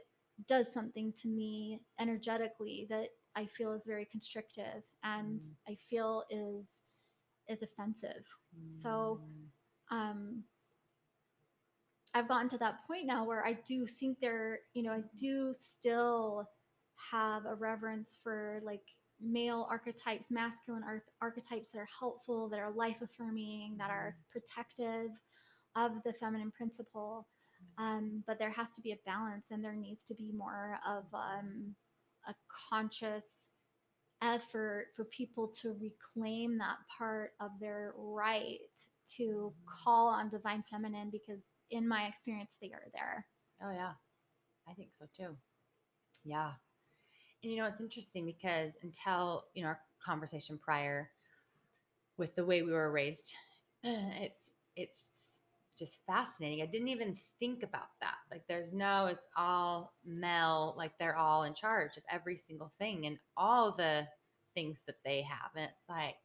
does 0.48 0.72
something 0.74 1.14
to 1.22 1.28
me 1.28 1.80
energetically 2.00 2.88
that 2.90 3.10
I 3.36 3.46
feel 3.46 3.74
is 3.74 3.84
very 3.86 4.06
constrictive 4.06 4.84
and 5.04 5.42
Mm. 5.42 5.56
I 5.68 5.76
feel 5.90 6.26
is 6.30 6.68
is 7.48 7.62
offensive. 7.62 8.26
so- 8.82 9.20
Mm. 9.22 9.52
Um 9.98 10.44
I've 12.14 12.28
gotten 12.28 12.48
to 12.50 12.58
that 12.60 12.86
point 12.86 13.06
now 13.08 13.26
where 13.26 13.44
I 13.46 13.54
do 13.54 13.88
think 13.88 14.20
there, 14.20 14.60
you 14.74 14.84
know, 14.84 14.92
I 14.94 15.02
do 15.18 15.54
still 15.56 16.48
have 17.12 17.46
a 17.46 17.56
reverence 17.56 18.20
for 18.22 18.62
like 18.64 18.84
male 19.20 19.66
archetypes, 19.70 20.30
masculine 20.30 20.84
ar- 20.84 21.06
archetypes 21.22 21.72
that 21.72 21.80
are 21.80 21.90
helpful, 22.00 22.50
that 22.50 22.60
are 22.60 22.72
life 22.72 23.02
affirming, 23.02 23.78
that 23.78 23.90
are 23.90 24.16
protective 24.32 25.10
of 25.76 26.04
the 26.04 26.14
feminine 26.14 26.52
principle. 26.52 27.28
Um, 27.78 28.24
but 28.28 28.40
there 28.40 28.52
has 28.52 28.68
to 28.76 28.82
be 28.82 28.92
a 28.92 29.00
balance 29.06 29.48
and 29.52 29.64
there 29.64 29.76
needs 29.76 30.04
to 30.04 30.14
be 30.14 30.32
more 30.32 30.80
of 30.88 31.04
um, 31.14 31.76
a 32.28 32.34
conscious 32.70 33.26
effort 34.22 34.88
for 34.96 35.06
people 35.06 35.48
to 35.62 35.76
reclaim 35.82 36.58
that 36.58 36.78
part 36.98 37.32
of 37.42 37.52
their 37.60 37.94
right 37.98 38.60
to 39.18 39.54
call 39.68 40.08
on 40.08 40.30
divine 40.30 40.64
feminine 40.72 41.10
because 41.12 41.42
in 41.72 41.88
my 41.88 42.06
experience 42.06 42.52
they 42.62 42.72
are 42.72 42.88
there. 42.94 43.26
Oh 43.62 43.72
yeah, 43.72 43.94
I 44.68 44.74
think 44.74 44.90
so 44.98 45.06
too. 45.16 45.36
Yeah, 46.24 46.52
and 47.44 47.52
you 47.52 47.58
know 47.58 47.66
it's 47.66 47.82
interesting 47.82 48.26
because 48.26 48.78
until 48.82 49.46
you 49.54 49.64
know 49.64 49.70
our 49.70 49.80
conversation 50.04 50.58
prior, 50.58 51.10
with 52.18 52.36
the 52.36 52.46
way 52.46 52.62
we 52.62 52.72
were 52.72 52.92
raised, 52.92 53.34
it's 53.84 54.52
it's 54.76 55.42
just 55.78 55.98
fascinating. 56.08 56.62
I 56.62 56.68
didn't 56.68 56.90
even 56.90 57.18
think 57.40 57.64
about 57.64 57.90
that. 58.02 58.16
Like 58.32 58.44
there's 58.48 58.74
no, 58.74 59.08
it's 59.08 59.28
all 59.38 59.94
male. 60.06 60.76
Like 60.78 60.98
they're 61.00 61.18
all 61.18 61.44
in 61.44 61.54
charge 61.54 61.98
of 61.98 62.04
every 62.10 62.38
single 62.38 62.72
thing 62.80 63.06
and 63.06 63.18
all 63.38 63.72
the 63.76 64.08
things 64.56 64.84
that 64.88 64.98
they 65.06 65.22
have, 65.24 65.52
and 65.56 65.66
it's 65.66 65.84
like, 65.90 66.16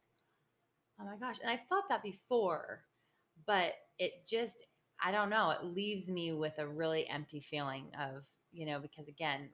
oh 0.99 1.05
my 1.05 1.15
gosh. 1.17 1.37
And 1.41 1.49
I 1.49 1.57
thought 1.69 1.89
that 1.89 2.03
before, 2.03 2.83
but 3.45 3.73
it 3.97 4.25
just 4.27 4.63
I 5.03 5.11
don't 5.11 5.29
know. 5.29 5.51
It 5.51 5.63
leaves 5.63 6.09
me 6.09 6.33
with 6.33 6.57
a 6.59 6.67
really 6.67 7.07
empty 7.07 7.39
feeling 7.39 7.85
of, 7.99 8.25
you 8.51 8.65
know, 8.65 8.79
because 8.79 9.07
again, 9.07 9.49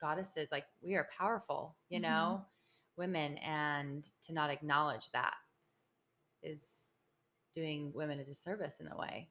goddesses, 0.00 0.48
like 0.52 0.66
we 0.82 0.94
are 0.94 1.08
powerful, 1.16 1.76
you 1.88 1.98
Mhm. 1.98 2.02
know, 2.02 2.46
women, 2.96 3.38
and 3.38 4.08
to 4.22 4.32
not 4.32 4.50
acknowledge 4.50 5.10
that 5.12 5.34
is 6.42 6.90
doing 7.56 7.92
women 7.94 8.20
a 8.20 8.24
disservice 8.24 8.80
in 8.80 8.88
a 8.88 8.96
way, 8.96 9.30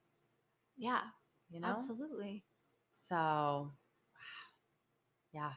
yeah 0.78 1.01
you 1.49 1.59
know? 1.61 1.69
absolutely 1.69 2.43
So, 2.91 3.15
wow. 3.15 3.71
Yeah. 5.34 5.53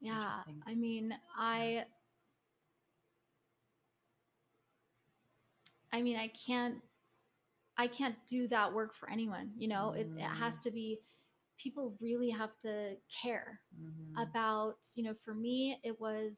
yeah 0.00 0.42
i 0.66 0.74
mean 0.74 1.14
i 1.38 1.84
i 5.92 6.02
mean 6.02 6.16
i 6.16 6.28
can't 6.28 6.76
i 7.78 7.86
can't 7.86 8.16
do 8.28 8.48
that 8.48 8.72
work 8.72 8.94
for 8.94 9.10
anyone 9.10 9.50
you 9.58 9.68
know 9.68 9.92
it, 9.96 10.10
it 10.16 10.28
has 10.38 10.54
Mm. 10.54 10.62
to 10.62 10.70
be 10.70 11.00
people 11.58 11.96
really 12.00 12.30
have 12.30 12.58
to 12.60 12.96
care 13.22 13.60
Mhm. 13.78 14.22
about 14.22 14.76
you 14.94 15.04
know 15.04 15.14
for 15.24 15.34
me 15.34 15.78
it 15.84 15.98
was 16.00 16.32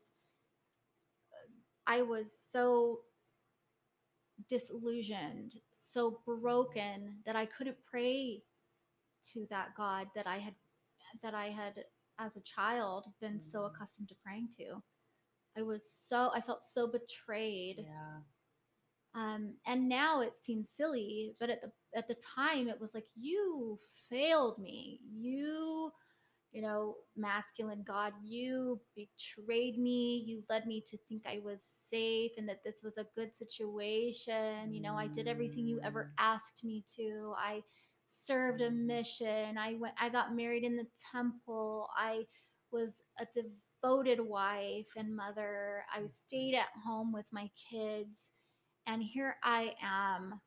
i 1.87 2.03
was 2.03 2.31
so 2.53 3.01
disillusioned 4.49 5.55
so 5.73 6.21
broken 6.27 7.17
that 7.27 7.37
i 7.37 7.47
couldn't 7.47 7.77
pray 7.85 8.43
to 9.33 9.47
that 9.51 9.75
god 9.77 10.09
that 10.15 10.27
i 10.27 10.39
had 10.39 10.55
that 11.23 11.35
i 11.35 11.47
had 11.47 11.85
as 12.19 12.37
a 12.37 12.41
child 12.41 13.07
been 13.21 13.41
so 13.41 13.61
Mhm. 13.61 13.75
accustomed 13.75 14.09
to 14.09 14.15
praying 14.23 14.49
to 14.57 14.83
i 15.57 15.63
was 15.63 15.83
so 16.09 16.31
i 16.35 16.41
felt 16.41 16.63
so 16.63 16.87
betrayed 16.87 17.87
Yeah. 17.87 18.21
um, 19.15 19.55
and 19.67 19.89
now 19.89 20.21
it 20.21 20.35
seems 20.41 20.69
silly 20.69 21.37
but 21.39 21.51
at 21.51 21.61
the 21.63 21.73
at 21.95 22.09
the 22.09 22.17
time 22.17 22.69
it 22.69 22.81
was 22.81 22.95
like 22.95 23.07
you 23.15 23.79
failed 24.09 24.59
me 24.59 25.01
you 25.11 25.93
you 26.55 26.63
know 26.63 26.97
masculine 27.17 27.85
god 27.87 28.15
you 28.25 28.81
betrayed 28.97 29.79
me. 29.79 30.25
You 30.27 30.43
led 30.51 30.67
me 30.67 30.85
to 30.91 30.99
think 31.09 31.25
i 31.27 31.41
was 31.45 31.61
safe 31.91 32.33
and 32.39 32.49
that 32.49 32.65
this 32.65 32.77
was 32.85 32.99
a 32.99 33.07
good 33.17 33.35
situation. 33.35 34.73
You 34.75 34.83
know 34.83 34.97
i 34.97 35.09
did 35.09 35.29
everything 35.29 35.67
you 35.67 35.81
ever 35.85 36.05
Mm. 36.07 36.11
asked 36.19 36.65
me 36.65 36.85
to. 36.97 37.35
I 37.39 37.63
served 38.09 38.63
a 38.63 38.71
Mm. 38.71 38.87
mission. 38.87 39.59
I 39.59 39.75
went 39.75 39.95
i 40.01 40.09
got 40.09 40.35
married 40.37 40.65
in 40.65 40.77
the 40.77 40.89
temple. 41.13 41.91
I 41.99 42.27
was 42.73 42.95
a 43.21 43.27
devoted 43.35 44.21
wife 44.21 44.87
and 44.97 45.15
mother. 45.17 45.85
I 45.95 46.07
stayed 46.09 46.55
at 46.57 46.71
home 46.85 47.13
with 47.13 47.27
my 47.33 47.51
kids. 47.71 48.19
And 48.87 49.03
here 49.03 49.37
I 49.45 49.75
am, 49.83 50.41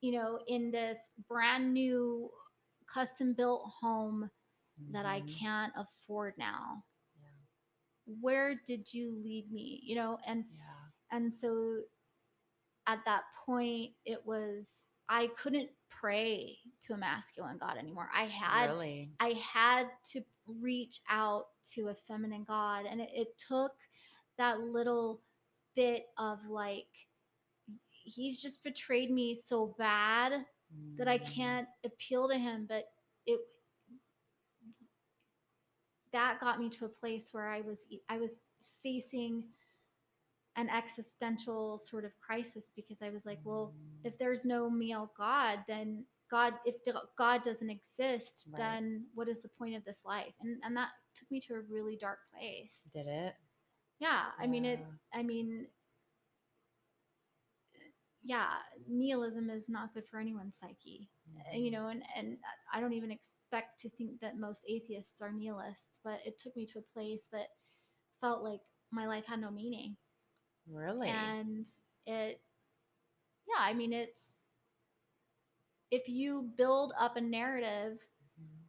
you 0.00 0.12
know, 0.12 0.40
in 0.48 0.70
this 0.70 0.98
brand 1.28 1.72
new 1.74 2.30
custom 2.92 3.34
built 3.34 3.70
home 3.80 4.30
that 4.90 5.06
I 5.06 5.20
Mhm. 5.20 5.38
can't 5.38 5.72
afford 5.76 6.34
now. 6.38 6.84
Yeah. 7.20 7.28
Where 8.20 8.54
did 8.54 8.92
you 8.92 9.14
lead 9.22 9.50
me? 9.50 9.80
You 9.82 9.96
know, 9.96 10.18
and 10.26 10.44
Yeah. 10.50 10.90
and 11.10 11.34
so 11.34 11.84
at 12.86 13.04
that 13.04 13.24
point 13.44 13.92
it 14.04 14.24
was 14.24 14.66
I 15.08 15.28
couldn't 15.28 15.70
pray 15.90 16.58
to 16.82 16.94
a 16.94 16.96
masculine 16.96 17.58
god 17.58 17.76
anymore. 17.76 18.10
I 18.14 18.24
had 18.26 18.70
really. 18.70 19.14
I 19.20 19.30
had 19.32 19.90
to 20.12 20.24
reach 20.46 21.00
out 21.08 21.48
to 21.74 21.88
a 21.88 21.94
feminine 21.94 22.44
God. 22.44 22.86
And 22.86 23.00
it, 23.00 23.10
it 23.12 23.38
took 23.38 23.72
that 24.38 24.60
little 24.60 25.22
bit 25.74 26.06
of 26.18 26.38
like, 26.48 26.86
he's 27.90 28.40
just 28.40 28.62
betrayed 28.62 29.10
me 29.10 29.34
so 29.34 29.74
bad 29.78 30.44
that 30.98 31.08
I 31.08 31.18
Mm. 31.18 31.34
can't 31.34 31.68
appeal 31.84 32.28
to 32.28 32.38
him. 32.38 32.66
But 32.68 32.84
it, 33.26 33.40
that 36.12 36.40
got 36.40 36.58
me 36.58 36.68
to 36.70 36.84
a 36.84 36.88
place 36.88 37.28
where 37.32 37.48
I 37.48 37.60
was, 37.60 37.86
I 38.08 38.18
was 38.18 38.30
facing 38.82 39.44
an 40.56 40.68
existential 40.70 41.80
sort 41.88 42.04
of 42.04 42.12
crisis 42.20 42.64
because 42.74 42.98
I 43.02 43.10
was 43.10 43.24
like, 43.24 43.38
well, 43.44 43.74
if 44.04 44.18
there's 44.18 44.44
no 44.44 44.68
male 44.68 45.10
God, 45.16 45.60
then 45.68 46.04
God, 46.30 46.54
if 46.64 46.74
God 47.16 47.42
doesn't 47.42 47.70
exist, 47.70 48.44
Right. 48.52 48.58
then 48.58 49.06
what 49.14 49.28
is 49.28 49.40
the 49.40 49.48
point 49.48 49.76
of 49.76 49.84
this 49.84 49.98
life? 50.04 50.34
And 50.40 50.60
and 50.64 50.76
that 50.76 50.88
took 51.14 51.30
me 51.30 51.40
to 51.40 51.54
a 51.54 51.60
really 51.60 51.96
dark 51.96 52.18
place. 52.32 52.74
Did 52.92 53.06
it? 53.06 53.34
Yeah, 54.00 54.26
I 54.38 54.46
mean 54.46 54.64
it. 54.64 54.80
I 55.14 55.22
mean, 55.22 55.66
yeah, 58.24 58.48
nihilism 58.88 59.48
is 59.50 59.68
not 59.68 59.94
good 59.94 60.04
for 60.10 60.18
anyone's 60.20 60.56
psyche. 60.60 61.08
Uh, 61.52 61.56
You 61.56 61.70
know, 61.70 61.88
and 61.88 62.02
and 62.16 62.36
I 62.72 62.80
don't 62.80 62.92
even 62.92 63.10
expect 63.48 63.80
to 63.80 63.90
think 63.90 64.20
that 64.20 64.38
most 64.38 64.64
atheists 64.68 65.20
are 65.22 65.32
nihilists, 65.32 66.00
but 66.04 66.20
it 66.24 66.38
took 66.38 66.56
me 66.56 66.66
to 66.66 66.78
a 66.78 66.92
place 66.94 67.22
that 67.32 67.48
felt 68.20 68.42
like 68.42 68.60
my 68.90 69.06
life 69.06 69.24
had 69.26 69.40
no 69.40 69.50
meaning. 69.50 69.96
Really? 70.68 71.34
And 71.44 71.66
it 72.06 72.40
yeah, 73.46 73.56
I 73.60 73.74
mean 73.74 73.92
it's 73.92 74.20
if 75.90 76.08
you 76.08 76.50
build 76.56 76.92
up 76.98 77.16
a 77.16 77.20
narrative 77.20 77.98
Mhm. 78.38 78.68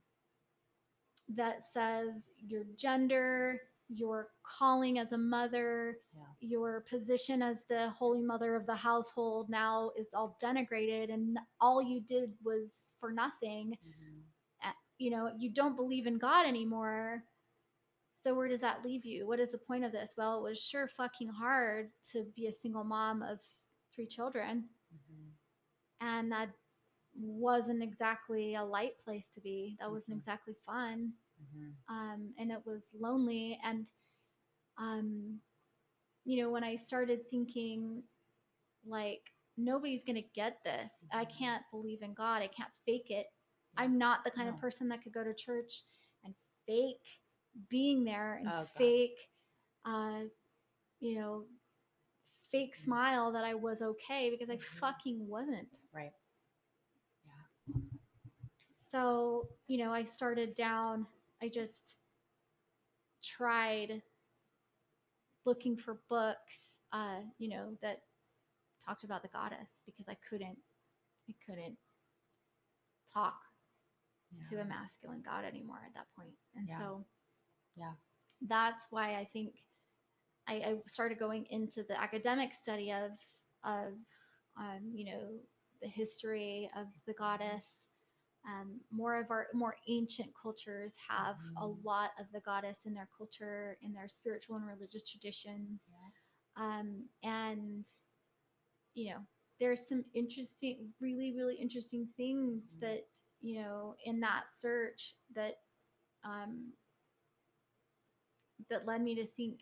that 1.35 1.61
says 1.73 2.29
your 2.37 2.63
gender, 2.77 3.61
your 3.89 4.29
calling 4.43 4.99
as 4.99 5.11
a 5.11 5.17
mother, 5.17 5.97
Yeah. 6.13 6.33
your 6.41 6.81
position 6.89 7.41
as 7.41 7.63
the 7.69 7.89
holy 7.89 8.21
mother 8.21 8.55
of 8.55 8.65
the 8.65 8.75
household 8.75 9.49
now 9.49 9.91
is 9.97 10.07
all 10.13 10.37
denigrated 10.41 11.11
and 11.13 11.37
all 11.61 11.81
you 11.81 11.99
did 12.01 12.33
was 12.43 12.71
for 12.99 13.11
nothing. 13.11 13.77
Mhm. 13.83 14.23
You 14.99 15.11
know, 15.11 15.31
you 15.39 15.51
don't 15.51 15.77
believe 15.77 16.07
in 16.07 16.19
God 16.19 16.47
anymore. 16.47 17.25
So 18.21 18.35
where 18.35 18.47
does 18.49 18.61
that 18.61 18.83
leave 18.85 19.05
you? 19.05 19.27
What 19.27 19.39
is 19.39 19.51
the 19.51 19.57
point 19.57 19.85
of 19.85 19.91
this? 19.91 20.13
Well, 20.17 20.37
it 20.39 20.43
was 20.43 20.61
sure 20.61 20.87
fucking 20.87 21.29
hard 21.29 21.91
to 22.13 22.25
be 22.35 22.47
a 22.47 22.53
single 22.53 22.83
mom 22.85 23.23
of 23.23 23.39
three 23.95 24.07
children 24.07 24.69
Mhm. 24.91 25.37
and 26.01 26.31
that 26.31 26.49
wasn't 27.15 27.83
exactly 27.83 28.55
a 28.55 28.63
light 28.63 28.93
place 29.03 29.27
to 29.35 29.41
be. 29.41 29.77
That 29.79 29.91
wasn't 29.91 30.15
Mhm. 30.15 30.19
exactly 30.19 30.55
fun 30.65 31.13
Mhm. 31.37 31.77
um, 31.89 32.33
and 32.37 32.51
it 32.51 32.65
was 32.65 32.83
lonely. 32.99 33.59
And, 33.63 33.87
um, 34.77 35.41
you 36.25 36.41
know, 36.41 36.49
when 36.49 36.63
I 36.63 36.75
started 36.75 37.29
thinking, 37.29 38.03
like, 38.85 39.21
nobody's 39.57 40.03
going 40.03 40.15
to 40.15 40.29
get 40.35 40.63
this, 40.63 40.91
I 41.11 41.25
Mhm. 41.25 41.31
can't 41.37 41.63
believe 41.71 42.03
in 42.03 42.13
God, 42.13 42.41
I 42.41 42.47
can't 42.47 42.71
fake 42.85 43.11
it. 43.11 43.27
I'm 43.79 43.97
not 43.97 44.25
the 44.25 44.31
kind 44.31 44.49
of 44.49 44.59
person 44.59 44.89
that 44.89 45.01
could 45.01 45.13
go 45.13 45.23
to 45.23 45.33
church 45.33 45.83
and 46.25 46.35
fake 46.67 46.97
being 47.69 48.03
there 48.03 48.35
and 48.35 48.51
Oh, 48.51 48.65
fake, 48.77 49.17
uh, 49.85 50.23
you 50.99 51.15
know, 51.17 51.45
fake 52.51 52.75
smile 52.75 53.31
that 53.31 53.45
I 53.45 53.53
was 53.53 53.81
okay 53.81 54.29
because 54.29 54.49
I 54.49 54.57
Mhm. 54.57 54.79
fucking 54.79 55.27
wasn't. 55.27 55.85
Right. 55.93 56.13
Yeah. 57.25 57.81
So, 58.75 59.49
you 59.67 59.77
know, 59.77 59.93
I 59.93 60.03
started 60.03 60.55
down, 60.55 61.07
I 61.41 61.47
just 61.47 61.97
tried 63.23 64.03
looking 65.45 65.77
for 65.77 66.01
books, 66.09 66.71
uh, 66.91 67.21
you 67.37 67.49
know, 67.49 67.77
that 67.81 68.03
talked 68.85 69.03
about 69.03 69.21
the 69.21 69.29
goddess 69.29 69.69
because 69.85 70.09
I 70.09 70.15
couldn't, 70.29 70.57
I 71.29 71.33
couldn't 71.45 71.77
talk 73.13 73.48
to 74.49 74.59
a 74.61 74.65
masculine 74.65 75.21
god 75.21 75.45
anymore 75.45 75.81
at 75.85 75.93
that 75.95 76.07
point. 76.15 76.35
And 76.55 76.67
Yeah. 76.67 76.77
so, 76.77 77.05
Yeah. 77.75 77.95
that's 78.41 78.85
why 78.89 79.15
I 79.15 79.25
think 79.25 79.55
I, 80.47 80.55
I 80.55 80.77
started 80.87 81.19
going 81.19 81.47
into 81.47 81.83
the 81.83 81.99
academic 81.99 82.53
study 82.53 82.91
of, 82.93 83.11
of, 83.63 83.95
um, 84.59 84.91
you 84.95 85.05
know, 85.05 85.39
the 85.81 85.87
history 85.89 86.69
of 86.75 86.87
the 87.07 87.13
goddess. 87.13 87.65
Um, 88.47 88.81
more 88.91 89.19
of 89.19 89.31
our 89.31 89.47
more 89.53 89.75
ancient 89.89 90.33
cultures 90.41 90.93
have 91.09 91.37
a 91.57 91.67
Mhm. 91.67 91.83
lot 91.83 92.11
of 92.19 92.27
the 92.33 92.41
goddess 92.41 92.79
in 92.85 92.93
their 92.93 93.09
culture, 93.17 93.77
in 93.81 93.93
their 93.93 94.09
spiritual 94.09 94.57
and 94.57 94.67
religious 94.67 95.09
traditions. 95.09 95.83
Yeah. 95.87 96.09
Um, 96.57 97.09
and, 97.23 97.85
you 98.93 99.11
know, 99.11 99.25
there's 99.59 99.87
some 99.87 100.05
interesting, 100.13 100.93
really, 100.99 101.33
really 101.35 101.55
interesting 101.55 102.07
things 102.17 102.73
Mhm. 102.73 102.79
that, 102.81 103.05
you 103.41 103.61
know, 103.61 103.95
in 104.05 104.19
that 104.21 104.43
search 104.61 105.15
that, 105.35 105.55
um, 106.23 106.73
that 108.69 108.85
led 108.85 109.01
me 109.01 109.15
to 109.15 109.25
think 109.25 109.59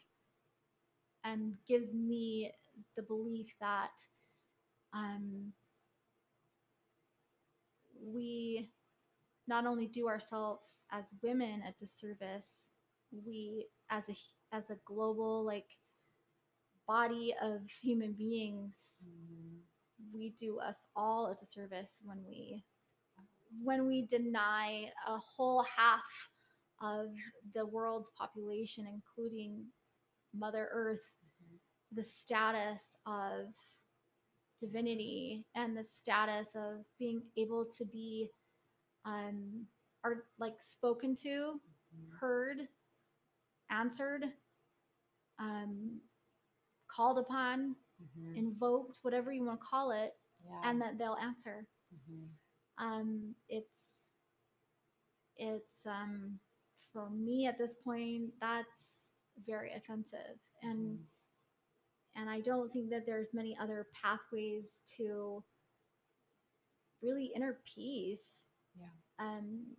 and 1.24 1.54
gives 1.68 1.94
me 1.94 2.52
the 2.96 3.04
belief 3.04 3.48
that, 3.60 3.92
um, 4.94 5.54
we 8.02 8.70
not 9.48 9.66
only 9.66 9.88
do 9.88 10.08
ourselves 10.08 10.66
as 10.92 11.06
women 11.24 11.64
a 11.68 11.74
disservice, 11.84 12.46
we 13.12 13.68
as 13.90 14.04
a 14.10 14.18
as 14.56 14.70
a 14.70 14.78
global 14.86 15.44
like 15.46 15.68
body 16.88 17.36
of 17.42 17.62
human 17.82 18.14
beings, 18.14 18.76
Mhm. 19.04 19.64
we 20.14 20.30
do 20.32 20.60
us 20.60 20.86
all 20.96 21.28
a 21.28 21.36
disservice 21.36 22.00
when 22.04 22.24
we 22.26 22.64
when 23.64 23.88
we 23.88 24.04
deny 24.06 24.92
a 25.08 25.18
whole 25.18 25.64
half 25.76 26.04
of 26.82 27.08
the 27.54 27.66
world's 27.66 28.10
population, 28.18 28.88
including 28.88 29.66
Mother 30.34 30.70
Earth, 30.72 31.14
Mhm. 31.42 31.60
the 31.92 32.04
status 32.04 32.82
of 33.06 33.48
divinity 34.62 35.46
and 35.56 35.78
the 35.78 35.84
status 35.84 36.50
of 36.56 36.84
being 37.00 37.22
able 37.38 37.66
to 37.66 37.86
be 37.86 38.30
um 39.06 39.66
are 40.04 40.26
like 40.40 40.56
spoken 40.60 41.16
to 41.16 41.60
Mhm. 41.96 42.20
heard 42.20 42.68
answered 43.70 44.26
um 45.40 46.02
called 46.88 47.18
upon 47.20 47.76
Mhm. 48.00 48.36
invoked 48.36 49.00
whatever 49.04 49.32
you 49.32 49.44
want 49.44 49.60
to 49.60 49.66
call 49.66 49.92
it 49.92 50.14
Yeah. 50.44 50.60
and 50.64 50.82
that 50.82 50.98
they'll 50.98 51.16
answer 51.22 51.68
Mhm. 51.92 52.30
Um 52.80 53.36
it's 53.50 54.18
it's 55.38 55.86
um 55.86 56.40
for 56.92 57.10
me 57.10 57.46
at 57.48 57.58
this 57.58 57.74
point 57.84 58.32
that's 58.40 59.12
very 59.46 59.74
offensive 59.74 60.40
and 60.64 61.00
Mhm. 61.00 61.06
and 62.16 62.30
i 62.30 62.40
don't 62.42 62.72
think 62.72 62.90
that 62.90 63.06
there's 63.06 63.34
many 63.34 63.56
other 63.58 63.88
pathways 63.94 64.82
to 64.98 65.44
really 67.02 67.26
inner 67.36 67.60
peace 67.66 68.22
Yeah. 68.76 68.88
um 69.20 69.76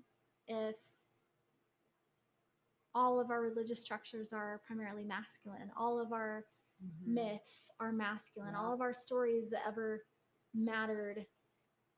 if 0.46 0.76
all 2.94 3.20
of 3.20 3.30
our 3.30 3.40
religious 3.42 3.80
structures 3.80 4.32
are 4.32 4.62
primarily 4.66 5.04
masculine 5.04 5.70
all 5.76 6.00
of 6.00 6.12
our 6.12 6.46
Mhm. 6.82 7.06
myths 7.06 7.70
are 7.80 7.92
masculine 7.92 8.54
Yeah. 8.54 8.60
all 8.60 8.72
of 8.72 8.80
our 8.80 8.94
stories 8.94 9.50
that 9.50 9.66
ever 9.66 10.04
mattered 10.54 11.26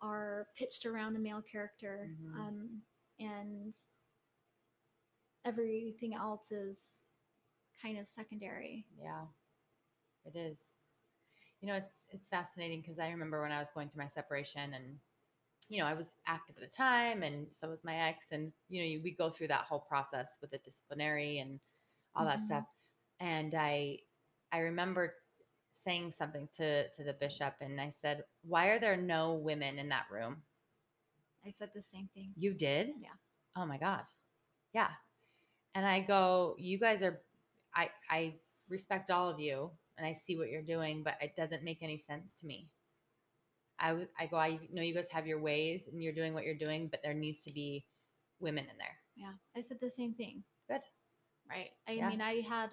are 0.02 0.48
pitched 0.56 0.86
around 0.86 1.16
a 1.16 1.18
male 1.18 1.42
character 1.42 2.10
Mhm. 2.10 2.34
um, 2.38 2.82
and 3.18 3.74
everything 5.44 6.14
else 6.14 6.50
is 6.52 6.78
kind 7.82 7.98
of 7.98 8.06
secondary 8.08 8.86
Yeah, 8.98 9.26
it 10.24 10.36
is. 10.36 10.74
You 11.60 11.68
know, 11.68 11.74
it's 11.74 12.06
it's 12.10 12.28
fascinating 12.28 12.80
because 12.80 12.98
I 12.98 13.10
remember 13.10 13.42
when 13.42 13.52
I 13.52 13.60
was 13.60 13.70
going 13.72 13.88
through 13.88 14.02
my 14.02 14.08
separation, 14.08 14.74
and 14.74 15.00
you 15.68 15.80
know, 15.80 15.86
I 15.86 15.94
was 15.94 16.16
active 16.26 16.56
at 16.58 16.62
the 16.62 16.76
time, 16.76 17.22
and 17.22 17.52
so 17.52 17.68
was 17.68 17.84
my 17.84 17.96
ex, 17.96 18.32
and 18.32 18.52
you 18.68 18.80
know, 18.82 18.88
you, 18.88 19.02
we 19.02 19.12
go 19.12 19.30
through 19.30 19.48
that 19.48 19.64
whole 19.64 19.80
process 19.80 20.38
with 20.40 20.50
the 20.50 20.58
disciplinary 20.58 21.38
and 21.38 21.60
all 22.14 22.26
that 22.26 22.42
Mhm. 22.42 22.44
stuff. 22.44 22.66
And 23.20 23.54
I, 23.54 24.00
I 24.52 24.60
remember 24.60 25.14
saying 25.70 26.12
something 26.12 26.48
to 26.56 26.88
to 26.90 27.04
the 27.04 27.12
bishop, 27.14 27.54
and 27.60 27.80
I 27.80 27.90
said, 27.90 28.24
"Why 28.42 28.68
are 28.68 28.78
there 28.80 28.96
no 28.96 29.34
women 29.34 29.78
in 29.78 29.88
that 29.90 30.06
room?" 30.10 30.42
i 31.46 31.50
said 31.50 31.70
the 31.74 31.82
same 31.82 32.08
thing 32.14 32.32
You 32.36 32.52
did? 32.54 32.88
Yeah. 33.00 33.16
Oh 33.56 33.66
my 33.66 33.78
God. 33.78 34.02
Yeah. 34.72 34.90
And 35.74 35.86
I 35.86 36.00
go, 36.00 36.56
you 36.58 36.78
guys 36.78 37.02
are, 37.02 37.20
I, 37.74 37.90
I 38.10 38.34
respect 38.68 39.10
all 39.10 39.28
of 39.30 39.40
you 39.40 39.70
and 39.96 40.06
I 40.06 40.12
see 40.12 40.36
what 40.36 40.48
you're 40.50 40.62
doing, 40.62 41.02
but 41.02 41.16
it 41.20 41.36
doesn't 41.36 41.62
make 41.64 41.82
any 41.82 41.98
sense 41.98 42.34
to 42.36 42.46
me. 42.46 42.68
I 43.78 44.06
I 44.18 44.26
go, 44.26 44.36
I 44.36 44.58
know 44.72 44.82
you 44.82 44.94
guys 44.94 45.08
have 45.12 45.26
your 45.26 45.40
ways 45.40 45.88
and 45.88 46.02
you're 46.02 46.12
doing 46.12 46.34
what 46.34 46.44
you're 46.44 46.54
doing, 46.66 46.88
but 46.88 47.00
there 47.02 47.14
needs 47.14 47.40
to 47.40 47.52
be 47.52 47.86
women 48.40 48.64
in 48.64 48.76
there. 48.78 48.96
yeah 49.16 49.32
i 49.56 49.60
said 49.60 49.78
the 49.80 49.90
same 49.90 50.14
thing 50.14 50.42
Good. 50.68 50.80
right 51.50 51.70
i 51.88 51.92
Yeah. 51.92 52.08
mean 52.08 52.20
i 52.20 52.40
had 52.40 52.70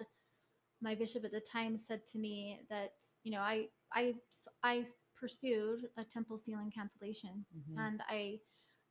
my 0.80 0.94
bishop 0.94 1.24
at 1.24 1.32
the 1.32 1.40
time 1.40 1.76
said 1.76 2.06
to 2.06 2.18
me 2.18 2.60
that 2.70 2.92
you 3.24 3.32
know 3.32 3.40
i 3.40 3.66
i 3.92 4.14
i 4.62 4.84
pursued 5.18 5.80
a 5.96 6.04
temple 6.04 6.38
sealing 6.38 6.70
cancellation 6.70 7.44
Mhm. 7.56 7.78
and 7.86 8.02
i 8.08 8.38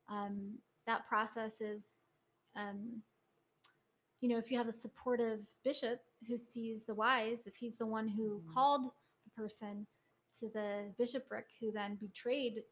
um 0.09 0.57
that 0.85 1.07
process 1.07 1.61
is 1.61 1.83
um 2.55 3.01
you 4.21 4.29
know 4.29 4.37
if 4.37 4.51
you 4.51 4.57
have 4.57 4.67
a 4.67 4.73
supportive 4.73 5.45
bishop 5.63 6.01
who 6.27 6.37
sees 6.37 6.85
the 6.85 6.93
wise 6.95 7.45
if 7.45 7.55
he's 7.55 7.77
the 7.77 7.85
one 7.85 8.07
who 8.07 8.41
Mhm. 8.41 8.53
called 8.53 8.91
the 9.25 9.31
person 9.31 9.87
to 10.39 10.49
the 10.49 10.93
bishopric 10.97 11.47
who 11.59 11.71
then 11.71 11.95
betrayed 11.95 12.63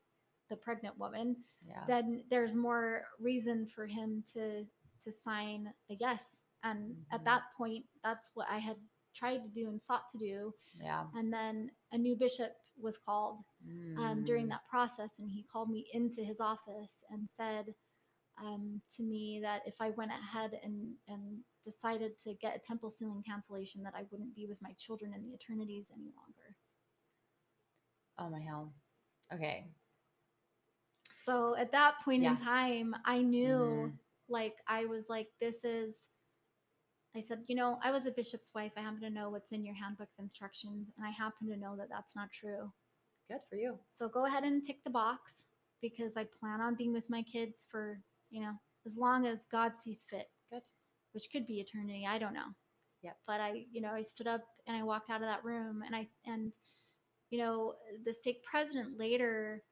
the 0.49 0.57
pregnant 0.57 0.97
woman 0.97 1.43
Yeah. 1.65 1.85
then 1.87 2.23
there's 2.29 2.55
more 2.55 3.07
reason 3.19 3.65
for 3.67 3.85
him 3.87 4.23
to 4.33 4.65
to 5.01 5.11
sign 5.11 5.73
a 5.89 5.93
yes 5.95 6.23
and 6.63 6.95
Mhm. 6.95 7.05
at 7.11 7.23
that 7.25 7.43
point 7.55 7.85
that's 8.03 8.31
what 8.33 8.47
i 8.49 8.57
had 8.57 8.77
tried 9.15 9.43
to 9.43 9.49
do 9.49 9.69
and 9.69 9.81
sought 9.81 10.09
to 10.11 10.17
do 10.17 10.53
yeah. 10.79 11.03
and 11.15 11.31
then 11.31 11.71
a 11.91 11.97
new 11.97 12.15
bishop 12.15 12.53
was 12.77 12.97
called 12.97 13.39
um, 13.97 14.23
during 14.25 14.47
Mm. 14.47 14.49
that 14.49 14.67
process, 14.69 15.11
and 15.19 15.31
he 15.31 15.43
called 15.43 15.69
me 15.69 15.87
into 15.93 16.21
his 16.23 16.39
office 16.41 16.91
and 17.09 17.27
said 17.35 17.73
um, 18.37 18.81
to 18.97 19.03
me 19.03 19.39
that 19.41 19.61
if 19.65 19.75
I 19.79 19.91
went 19.91 20.11
ahead 20.11 20.59
and 20.63 20.93
and 21.07 21.39
decided 21.63 22.17
to 22.19 22.33
get 22.35 22.55
a 22.55 22.59
temple 22.59 22.91
sealing 22.91 23.23
cancellation, 23.23 23.81
that 23.83 23.93
I 23.95 24.03
wouldn't 24.11 24.35
be 24.35 24.45
with 24.45 24.61
my 24.61 24.73
children 24.77 25.13
in 25.13 25.23
the 25.23 25.33
eternities 25.33 25.87
any 25.93 26.11
longer. 26.19 26.55
Oh 28.19 28.29
my 28.29 28.41
hell. 28.41 28.73
Okay. 29.33 29.67
So 31.25 31.55
at 31.55 31.71
that 31.71 31.95
point 32.03 32.23
Yeah. 32.23 32.31
in 32.31 32.37
time, 32.37 32.95
I 33.05 33.21
knew 33.21 33.91
Mhm. 33.93 33.97
like 34.27 34.57
I 34.67 34.85
was 34.85 35.09
like, 35.09 35.29
this 35.39 35.63
is. 35.63 35.95
I 37.15 37.21
said, 37.21 37.39
you 37.47 37.55
know, 37.55 37.79
I 37.81 37.91
was 37.91 38.05
a 38.05 38.11
bishop's 38.11 38.51
wife. 38.53 38.71
I 38.77 38.81
happen 38.81 39.01
to 39.01 39.09
know 39.09 39.29
what's 39.29 39.51
in 39.51 39.65
your 39.65 39.75
handbook 39.75 40.09
of 40.17 40.23
instructions, 40.23 40.89
and 40.97 41.05
I 41.05 41.11
happen 41.11 41.47
to 41.47 41.57
know 41.57 41.75
that 41.77 41.87
that's 41.89 42.15
not 42.15 42.29
true. 42.31 42.71
Good 43.29 43.39
for 43.49 43.55
you. 43.55 43.79
So 43.89 44.07
go 44.09 44.25
ahead 44.25 44.43
and 44.43 44.63
tick 44.63 44.83
the 44.83 44.89
box 44.89 45.33
because 45.81 46.17
I 46.17 46.27
plan 46.39 46.61
on 46.61 46.75
being 46.75 46.93
with 46.93 47.09
my 47.09 47.23
kids 47.23 47.65
for, 47.69 47.99
you 48.29 48.41
know, 48.41 48.53
as 48.85 48.97
long 48.97 49.25
as 49.25 49.39
God 49.51 49.73
sees 49.79 50.01
fit. 50.09 50.27
Good. 50.51 50.61
Which 51.13 51.27
could 51.31 51.47
be 51.47 51.59
eternity. 51.59 52.05
I 52.07 52.19
don't 52.19 52.33
know. 52.33 52.49
Yep. 53.01 53.17
But 53.25 53.39
I, 53.39 53.65
you 53.71 53.81
know, 53.81 53.91
I 53.91 54.03
stood 54.03 54.27
up 54.27 54.41
and 54.67 54.75
I 54.75 54.83
walked 54.83 55.09
out 55.09 55.21
of 55.21 55.27
that 55.27 55.43
room 55.43 55.83
and 55.85 55.95
I, 55.95 56.07
and, 56.25 56.51
you 57.29 57.39
know, 57.39 57.73
the 58.05 58.13
stake 58.13 58.43
president 58.43 58.99
later 58.99 59.63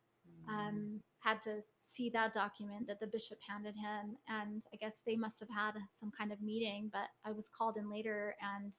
Mm. 0.48 0.54
um, 0.54 1.02
had 1.20 1.42
to 1.44 1.62
see 1.94 2.10
that 2.10 2.34
document 2.34 2.88
that 2.88 3.00
the 3.00 3.08
bishop 3.08 3.38
handed 3.48 3.76
him. 3.76 4.18
And 4.28 4.64
I 4.74 4.78
guess 4.78 4.94
they 5.06 5.16
must 5.16 5.40
have 5.40 5.50
had 5.50 5.74
some 6.00 6.12
kind 6.18 6.32
of 6.32 6.42
meeting, 6.42 6.90
but 6.92 7.10
I 7.26 7.32
was 7.32 7.50
called 7.56 7.78
in 7.78 7.90
later 7.92 8.36
and 8.42 8.74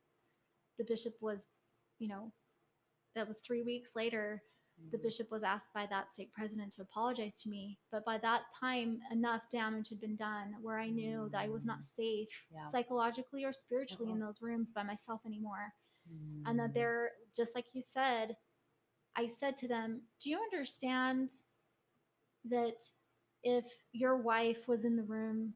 the 0.79 0.85
bishop 0.85 1.15
was, 1.21 1.41
you 1.99 2.09
know, 2.09 2.33
that 3.15 3.29
was 3.29 3.39
three 3.39 3.63
weeks 3.63 3.91
later 3.95 4.43
the 4.91 4.99
Mhm. 4.99 5.03
bishop 5.03 5.31
was 5.31 5.43
asked 5.43 5.73
by 5.73 5.87
that 5.87 6.11
stake 6.13 6.33
president 6.33 6.73
to 6.75 6.83
apologize 6.83 7.35
to 7.37 7.49
me. 7.49 7.79
But 7.91 8.05
by 8.05 8.19
that 8.19 8.43
time, 8.61 9.01
enough 9.11 9.49
damage 9.51 9.89
had 9.89 10.01
been 10.01 10.17
done 10.17 10.57
where 10.61 10.79
I 10.79 10.89
knew 10.91 11.29
that 11.31 11.41
I 11.41 11.49
was 11.49 11.65
not 11.65 11.85
safe 11.85 12.29
Yeah. 12.51 12.69
psychologically 12.71 13.45
or 13.45 13.53
spiritually 13.53 14.11
in 14.13 14.21
Uh-uh. 14.21 14.27
those 14.27 14.43
rooms 14.43 14.73
by 14.73 14.83
myself 14.83 15.25
anymore. 15.25 15.73
And 16.45 16.59
Mm. 16.59 16.63
that 16.63 16.75
they're, 16.75 17.13
just 17.37 17.55
like 17.55 17.73
you 17.75 17.83
said, 17.83 18.37
I 19.17 19.27
said 19.29 19.57
to 19.59 19.69
them, 19.69 20.09
Do 20.21 20.29
you 20.31 20.39
understand 20.39 21.31
that 22.47 22.77
if 23.45 23.65
your 23.93 24.17
wife 24.17 24.67
was 24.67 24.85
in 24.85 24.97
the 24.97 25.03
room, 25.03 25.55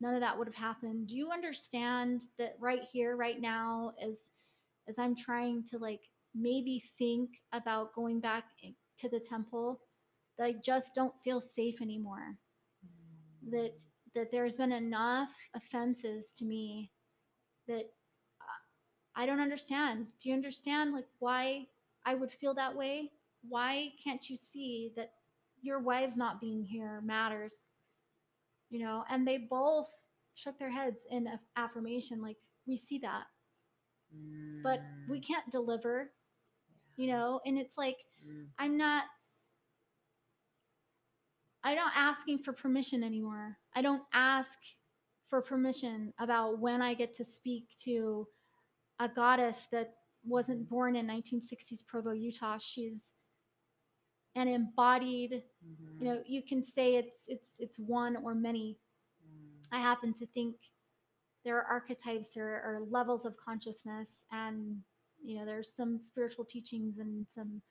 none 0.00 0.14
of 0.14 0.20
that 0.20 0.38
would 0.38 0.46
have 0.46 0.54
happened? 0.54 1.08
Do 1.08 1.16
you 1.16 1.30
understand 1.32 2.22
that 2.38 2.56
right 2.60 2.82
here, 2.92 3.16
right 3.16 3.40
now, 3.40 3.92
as 4.00 4.16
as 4.88 4.98
I'm 4.98 5.16
trying 5.16 5.64
to 5.64 5.78
like 5.78 6.02
maybe 6.34 6.84
think 6.98 7.30
about 7.52 7.94
going 7.94 8.20
back 8.20 8.44
to 8.98 9.08
the 9.08 9.18
temple, 9.18 9.80
that 10.38 10.44
I 10.44 10.52
just 10.64 10.94
don't 10.94 11.14
feel 11.24 11.40
safe 11.40 11.80
anymore. 11.80 12.36
That 13.50 13.72
that 14.14 14.30
there's 14.30 14.56
been 14.56 14.72
enough 14.72 15.30
offenses 15.54 16.26
to 16.38 16.44
me 16.44 16.90
that 17.68 17.90
uh, 18.40 18.62
I 19.14 19.26
don't 19.26 19.40
understand. 19.40 20.06
Do 20.22 20.28
you 20.28 20.34
understand 20.34 20.94
like 20.94 21.06
why 21.18 21.66
I 22.04 22.14
would 22.14 22.32
feel 22.32 22.54
that 22.54 22.74
way? 22.74 23.10
Why 23.48 23.92
can't 24.02 24.28
you 24.28 24.36
see 24.36 24.92
that 24.96 25.12
your 25.66 25.80
wives 25.80 26.16
not 26.16 26.40
being 26.40 26.62
here 26.64 27.00
matters? 27.02 27.54
You 28.70 28.80
know, 28.80 29.04
and 29.10 29.26
they 29.26 29.38
both 29.38 29.88
shook 30.34 30.58
their 30.58 30.70
heads 30.70 31.00
in 31.10 31.26
aff- 31.26 31.40
affirmation 31.56 32.20
like 32.22 32.36
we 32.66 32.76
see 32.76 32.98
that, 32.98 33.24
but 34.62 34.80
we 35.08 35.20
Mm. 35.20 35.26
can't 35.26 35.50
deliver, 35.50 36.12
you 36.96 37.06
know, 37.08 37.40
and 37.46 37.58
it's 37.58 37.76
like 37.78 37.98
Mm. 38.24 38.48
I'm 38.58 38.76
not 38.76 39.04
I'm 41.64 41.74
not 41.76 41.92
asking 41.96 42.38
for 42.44 42.52
permission 42.52 43.02
anymore. 43.02 43.58
I 43.74 43.82
don't 43.82 44.04
ask 44.12 44.58
for 45.28 45.42
permission 45.42 46.14
about 46.20 46.60
when 46.60 46.80
I 46.80 46.94
get 46.94 47.12
to 47.14 47.24
speak 47.24 47.74
to 47.82 48.28
a 49.00 49.08
goddess 49.08 49.66
that 49.72 49.96
wasn't 50.24 50.68
born 50.68 50.94
in 50.94 51.06
1960s 51.06 51.82
Provo, 51.82 52.12
Utah. 52.12 52.58
She's 52.58 53.10
an 54.36 54.48
embodied, 54.48 55.42
Mhm. 55.72 56.00
you 56.00 56.06
know, 56.08 56.22
you 56.26 56.42
can 56.42 56.64
say 56.64 56.96
it's 56.96 57.24
it's 57.28 57.52
it's 57.60 57.78
one 57.80 58.16
or 58.18 58.34
many. 58.34 58.78
Mm. 59.22 59.62
I 59.72 59.80
happen 59.80 60.14
to 60.14 60.26
think 60.26 60.56
there 61.44 61.56
are 61.58 61.64
archetypes, 61.64 62.28
there 62.34 62.62
are 62.62 62.80
levels 62.90 63.24
of 63.26 63.36
consciousness, 63.36 64.10
and 64.32 64.82
you 65.24 65.38
know, 65.38 65.46
there's 65.46 65.74
some 65.74 65.98
spiritual 66.00 66.44
teachings 66.44 66.98
and 66.98 67.26
some 67.34 67.62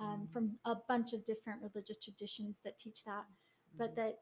um, 0.00 0.28
Mhm. 0.28 0.32
from 0.32 0.58
a 0.66 0.76
bunch 0.88 1.12
of 1.14 1.24
different 1.26 1.62
religious 1.62 1.98
traditions 1.98 2.58
that 2.64 2.78
teach 2.78 3.02
that 3.04 3.26
but 3.78 3.90
Mhm. 3.92 3.96
that 3.96 4.18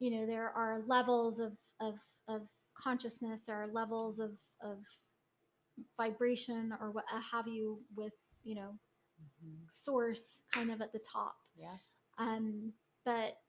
you 0.00 0.10
know 0.10 0.26
there 0.26 0.50
are 0.50 0.82
levels 0.86 1.38
of 1.40 1.56
of 1.80 1.94
of 2.28 2.48
consciousness 2.76 3.42
there 3.46 3.56
are 3.62 3.68
levels 3.68 4.18
of 4.18 4.32
of 4.62 4.78
vibration 5.96 6.72
or 6.80 6.90
what 6.90 7.04
have 7.32 7.46
you 7.48 7.80
with 7.96 8.12
you 8.44 8.54
know 8.54 8.78
Mhm. 9.22 9.70
source 9.70 10.40
kind 10.52 10.70
of 10.70 10.80
at 10.80 10.92
the 10.92 10.98
top 11.00 11.36
Yeah. 11.56 11.76
um 12.18 12.72
but 13.04 13.40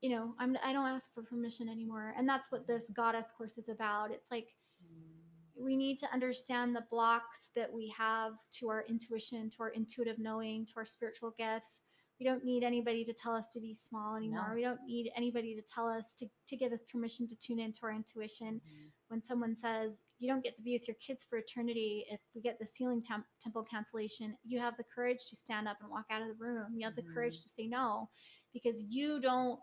you 0.00 0.10
know 0.10 0.34
i'm 0.38 0.56
i 0.64 0.72
don't 0.72 0.86
ask 0.86 1.12
for 1.14 1.22
permission 1.22 1.68
anymore 1.68 2.14
and 2.16 2.28
that's 2.28 2.50
what 2.50 2.66
this 2.66 2.84
goddess 2.92 3.26
course 3.36 3.58
is 3.58 3.68
about 3.68 4.10
it's 4.10 4.30
like 4.30 4.48
Mm. 4.84 5.14
we 5.54 5.76
need 5.76 5.96
to 6.00 6.12
understand 6.12 6.74
the 6.74 6.80
blocks 6.90 7.50
that 7.54 7.72
we 7.72 7.88
have 7.96 8.32
to 8.58 8.68
our 8.68 8.82
intuition, 8.88 9.48
to 9.50 9.56
our 9.62 9.68
intuitive 9.68 10.18
knowing, 10.18 10.66
to 10.66 10.72
our 10.78 10.84
spiritual 10.84 11.30
gifts. 11.38 11.78
We 12.18 12.26
don't 12.26 12.44
need 12.44 12.64
anybody 12.64 13.04
to 13.04 13.12
tell 13.12 13.36
us 13.36 13.46
to 13.52 13.60
be 13.60 13.72
small 13.74 14.16
anymore. 14.16 14.48
No. 14.48 14.54
We 14.56 14.62
don't 14.62 14.80
need 14.84 15.12
anybody 15.14 15.54
to 15.54 15.62
tell 15.62 15.86
us 15.88 16.14
to, 16.18 16.26
to 16.48 16.56
give 16.56 16.72
us 16.72 16.82
permission 16.90 17.28
to 17.28 17.36
tune 17.36 17.60
into 17.60 17.80
our 17.84 17.92
intuition. 17.92 18.60
Mhm. 18.60 18.90
When 19.06 19.22
someone 19.22 19.54
says, 19.54 20.00
you 20.22 20.28
don't 20.28 20.44
get 20.44 20.54
to 20.56 20.62
be 20.62 20.74
with 20.74 20.86
your 20.86 20.96
kids 21.04 21.26
for 21.28 21.38
eternity 21.38 22.06
if 22.08 22.20
we 22.34 22.40
get 22.40 22.58
the 22.58 22.66
sealing 22.66 23.02
temp- 23.02 23.26
temple 23.42 23.64
cancellation, 23.64 24.36
you 24.44 24.58
have 24.60 24.76
the 24.76 24.84
courage 24.84 25.28
to 25.28 25.36
stand 25.36 25.66
up 25.66 25.78
and 25.82 25.90
walk 25.90 26.06
out 26.10 26.22
of 26.22 26.28
the 26.28 26.34
room. 26.34 26.74
You 26.76 26.84
have 26.86 26.94
the 26.94 27.02
courage 27.02 27.38
Mhm. 27.40 27.42
to 27.42 27.48
say 27.48 27.66
no 27.66 28.08
because 28.52 28.82
you 28.84 29.20
don't 29.20 29.60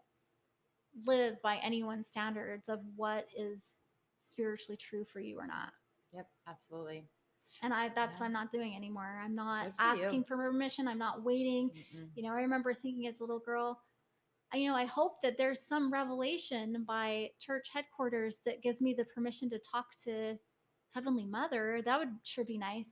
live 1.06 1.42
by 1.42 1.58
anyone's 1.58 2.08
standards 2.08 2.68
of 2.68 2.82
what 2.96 3.28
is 3.36 3.78
spiritually 4.18 4.76
true 4.78 5.06
for 5.06 5.20
you 5.20 5.40
or 5.40 5.48
not 5.48 5.72
Yep. 6.12 6.30
Absolutely. 6.48 7.08
and 7.62 7.74
I 7.74 7.90
that's 7.90 8.16
Yeah. 8.16 8.20
what 8.20 8.26
I'm 8.28 8.34
not 8.34 8.52
doing 8.52 8.76
anymore. 8.76 9.20
I'm 9.24 9.36
not 9.36 9.66
for 9.78 9.84
you. 9.96 10.04
asking 10.04 10.24
for 10.26 10.36
permission. 10.38 10.88
I'm 10.88 10.98
not 10.98 11.24
waiting. 11.24 11.70
Mm-mm. 11.70 12.12
You 12.16 12.24
know, 12.24 12.34
I 12.34 12.42
remember 12.42 12.74
thinking 12.74 13.08
as 13.08 13.20
a 13.20 13.24
little 13.24 13.40
girl, 13.40 13.82
you 14.54 14.68
know, 14.68 14.76
I 14.76 14.86
hope 14.86 15.22
that 15.22 15.38
there's 15.38 15.62
some 15.68 15.92
revelation 15.94 16.84
by 16.84 17.32
church 17.40 17.70
headquarters 17.72 18.38
that 18.46 18.62
gives 18.64 18.82
me 18.82 18.94
the 18.94 19.06
permission 19.06 19.50
to 19.52 19.60
talk 19.60 19.96
to 20.06 20.40
Heavenly 20.94 21.26
Mother. 21.26 21.82
That 21.84 22.00
would 22.00 22.10
sure 22.24 22.46
be 22.46 22.58
nice. 22.58 22.88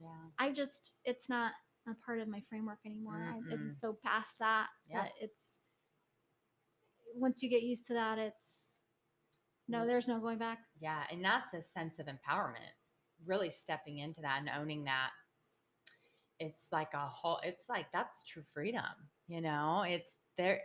Yeah. 0.00 0.08
I 0.38 0.52
just 0.52 0.92
it's 1.04 1.28
not 1.28 1.52
a 1.88 1.94
part 2.04 2.20
of 2.20 2.28
my 2.28 2.42
framework 2.48 2.78
anymore. 2.86 3.34
Mm-mm. 3.34 3.52
and 3.52 3.76
so 3.78 3.98
past 4.04 4.34
that, 4.38 4.68
Yeah. 4.88 5.02
that 5.02 5.12
it's 5.20 5.40
once 7.14 7.42
you 7.42 7.50
get 7.50 7.62
used 7.62 7.86
to 7.88 7.94
that, 7.94 8.18
it's 8.18 8.46
no, 9.68 9.86
there's 9.86 10.08
no 10.08 10.18
going 10.18 10.38
back. 10.38 10.58
Yeah, 10.80 11.04
and 11.12 11.24
that's 11.24 11.54
a 11.54 11.62
sense 11.62 12.00
of 12.00 12.06
empowerment. 12.06 12.74
Really 13.24 13.50
stepping 13.50 13.98
into 13.98 14.20
that 14.22 14.40
and 14.40 14.50
owning 14.58 14.84
that. 14.84 15.10
It's 16.40 16.68
like 16.72 16.92
a 16.94 17.06
whole 17.06 17.38
it's 17.44 17.68
like 17.68 17.86
that's 17.92 18.24
true 18.24 18.42
freedom, 18.52 18.84
you 19.28 19.40
know? 19.40 19.84
It's 19.86 20.14
there 20.36 20.62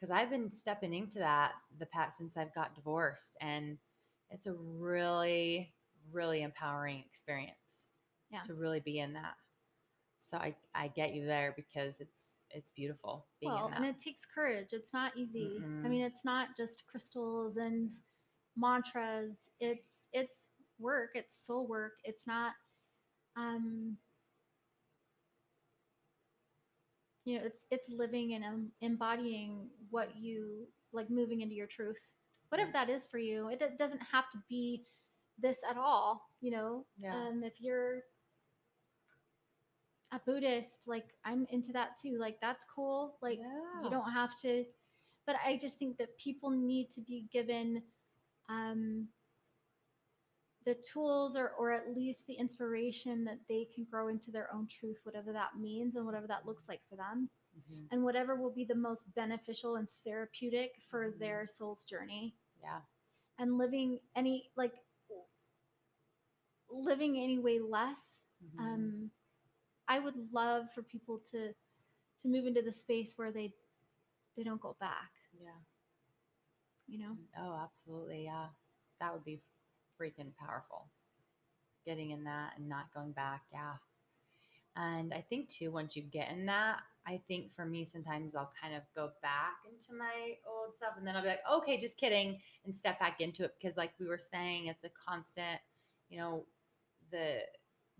cuz 0.00 0.10
I've 0.10 0.30
been 0.30 0.50
stepping 0.50 0.94
into 0.94 1.18
that 1.18 1.52
the 1.78 1.86
past 1.86 2.18
since 2.18 2.36
I've 2.36 2.54
got 2.54 2.74
divorced 2.74 3.36
and 3.40 3.78
it's 4.30 4.46
a 4.46 4.54
really 4.54 5.74
really 6.18 6.42
empowering 6.42 7.04
experience. 7.08 7.86
Yeah. 8.30 8.42
To 8.46 8.54
really 8.54 8.80
be 8.80 8.98
in 8.98 9.14
that. 9.14 9.34
So 10.18 10.36
I 10.38 10.54
I 10.74 10.88
get 10.88 11.14
you 11.14 11.26
there 11.26 11.54
because 11.56 12.00
it's 12.00 12.36
it's 12.50 12.72
beautiful 12.72 13.26
being 13.40 13.52
well, 13.52 13.66
in 13.66 13.70
that. 13.72 13.80
and 13.80 13.86
it 13.86 14.00
takes 14.00 14.22
courage. 14.34 14.68
It's 14.72 14.92
not 14.92 15.16
easy. 15.16 15.64
I 15.84 15.88
Mm-mm. 15.88 15.90
mean, 15.90 16.02
it's 16.02 16.24
not 16.24 16.48
just 16.56 16.84
crystals 16.90 17.56
and 17.56 17.90
mantras. 18.56 19.36
It's 19.60 19.88
it's 20.12 20.50
work. 20.78 21.10
It's 21.14 21.34
soul 21.46 21.66
work. 21.66 21.94
It's 22.04 22.26
not 22.26 22.52
um 23.36 23.96
you 27.24 27.38
know, 27.38 27.44
it's 27.46 27.64
it's 27.70 27.88
living 27.90 28.34
and 28.34 28.44
um, 28.44 28.72
embodying 28.80 29.68
what 29.90 30.10
you 30.16 30.66
like 30.92 31.10
moving 31.10 31.40
into 31.42 31.54
your 31.54 31.66
truth. 31.66 32.00
Whatever 32.50 32.70
Yeah. 32.70 32.84
that 32.86 32.90
is 32.90 33.06
for 33.10 33.18
you. 33.18 33.48
It, 33.48 33.58
do- 33.60 33.76
doesn't 33.78 34.02
have 34.12 34.30
to 34.32 34.38
be 34.48 34.84
this 35.40 35.58
at 35.68 35.76
all, 35.76 36.28
you 36.40 36.50
know. 36.50 36.86
Yeah. 36.96 37.14
Um 37.14 37.42
if 37.44 37.60
you're 37.60 38.02
a 40.12 40.18
Buddhist, 40.24 40.70
like 40.86 41.04
I'm 41.24 41.46
into 41.50 41.72
that 41.72 41.98
too. 42.00 42.16
Like 42.18 42.40
that's 42.40 42.64
cool. 42.74 43.16
Like 43.22 43.38
Yeah. 43.38 43.84
you 43.84 43.90
don't 43.90 44.10
have 44.10 44.38
to 44.42 44.64
but 45.26 45.36
i 45.44 45.58
just 45.58 45.76
think 45.78 45.98
that 45.98 46.16
people 46.16 46.48
need 46.48 46.88
to 46.88 47.02
be 47.02 47.26
given 47.30 47.82
um 48.48 49.06
the 50.64 50.74
tools 50.76 51.36
or 51.36 51.50
or 51.58 51.70
at 51.70 51.94
least 51.94 52.20
the 52.26 52.32
inspiration 52.34 53.24
that 53.24 53.38
they 53.46 53.66
can 53.74 53.84
grow 53.90 54.08
into 54.08 54.30
their 54.30 54.48
own 54.54 54.66
truth 54.66 54.96
whatever 55.04 55.32
that 55.32 55.50
means 55.58 55.96
and 55.96 56.06
whatever 56.06 56.26
that 56.26 56.46
looks 56.46 56.64
like 56.66 56.80
for 56.88 56.96
them 56.96 57.28
Mhm. 57.58 57.88
and 57.90 58.02
whatever 58.02 58.36
will 58.36 58.50
be 58.50 58.64
the 58.64 58.74
most 58.74 59.02
beneficial 59.14 59.76
and 59.76 59.88
therapeutic 60.04 60.80
for 60.90 61.10
their 61.10 61.46
soul's 61.46 61.84
journey 61.84 62.34
Yeah. 62.62 62.80
and 63.38 63.58
living 63.58 64.00
any 64.16 64.50
like 64.56 64.74
living 66.70 67.16
any 67.18 67.38
way 67.38 67.58
less 67.60 67.98
Mhm. 68.44 68.58
um 68.60 69.10
i 69.88 69.98
would 69.98 70.14
love 70.32 70.66
for 70.74 70.82
people 70.82 71.18
to 71.18 71.52
to 72.22 72.28
move 72.28 72.46
into 72.46 72.62
the 72.62 72.72
space 72.72 73.12
where 73.16 73.32
they 73.32 73.52
they 74.36 74.42
don't 74.44 74.60
go 74.60 74.76
back 74.80 75.10
yeah. 75.40 75.50
you 76.86 76.98
know 76.98 77.16
Oh, 77.38 77.58
absolutely. 77.62 78.24
Yeah. 78.24 78.46
That 79.00 79.12
would 79.12 79.24
be 79.24 79.40
freaking 80.00 80.34
powerful. 80.36 80.88
Getting 81.84 82.10
in 82.10 82.24
that 82.24 82.52
and 82.56 82.68
not 82.68 82.92
going 82.94 83.12
back. 83.12 83.42
Yeah. 83.52 83.74
And 84.76 85.12
I 85.12 85.20
think 85.28 85.48
too, 85.48 85.70
once 85.72 85.96
you 85.96 86.02
get 86.02 86.30
in 86.30 86.46
that, 86.46 86.80
I 87.06 87.20
think 87.26 87.54
for 87.54 87.64
me, 87.64 87.84
sometimes 87.84 88.34
I'll 88.36 88.52
kind 88.60 88.74
of 88.74 88.82
go 88.94 89.10
back 89.22 89.56
into 89.70 89.94
my 89.98 90.34
old 90.46 90.74
stuff 90.74 90.94
and 90.96 91.06
then 91.06 91.16
I'll 91.16 91.22
be 91.22 91.28
like, 91.28 91.40
okay, 91.52 91.80
just 91.80 91.96
kidding, 91.96 92.40
and 92.64 92.76
step 92.76 92.98
back 93.00 93.20
into 93.20 93.44
it. 93.44 93.54
Because, 93.60 93.76
like 93.76 93.92
we 93.98 94.06
were 94.06 94.18
saying, 94.18 94.66
it's 94.66 94.84
a 94.84 94.90
constant, 94.90 95.60
you 96.10 96.18
know, 96.18 96.44
the 97.10 97.42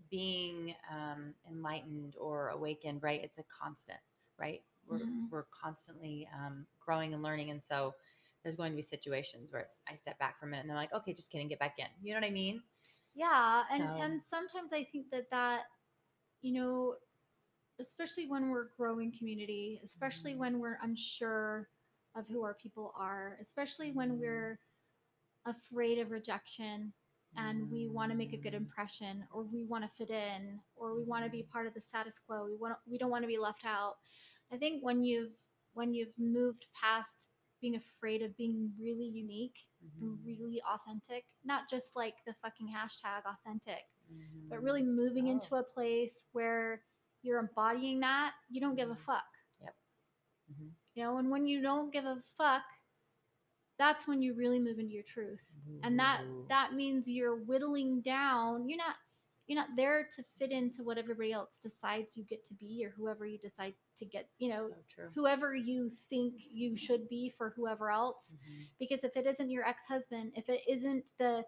being 0.09 0.75
um, 0.91 1.33
enlightened 1.49 2.15
or 2.19 2.49
awakened, 2.49 3.03
right? 3.03 3.21
It's 3.23 3.37
a 3.37 3.43
constant, 3.43 3.99
right? 4.37 4.63
We're, 4.87 4.99
Mhm. 4.99 5.29
we're 5.31 5.45
constantly 5.45 6.27
um, 6.33 6.65
growing 6.79 7.13
and 7.13 7.21
learning. 7.23 7.51
And 7.51 7.63
so, 7.63 7.95
there's 8.41 8.55
going 8.55 8.71
to 8.71 8.75
be 8.77 8.81
situations 8.81 9.51
where 9.51 9.61
it's, 9.61 9.81
I 9.89 9.95
step 9.95 10.17
back 10.17 10.39
for 10.39 10.45
a 10.45 10.49
minute 10.49 10.61
and 10.61 10.69
they're 10.69 10.77
like, 10.77 10.93
okay, 10.93 11.13
just 11.13 11.29
kidding, 11.29 11.49
get 11.49 11.59
back 11.59 11.75
in. 11.77 11.87
You 12.01 12.13
know 12.13 12.21
what 12.21 12.27
I 12.27 12.31
mean? 12.31 12.63
Yeah, 13.13 13.65
and 13.69 13.83
So- 13.83 14.01
and 14.01 14.23
sometimes 14.23 14.71
I 14.71 14.85
think 14.85 15.09
that 15.11 15.29
that 15.31 15.63
you 16.41 16.53
know, 16.53 16.95
especially 17.79 18.27
when 18.27 18.49
we're 18.49 18.69
growing 18.77 19.11
community, 19.11 19.81
especially 19.83 20.33
Mhm. 20.33 20.37
when 20.37 20.59
we're 20.59 20.79
unsure 20.81 21.69
of 22.15 22.29
who 22.29 22.43
our 22.43 22.53
people 22.53 22.93
are, 22.95 23.37
especially 23.41 23.91
when 23.91 24.11
Mhm. 24.11 24.19
we're 24.19 24.59
afraid 25.45 25.99
of 25.99 26.11
rejection 26.11 26.93
and 27.37 27.69
we 27.71 27.87
want 27.87 28.11
to 28.11 28.17
make 28.17 28.33
a 28.33 28.37
good 28.37 28.53
Mm. 28.53 28.57
impression 28.57 29.27
or 29.31 29.43
we 29.43 29.63
want 29.63 29.83
to 29.83 29.89
fit 29.97 30.09
in 30.09 30.59
or 30.75 30.95
we 30.95 31.03
want 31.03 31.23
to 31.23 31.29
be 31.31 31.43
part 31.43 31.67
of 31.67 31.73
the 31.73 31.81
status 31.81 32.17
quo. 32.25 32.45
We 32.45 32.55
want 32.55 32.77
we 32.85 32.97
don't 32.97 33.11
want 33.11 33.23
to 33.23 33.27
be 33.27 33.37
left 33.37 33.65
out. 33.65 33.97
I 34.51 34.57
think 34.57 34.83
when 34.83 35.03
you've 35.03 35.37
when 35.73 35.93
you've 35.93 36.17
moved 36.17 36.65
past 36.73 37.27
being 37.61 37.75
afraid 37.75 38.21
of 38.21 38.35
being 38.37 38.73
really 38.79 39.05
unique 39.07 39.65
and 39.99 40.17
Mhm. 40.17 40.25
really 40.25 40.61
authentic, 40.63 41.25
not 41.43 41.69
just 41.69 41.95
like 41.95 42.15
the 42.25 42.33
fucking 42.35 42.67
hashtag 42.67 43.25
authentic, 43.25 43.83
but 44.49 44.59
Mhm. 44.59 44.63
really 44.63 44.83
moving 44.83 45.27
Oh. 45.27 45.31
into 45.31 45.55
a 45.55 45.63
place 45.63 46.23
where 46.31 46.83
you're 47.21 47.39
embodying 47.39 47.99
that, 47.99 48.33
you 48.49 48.59
don't 48.61 48.75
give 48.75 48.89
a 48.89 48.95
Mhm. 48.95 48.99
fuck. 49.05 49.25
Mhm. 50.51 50.73
You 50.95 51.03
know, 51.03 51.17
and 51.17 51.29
when 51.29 51.45
you 51.45 51.61
don't 51.61 51.91
give 51.91 52.05
a 52.05 52.21
fuck, 52.37 52.63
that's 53.79 54.07
when 54.07 54.21
you 54.21 54.33
really 54.35 54.59
move 54.59 54.77
into 54.79 54.93
your 54.93 55.03
truth. 55.03 55.41
And 55.83 55.97
that 55.99 56.21
that 56.49 56.73
means 56.73 57.09
you're 57.09 57.37
whittling 57.37 58.01
down. 58.01 58.67
You're 58.69 58.77
not 58.77 58.95
you're 59.47 59.59
not 59.59 59.69
there 59.75 60.07
to 60.15 60.23
fit 60.37 60.51
into 60.51 60.83
what 60.83 60.99
everybody 60.99 61.31
else 61.33 61.57
decides 61.61 62.15
you 62.15 62.23
get 62.25 62.45
to 62.45 62.53
be 62.53 62.85
or 62.85 62.91
whoever 62.91 63.25
you 63.25 63.39
decide 63.39 63.73
to 63.97 64.05
get, 64.05 64.29
you 64.37 64.49
know, 64.49 64.69
so 64.95 65.09
whoever 65.15 65.55
you 65.55 65.91
think 66.09 66.35
you 66.51 66.75
should 66.77 67.09
be 67.09 67.33
for 67.37 67.49
whoever 67.55 67.89
else 67.89 68.25
Mhm. 68.31 68.67
because 68.77 69.03
if 69.03 69.15
it 69.17 69.25
isn't 69.25 69.49
your 69.49 69.65
ex-husband 69.65 70.33
if 70.35 70.49
it 70.49 70.61
isn't 70.67 71.03
the 71.17 71.43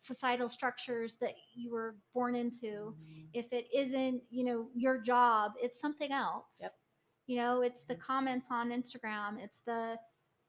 societal 0.00 0.48
structures 0.50 1.16
that 1.20 1.34
you 1.54 1.70
were 1.70 1.96
born 2.12 2.34
into 2.34 2.94
Mhm. 2.98 3.28
if 3.32 3.52
it 3.52 3.68
isn't 3.72 4.22
you 4.30 4.44
know 4.44 4.68
your 4.74 4.98
job 4.98 5.52
it's 5.62 5.78
something 5.80 6.10
else 6.12 6.56
Yep. 6.60 6.76
you 7.26 7.36
know 7.36 7.62
it's 7.62 7.84
the 7.84 7.94
Mhm. 7.94 8.00
comments 8.00 8.48
on 8.50 8.70
instagram 8.70 9.38
it's 9.40 9.60
the 9.66 9.98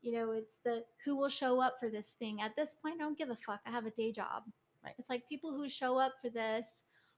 you 0.05 0.11
know 0.13 0.31
it's 0.31 0.55
the 0.63 0.83
who 1.03 1.15
will 1.15 1.29
show 1.29 1.59
up 1.59 1.79
for 1.79 1.89
this 1.89 2.07
thing 2.19 2.39
at 2.41 2.55
this 2.55 2.75
point 2.81 2.95
i 2.95 3.03
don't 3.03 3.17
give 3.17 3.29
a 3.31 3.37
fuck 3.45 3.59
i 3.65 3.71
have 3.71 3.85
a 3.85 3.91
day 3.91 4.11
job 4.11 4.43
Right. 4.83 4.93
it's 4.99 5.09
like 5.09 5.27
people 5.27 5.51
who 5.57 5.67
show 5.67 5.97
up 5.97 6.13
for 6.21 6.29
this 6.29 6.67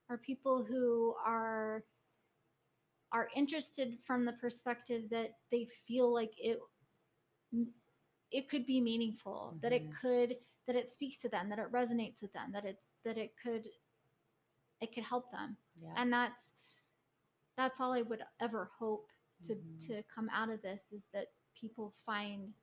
are 0.08 0.16
people 0.16 0.64
who 0.64 1.14
are 1.24 1.84
are 3.12 3.28
interested 3.36 3.98
from 4.06 4.24
the 4.24 4.32
perspective 4.34 5.02
that 5.10 5.34
they 5.50 5.68
feel 5.86 6.12
like 6.12 6.32
it 6.38 6.58
it 8.30 8.48
could 8.48 8.66
be 8.66 8.80
meaningful 8.80 9.54
that 9.62 9.72
it 9.72 9.88
Mhm. 9.88 10.00
could 10.00 10.38
that 10.66 10.76
it 10.76 10.88
speaks 10.88 11.16
to 11.18 11.28
them 11.28 11.48
that 11.50 11.58
it 11.58 11.70
resonates 11.72 12.20
with 12.22 12.32
them 12.32 12.52
that 12.52 12.64
it's 12.64 12.90
that 13.04 13.16
it 13.18 13.34
could 13.42 13.68
it 14.80 14.94
could 14.94 15.04
help 15.04 15.30
them 15.30 15.56
Yeah. 15.80 15.94
and 15.96 16.12
that's 16.12 16.52
that's 17.56 17.80
all 17.80 17.92
i 17.92 18.02
would 18.02 18.22
ever 18.40 18.64
hope 18.78 19.10
to 19.44 19.54
Mhm. 19.54 19.86
to 19.86 20.02
come 20.04 20.28
out 20.30 20.48
of 20.50 20.60
this 20.62 20.90
is 20.92 21.04
that 21.12 21.32
people 21.54 21.90
find 22.04 22.54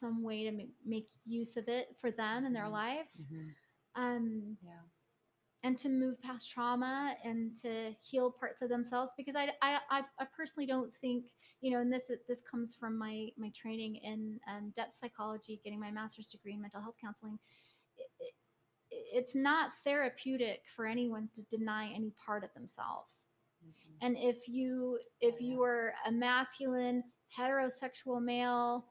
some 0.00 0.22
way 0.22 0.44
to 0.44 0.52
make, 0.52 0.72
make 0.84 1.08
use 1.24 1.56
of 1.56 1.68
it 1.68 1.96
for 2.00 2.10
them 2.10 2.44
in 2.44 2.52
their 2.52 2.68
Mhm. 2.68 2.72
lives 2.72 3.12
Mhm. 3.30 3.54
um 3.94 4.56
Yeah. 4.62 4.82
and 5.62 5.78
to 5.78 5.88
move 5.88 6.20
past 6.22 6.50
trauma 6.50 7.16
and 7.24 7.56
to 7.62 7.94
heal 8.02 8.30
parts 8.30 8.62
of 8.62 8.68
themselves 8.68 9.12
because 9.16 9.34
I, 9.34 9.52
I, 9.62 9.80
I- 9.90 10.24
personally 10.36 10.66
don't 10.66 10.94
think 11.00 11.32
you 11.60 11.70
know 11.70 11.80
and 11.80 11.92
this 11.92 12.10
this 12.28 12.42
comes 12.42 12.74
from 12.74 12.96
my 12.98 13.28
my 13.38 13.50
training 13.50 13.96
in 13.96 14.38
um, 14.48 14.70
depth 14.76 14.98
psychology 14.98 15.60
getting 15.64 15.80
my 15.80 15.90
master's 15.90 16.28
degree 16.28 16.52
in 16.54 16.60
mental 16.60 16.80
health 16.82 16.96
counseling 17.00 17.38
it, 17.96 18.10
it, 18.20 18.34
it's 18.90 19.34
not 19.34 19.72
therapeutic 19.84 20.62
for 20.74 20.86
anyone 20.86 21.28
to 21.34 21.42
deny 21.44 21.90
any 21.92 22.10
part 22.24 22.44
of 22.44 22.52
themselves 22.54 23.22
Mhm. 23.64 24.02
and 24.02 24.16
if 24.18 24.46
you 24.48 25.00
if 25.20 25.34
Oh, 25.34 25.38
yeah. 25.40 25.54
you 25.54 25.62
are 25.62 25.94
a 26.06 26.12
masculine 26.12 27.02
heterosexual 27.36 28.22
male 28.22 28.86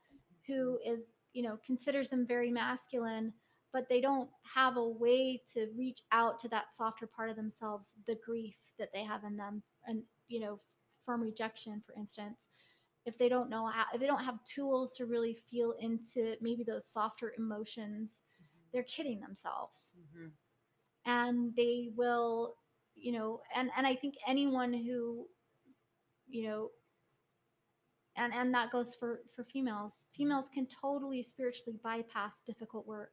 who 0.47 0.79
is 0.85 1.01
you 1.33 1.43
know 1.43 1.57
considers 1.65 2.09
them 2.09 2.25
very 2.27 2.51
masculine 2.51 3.33
but 3.73 3.87
they 3.89 3.99
don't 3.99 4.29
have 4.55 4.77
a 4.77 4.87
way 4.89 5.41
to 5.53 5.67
reach 5.77 6.01
out 6.11 6.39
to 6.39 6.47
that 6.49 6.65
softer 6.75 7.07
part 7.07 7.29
of 7.29 7.35
themselves 7.35 7.89
the 8.07 8.17
grief 8.25 8.55
that 8.79 8.89
they 8.93 9.03
have 9.03 9.23
in 9.23 9.35
them 9.37 9.61
and 9.87 10.03
you 10.27 10.39
know 10.39 10.59
from 11.05 11.21
rejection 11.21 11.81
for 11.85 11.93
instance. 11.95 12.47
If 13.05 13.17
they 13.19 13.29
don't 13.29 13.49
know 13.49 13.67
how 13.67 13.85
if 13.93 13.99
they 14.01 14.07
don't 14.07 14.23
have 14.23 14.43
tools 14.45 14.95
to 14.97 15.05
really 15.05 15.37
feel 15.49 15.73
into 15.79 16.35
maybe 16.41 16.63
those 16.63 16.87
softer 16.91 17.33
emotions 17.37 18.11
they're 18.73 18.83
kidding 18.83 19.19
themselves. 19.19 19.79
Mhm. 19.95 20.31
and 21.05 21.55
they 21.55 21.89
will 21.95 22.55
you 22.95 23.11
know 23.11 23.41
and 23.55 23.69
and 23.77 23.85
i 23.87 23.95
think 23.95 24.15
anyone 24.27 24.73
who 24.73 25.27
you 26.27 26.47
know 26.47 26.69
and 28.17 28.33
and 28.33 28.53
that 28.53 28.71
goes 28.71 28.95
for 28.95 29.21
for 29.35 29.43
females. 29.43 29.93
Females 30.15 30.45
can 30.53 30.67
totally 30.67 31.21
spiritually 31.21 31.77
bypass 31.83 32.33
difficult 32.45 32.87
work. 32.87 33.11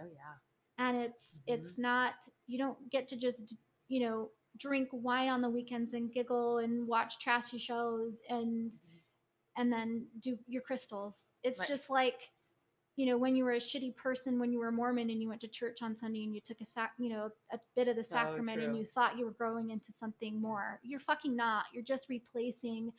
Oh 0.00 0.06
yeah. 0.12 0.86
and 0.86 0.96
it's 0.96 1.38
mm-hmm. 1.48 1.54
it's 1.54 1.78
not 1.78 2.14
you 2.46 2.58
don't 2.58 2.78
get 2.90 3.08
to 3.08 3.16
just 3.16 3.54
you 3.88 4.00
know 4.00 4.30
drink 4.56 4.88
wine 4.92 5.28
on 5.28 5.40
the 5.42 5.50
weekends 5.50 5.92
and 5.94 6.12
giggle 6.12 6.58
and 6.58 6.86
watch 6.86 7.18
trashy 7.18 7.58
shows 7.58 8.18
and 8.28 8.70
mm-hmm. 8.72 9.60
and 9.60 9.72
then 9.72 10.06
do 10.20 10.38
your 10.46 10.62
crystals. 10.62 11.26
It's 11.42 11.60
Right. 11.60 11.68
just 11.68 11.90
like 11.90 12.30
you 12.96 13.06
know 13.06 13.16
when 13.16 13.36
you 13.36 13.44
were 13.44 13.52
a 13.52 13.60
shitty 13.60 13.94
person 13.94 14.40
when 14.40 14.50
you 14.52 14.58
were 14.58 14.68
a 14.68 14.72
mormon 14.72 15.10
and 15.10 15.22
you 15.22 15.28
went 15.28 15.40
to 15.40 15.46
church 15.46 15.82
on 15.82 15.94
sunday 15.94 16.24
and 16.24 16.34
you 16.34 16.40
took 16.40 16.60
a 16.60 16.66
sac 16.66 16.90
you 16.98 17.08
know 17.08 17.30
a 17.52 17.58
bit 17.76 17.86
of 17.86 17.94
the 17.94 18.02
So 18.02 18.16
sacrament 18.16 18.60
and 18.60 18.76
you 18.76 18.84
thought 18.84 19.16
you 19.16 19.24
were 19.24 19.30
growing 19.38 19.70
into 19.70 19.92
something 19.92 20.40
more 20.40 20.80
you're 20.82 20.98
fucking 20.98 21.36
not. 21.36 21.66
You're 21.72 21.84
just 21.84 22.08
replacing 22.08 22.92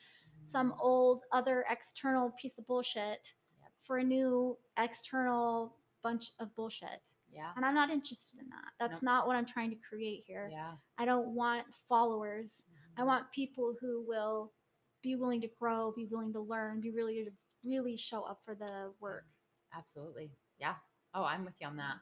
some 0.45 0.73
old 0.79 1.23
other 1.31 1.65
external 1.69 2.31
piece 2.41 2.57
of 2.57 2.65
bullshit 2.67 3.33
Yep. 3.61 3.71
for 3.85 3.97
a 3.97 4.03
new 4.03 4.57
external 4.77 5.75
bunch 6.03 6.31
of 6.39 6.53
bullshit 6.55 7.01
Yeah. 7.31 7.51
and 7.55 7.65
i'm 7.65 7.75
not 7.75 7.89
interested 7.89 8.39
in 8.39 8.47
that 8.49 8.71
that's 8.79 9.01
Nope. 9.01 9.03
not 9.03 9.27
what 9.27 9.35
i'm 9.35 9.45
trying 9.45 9.69
to 9.69 9.75
create 9.77 10.23
here 10.25 10.49
Yeah. 10.51 10.75
i 10.97 11.05
don't 11.05 11.29
want 11.35 11.65
followers 11.87 12.61
i 12.97 13.01
Mhm. 13.01 13.05
want 13.07 13.31
people 13.31 13.75
who 13.79 14.01
will 14.07 14.53
be 15.01 15.15
willing 15.15 15.41
to 15.41 15.47
grow 15.59 15.91
be 15.91 16.05
willing 16.05 16.33
to 16.33 16.39
learn 16.39 16.79
be 16.81 16.91
really 16.91 17.23
to 17.25 17.31
really 17.63 17.97
show 17.97 18.23
up 18.23 18.41
for 18.45 18.55
the 18.55 18.93
work 18.99 19.25
Absolutely. 19.71 20.31
Yeah. 20.57 20.75
Oh, 21.13 21.23
I'm 21.23 21.45
with 21.45 21.61
you 21.61 21.67
on 21.67 21.77
that. 21.77 21.97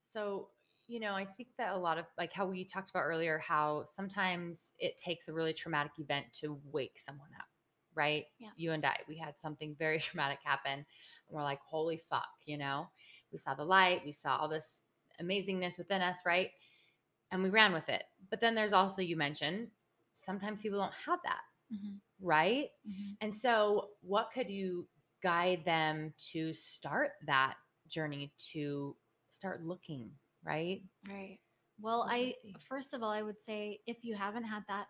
So, 0.00 0.48
you 0.88 1.00
know, 1.00 1.12
I 1.12 1.26
think 1.26 1.50
that 1.58 1.74
a 1.74 1.78
lot 1.78 1.98
of 1.98 2.06
like 2.16 2.32
how 2.32 2.46
we 2.46 2.64
talked 2.64 2.90
about 2.90 3.04
earlier, 3.04 3.38
how 3.38 3.84
sometimes 3.84 4.72
it 4.78 4.96
takes 4.96 5.28
a 5.28 5.32
really 5.32 5.52
traumatic 5.52 5.92
event 5.98 6.26
to 6.40 6.58
wake 6.72 6.98
someone 6.98 7.28
up, 7.38 7.46
right? 7.94 8.24
Yeah. 8.38 8.48
You 8.56 8.72
and 8.72 8.84
I, 8.84 8.96
we 9.06 9.16
had 9.16 9.38
something 9.38 9.76
very 9.78 9.98
traumatic 10.00 10.38
happen. 10.42 10.72
And 10.72 10.84
we're 11.30 11.42
like, 11.42 11.60
holy 11.60 12.00
fuck, 12.08 12.28
you 12.46 12.56
know? 12.56 12.88
We 13.30 13.38
saw 13.38 13.54
the 13.54 13.64
light, 13.64 14.00
we 14.04 14.12
saw 14.12 14.38
all 14.38 14.48
this 14.48 14.82
amazingness 15.22 15.76
within 15.76 16.00
us, 16.00 16.20
right? 16.24 16.50
And 17.30 17.42
we 17.42 17.50
ran 17.50 17.74
with 17.74 17.90
it. 17.90 18.04
But 18.30 18.40
then 18.40 18.54
there's 18.54 18.72
also, 18.72 19.02
you 19.02 19.16
mentioned, 19.16 19.68
sometimes 20.14 20.62
people 20.62 20.78
don't 20.78 20.92
have 21.06 21.18
that, 21.24 21.42
mm-hmm. 21.72 21.96
right? 22.26 22.68
Mm-hmm. 22.88 23.12
And 23.20 23.34
so, 23.34 23.90
what 24.00 24.30
could 24.32 24.48
you 24.48 24.88
guide 25.22 25.62
them 25.66 26.14
to 26.32 26.54
start 26.54 27.10
that 27.26 27.54
journey 27.88 28.32
to 28.52 28.96
start 29.30 29.64
looking, 29.64 30.10
right? 30.48 30.82
Right. 31.08 31.38
Well, 31.80 32.06
I 32.10 32.34
first 32.68 32.94
of 32.94 33.02
all, 33.02 33.10
I 33.10 33.22
would 33.22 33.40
say 33.44 33.80
if 33.86 34.04
you 34.04 34.14
haven't 34.16 34.44
had 34.44 34.64
that, 34.68 34.86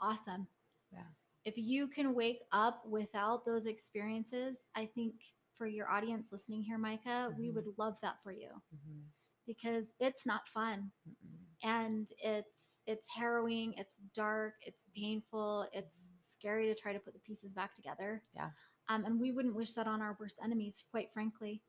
awesome. 0.00 0.48
Yeah. 0.92 1.08
If 1.44 1.54
you 1.56 1.88
can 1.88 2.14
wake 2.14 2.40
up 2.52 2.82
without 2.88 3.44
those 3.46 3.66
experiences, 3.66 4.58
I 4.76 4.86
think 4.94 5.14
for 5.58 5.66
your 5.66 5.90
audience 5.90 6.28
listening 6.32 6.62
here, 6.62 6.78
Micah, 6.78 7.32
we 7.38 7.50
Mhm. 7.50 7.52
would 7.52 7.66
love 7.78 7.96
that 8.02 8.16
for 8.22 8.32
you 8.32 8.50
Mhm. 8.72 9.12
because 9.46 9.94
it's 10.00 10.26
not 10.26 10.48
fun 10.54 10.90
Mm-mm. 11.08 11.46
and 11.62 12.08
it's 12.18 12.82
it's 12.86 13.06
harrowing, 13.14 13.74
it's 13.76 13.96
dark, 14.14 14.54
it's 14.66 14.84
painful, 14.96 15.66
it's 15.72 16.10
scary 16.30 16.66
to 16.66 16.74
try 16.74 16.92
to 16.92 17.00
put 17.00 17.14
the 17.14 17.20
pieces 17.20 17.52
back 17.52 17.74
together. 17.74 18.22
Yeah. 18.34 18.50
Um, 18.88 19.04
and 19.04 19.20
we 19.20 19.32
wouldn't 19.32 19.54
wish 19.54 19.72
that 19.72 19.86
on 19.86 20.00
our 20.00 20.16
worst 20.20 20.38
enemies, 20.42 20.82
quite 20.90 21.12
frankly. 21.12 21.62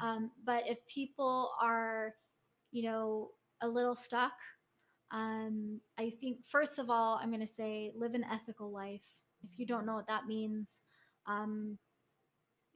Um, 0.00 0.30
but 0.44 0.64
if 0.66 0.78
people 0.86 1.52
are, 1.60 2.14
you 2.72 2.82
know, 2.82 3.30
a 3.62 3.68
little 3.68 3.94
stuck, 3.94 4.32
um, 5.10 5.80
I 5.98 6.10
think 6.20 6.38
first 6.50 6.78
of 6.78 6.90
all, 6.90 7.18
I'm 7.20 7.30
going 7.30 7.46
to 7.46 7.52
say 7.52 7.92
live 7.94 8.14
an 8.14 8.24
ethical 8.24 8.70
life. 8.70 9.02
If 9.42 9.58
you 9.58 9.66
don't 9.66 9.86
know 9.86 9.94
what 9.94 10.08
that 10.08 10.26
means, 10.26 10.68
um, 11.26 11.78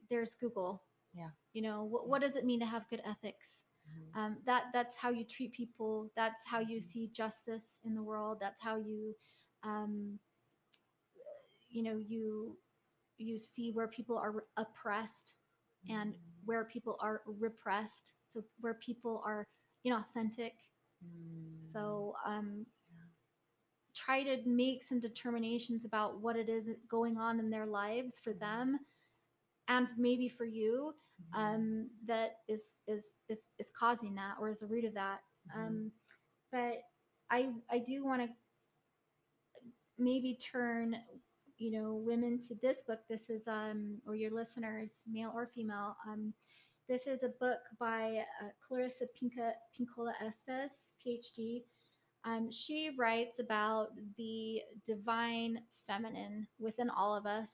there's 0.09 0.35
Google. 0.35 0.83
Yeah. 1.13 1.29
You 1.53 1.61
know, 1.61 1.83
what, 1.83 2.07
what 2.07 2.21
does 2.21 2.35
it 2.35 2.45
mean 2.45 2.59
to 2.59 2.65
have 2.65 2.89
good 2.89 3.01
ethics? 3.05 3.47
Mhm. 3.87 4.15
Um, 4.15 4.37
that 4.45 4.65
that's 4.73 4.95
how 4.97 5.09
you 5.09 5.23
treat 5.25 5.53
people. 5.53 6.11
That's 6.15 6.41
how 6.45 6.59
you 6.59 6.79
Mhm. 6.79 6.83
see 6.91 7.07
justice 7.07 7.77
in 7.83 7.95
the 7.95 8.03
world. 8.03 8.39
That's 8.39 8.61
how 8.61 8.77
you, 8.77 9.15
um, 9.63 10.19
you 11.69 11.83
know, 11.83 11.97
you 11.97 12.57
you 13.17 13.37
see 13.37 13.71
where 13.71 13.87
people 13.87 14.17
are 14.17 14.45
oppressed 14.57 15.35
and 15.89 16.15
where 16.45 16.63
people 16.65 16.97
are 17.01 17.21
repressed 17.25 18.11
so 18.31 18.43
where 18.61 18.75
people 18.75 19.21
are 19.25 19.45
inauthentic 19.85 20.53
Mm. 21.03 21.71
so 21.73 22.15
um, 22.25 22.65
Yeah. 22.89 23.03
try 23.93 24.23
to 24.23 24.37
make 24.47 24.83
some 24.83 24.99
determinations 24.99 25.85
about 25.85 26.21
what 26.21 26.35
it 26.37 26.47
is 26.49 26.69
going 26.89 27.17
on 27.17 27.39
in 27.39 27.49
their 27.49 27.65
lives 27.65 28.13
for 28.23 28.33
Mhm. 28.33 28.39
them 28.39 28.79
and 29.67 29.87
maybe 29.97 30.29
for 30.29 30.45
you 30.45 30.93
Mhm. 31.21 31.33
um, 31.33 31.89
that 32.05 32.41
is, 32.47 32.61
is 32.87 33.03
is 33.29 33.39
is 33.59 33.69
causing 33.77 34.15
that 34.15 34.35
or 34.39 34.49
is 34.49 34.59
the 34.59 34.67
root 34.67 34.85
of 34.85 34.93
that 34.93 35.21
Mhm. 35.49 35.55
um, 35.67 35.91
but 36.51 36.83
i 37.29 37.53
i 37.69 37.79
do 37.79 38.03
want 38.05 38.21
to 38.21 38.29
maybe 39.97 40.35
turn 40.35 40.95
you 41.57 41.71
know 41.71 41.93
women 41.93 42.39
to 42.47 42.55
this 42.61 42.77
book 42.87 42.99
this 43.09 43.29
is 43.29 43.47
um 43.47 43.97
or 44.07 44.15
your 44.15 44.31
listeners 44.31 44.91
male 45.11 45.31
or 45.33 45.47
female 45.53 45.95
um 46.07 46.33
this 46.89 47.07
is 47.07 47.23
a 47.23 47.29
book 47.39 47.59
by 47.79 48.23
uh, 48.43 48.47
clarissa 48.67 49.05
Pinca, 49.19 49.51
Pinkola 49.77 50.13
estes 50.21 50.73
phd 51.05 51.63
um, 52.25 52.51
she 52.51 52.91
writes 52.97 53.39
about 53.39 53.89
the 54.17 54.61
divine 54.85 55.59
feminine 55.87 56.47
within 56.59 56.89
all 56.89 57.15
of 57.15 57.25
us 57.25 57.49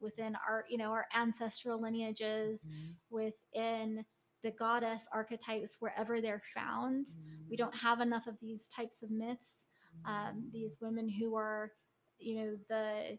within 0.00 0.36
our 0.48 0.64
you 0.68 0.78
know 0.78 0.90
our 0.90 1.06
ancestral 1.14 1.80
lineages 1.80 2.60
Mhm. 2.64 2.94
within 3.10 4.04
the 4.42 4.50
goddess 4.52 5.02
archetypes 5.12 5.76
wherever 5.80 6.20
they're 6.20 6.42
found. 6.54 7.06
We 7.50 7.56
don't 7.56 7.74
have 7.74 8.00
enough 8.00 8.26
of 8.26 8.38
these 8.40 8.66
types 8.68 9.02
of 9.02 9.10
myths 9.10 9.64
um, 10.06 10.48
these 10.52 10.76
women 10.80 11.08
who 11.08 11.34
are 11.36 11.72
you 12.20 12.36
know 12.36 12.56
the 12.68 13.18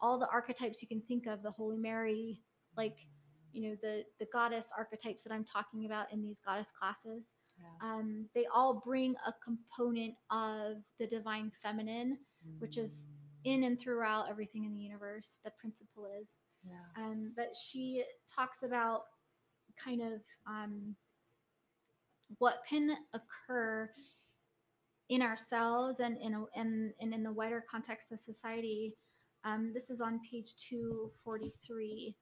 all 0.00 0.18
the 0.18 0.28
archetypes 0.28 0.80
you 0.80 0.88
can 0.88 1.00
think 1.02 1.26
of 1.26 1.42
the 1.42 1.50
holy 1.50 1.76
mary 1.76 2.40
like 2.76 2.96
you 3.52 3.68
know 3.68 3.76
the 3.82 4.04
the 4.20 4.26
goddess 4.32 4.66
archetypes 4.76 5.22
that 5.22 5.32
i'm 5.32 5.44
talking 5.44 5.86
about 5.86 6.12
in 6.12 6.22
these 6.22 6.38
goddess 6.44 6.68
classes 6.78 7.26
Yeah. 7.58 7.66
um, 7.88 8.28
they 8.34 8.46
all 8.54 8.82
bring 8.84 9.14
a 9.26 9.32
component 9.44 10.14
of 10.30 10.76
the 10.98 11.06
divine 11.06 11.50
feminine 11.62 12.18
which 12.60 12.76
is 12.76 13.00
in 13.44 13.64
and 13.64 13.80
throughout 13.80 14.28
everything 14.28 14.64
in 14.64 14.74
the 14.74 14.80
universe 14.80 15.38
the 15.44 15.50
principle 15.60 16.06
is 16.20 16.28
Yeah. 16.64 16.74
um, 16.96 17.32
but 17.36 17.54
she 17.56 18.04
talks 18.32 18.58
about 18.62 19.02
kind 19.82 20.02
of 20.02 20.20
um, 20.46 20.94
what 22.38 22.62
can 22.68 22.96
occur 23.14 23.90
in 25.08 25.22
ourselves 25.22 26.00
and 26.00 26.18
in, 26.18 26.34
a, 26.34 26.44
and, 26.54 26.92
in 27.00 27.22
the 27.22 27.32
wider 27.32 27.64
context 27.70 28.12
of 28.12 28.20
society. 28.20 28.94
Um, 29.44 29.72
this 29.72 29.90
is 29.90 30.00
on 30.00 30.20
page 30.30 30.54
243. 30.68 32.14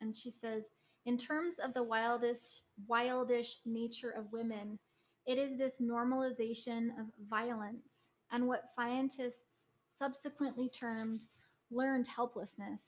And 0.00 0.14
she 0.14 0.30
says, 0.30 0.64
in 1.06 1.16
terms 1.16 1.56
of 1.62 1.74
the 1.74 1.82
wildest, 1.82 2.62
wildish 2.88 3.56
nature 3.64 4.10
of 4.10 4.32
women, 4.32 4.78
it 5.26 5.38
is 5.38 5.56
this 5.56 5.74
normalization 5.80 6.88
of 6.98 7.06
violence 7.28 8.08
and 8.32 8.46
what 8.46 8.64
scientists 8.74 9.66
subsequently 9.98 10.68
termed 10.68 11.22
learned 11.70 12.06
helplessness 12.06 12.80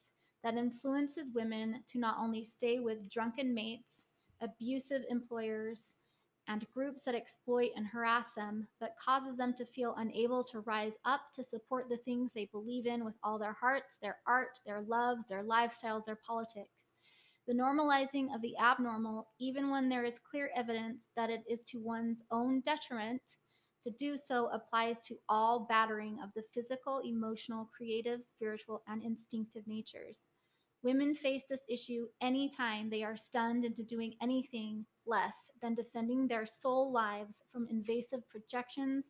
that 0.43 0.57
influences 0.57 1.27
women 1.35 1.83
to 1.91 1.99
not 1.99 2.17
only 2.19 2.43
stay 2.43 2.79
with 2.79 3.11
drunken 3.11 3.53
mates, 3.53 4.01
abusive 4.41 5.03
employers, 5.11 5.79
and 6.51 6.67
groups 6.75 7.05
that 7.05 7.15
exploit 7.15 7.71
and 7.77 7.87
harass 7.87 8.27
them, 8.37 8.67
but 8.81 8.97
causes 9.03 9.37
them 9.37 9.55
to 9.55 9.65
feel 9.65 9.95
unable 9.99 10.43
to 10.43 10.61
rise 10.61 10.95
up 11.05 11.21
to 11.33 11.45
support 11.45 11.89
the 11.89 11.97
things 11.99 12.33
they 12.35 12.47
believe 12.47 12.87
in 12.87 13.05
with 13.05 13.15
all 13.23 13.39
their 13.39 13.53
hearts, 13.53 13.95
their 14.03 14.17
art, 14.27 14.59
their 14.67 14.83
loves, 14.83 15.23
their 15.29 15.45
lifestyles, 15.45 16.05
their 16.05 16.19
politics. 16.27 16.87
The 17.47 17.55
normalizing 17.55 18.35
of 18.35 18.43
the 18.43 18.59
abnormal, 18.59 19.29
even 19.39 19.71
when 19.71 19.89
there 19.89 20.03
is 20.03 20.19
clear 20.19 20.51
evidence 20.57 21.05
that 21.15 21.31
it 21.31 21.45
is 21.49 21.63
to 21.69 21.79
one's 21.79 22.25
own 22.33 22.63
detriment, 22.63 23.23
to 23.85 23.91
do 23.91 24.17
so 24.17 24.49
applies 24.49 25.01
to 25.03 25.17
all 25.29 25.67
battering 25.69 26.19
of 26.23 26.31
the 26.35 26.43
physical, 26.53 27.01
emotional, 27.05 27.71
creative, 27.77 28.25
spiritual, 28.25 28.83
and 28.89 29.05
instinctive 29.05 29.67
natures. 29.69 30.23
Women 30.83 31.15
face 31.15 31.43
this 31.49 31.61
issue 31.69 32.09
anytime 32.23 32.89
they 32.89 33.03
are 33.03 33.17
stunned 33.17 33.65
into 33.65 33.83
doing 33.83 34.15
anything 34.23 34.87
less 35.07 35.35
than 35.61 35.75
defending 35.75 36.27
their 36.27 36.47
soul 36.47 36.91
lives 36.91 37.43
from 37.53 37.69
invasive 37.69 38.27
projections, 38.29 39.07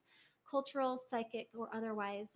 cultural, 0.50 1.00
psychic, 1.08 1.48
or 1.56 1.68
otherwise. 1.74 2.26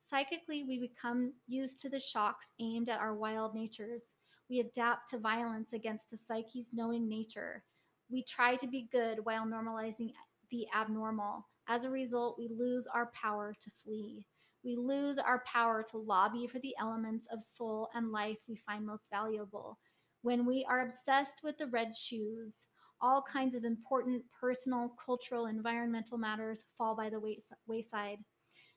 Psychically, 0.00 0.64
we 0.64 0.78
become 0.78 1.32
used 1.46 1.80
to 1.80 1.88
the 1.88 2.00
shocks 2.00 2.52
aimed 2.60 2.88
at 2.88 3.00
our 3.00 3.14
wild 3.14 3.54
natures. 3.54 4.02
We 4.50 4.60
adapt 4.60 5.08
to 5.10 5.18
violence 5.18 5.72
against 5.72 6.10
the 6.10 6.18
psyche's 6.18 6.68
knowing 6.72 7.08
nature. 7.08 7.64
We 8.10 8.22
try 8.22 8.56
to 8.56 8.66
be 8.66 8.88
good 8.92 9.24
while 9.24 9.46
normalizing 9.46 10.12
the 10.50 10.66
abnormal. 10.74 11.46
As 11.68 11.84
a 11.84 11.90
result, 11.90 12.38
we 12.38 12.48
lose 12.48 12.86
our 12.86 13.10
power 13.12 13.54
to 13.60 13.70
flee. 13.82 14.24
We 14.64 14.76
lose 14.76 15.18
our 15.18 15.42
power 15.44 15.82
to 15.90 15.98
lobby 15.98 16.46
for 16.46 16.58
the 16.58 16.74
elements 16.80 17.26
of 17.32 17.42
soul 17.42 17.88
and 17.94 18.12
life 18.12 18.38
we 18.48 18.56
find 18.56 18.84
most 18.86 19.08
valuable. 19.10 19.78
When 20.22 20.44
we 20.46 20.64
are 20.68 20.80
obsessed 20.86 21.42
with 21.42 21.58
the 21.58 21.68
red 21.68 21.96
shoes, 21.96 22.54
all 23.00 23.22
kinds 23.22 23.54
of 23.54 23.64
important 23.64 24.24
personal, 24.40 24.90
cultural, 25.04 25.46
environmental 25.46 26.18
matters 26.18 26.64
fall 26.76 26.96
by 26.96 27.08
the 27.08 27.20
wayside. 27.66 28.18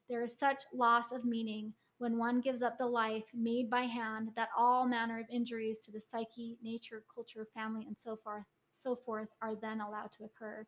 There 0.09 0.23
is 0.23 0.37
such 0.37 0.63
loss 0.73 1.11
of 1.11 1.25
meaning 1.25 1.73
when 1.97 2.17
one 2.17 2.41
gives 2.41 2.61
up 2.61 2.77
the 2.77 2.85
life 2.85 3.25
made 3.33 3.69
by 3.69 3.83
hand 3.83 4.29
that 4.35 4.49
all 4.57 4.87
manner 4.87 5.19
of 5.19 5.29
injuries 5.29 5.79
to 5.85 5.91
the 5.91 6.01
psyche, 6.01 6.57
nature, 6.61 7.03
culture, 7.13 7.47
family, 7.53 7.85
and 7.87 7.97
so 7.97 8.17
forth, 8.17 8.45
so 8.77 8.95
forth 8.95 9.29
are 9.41 9.55
then 9.55 9.81
allowed 9.81 10.11
to 10.13 10.25
occur. 10.25 10.65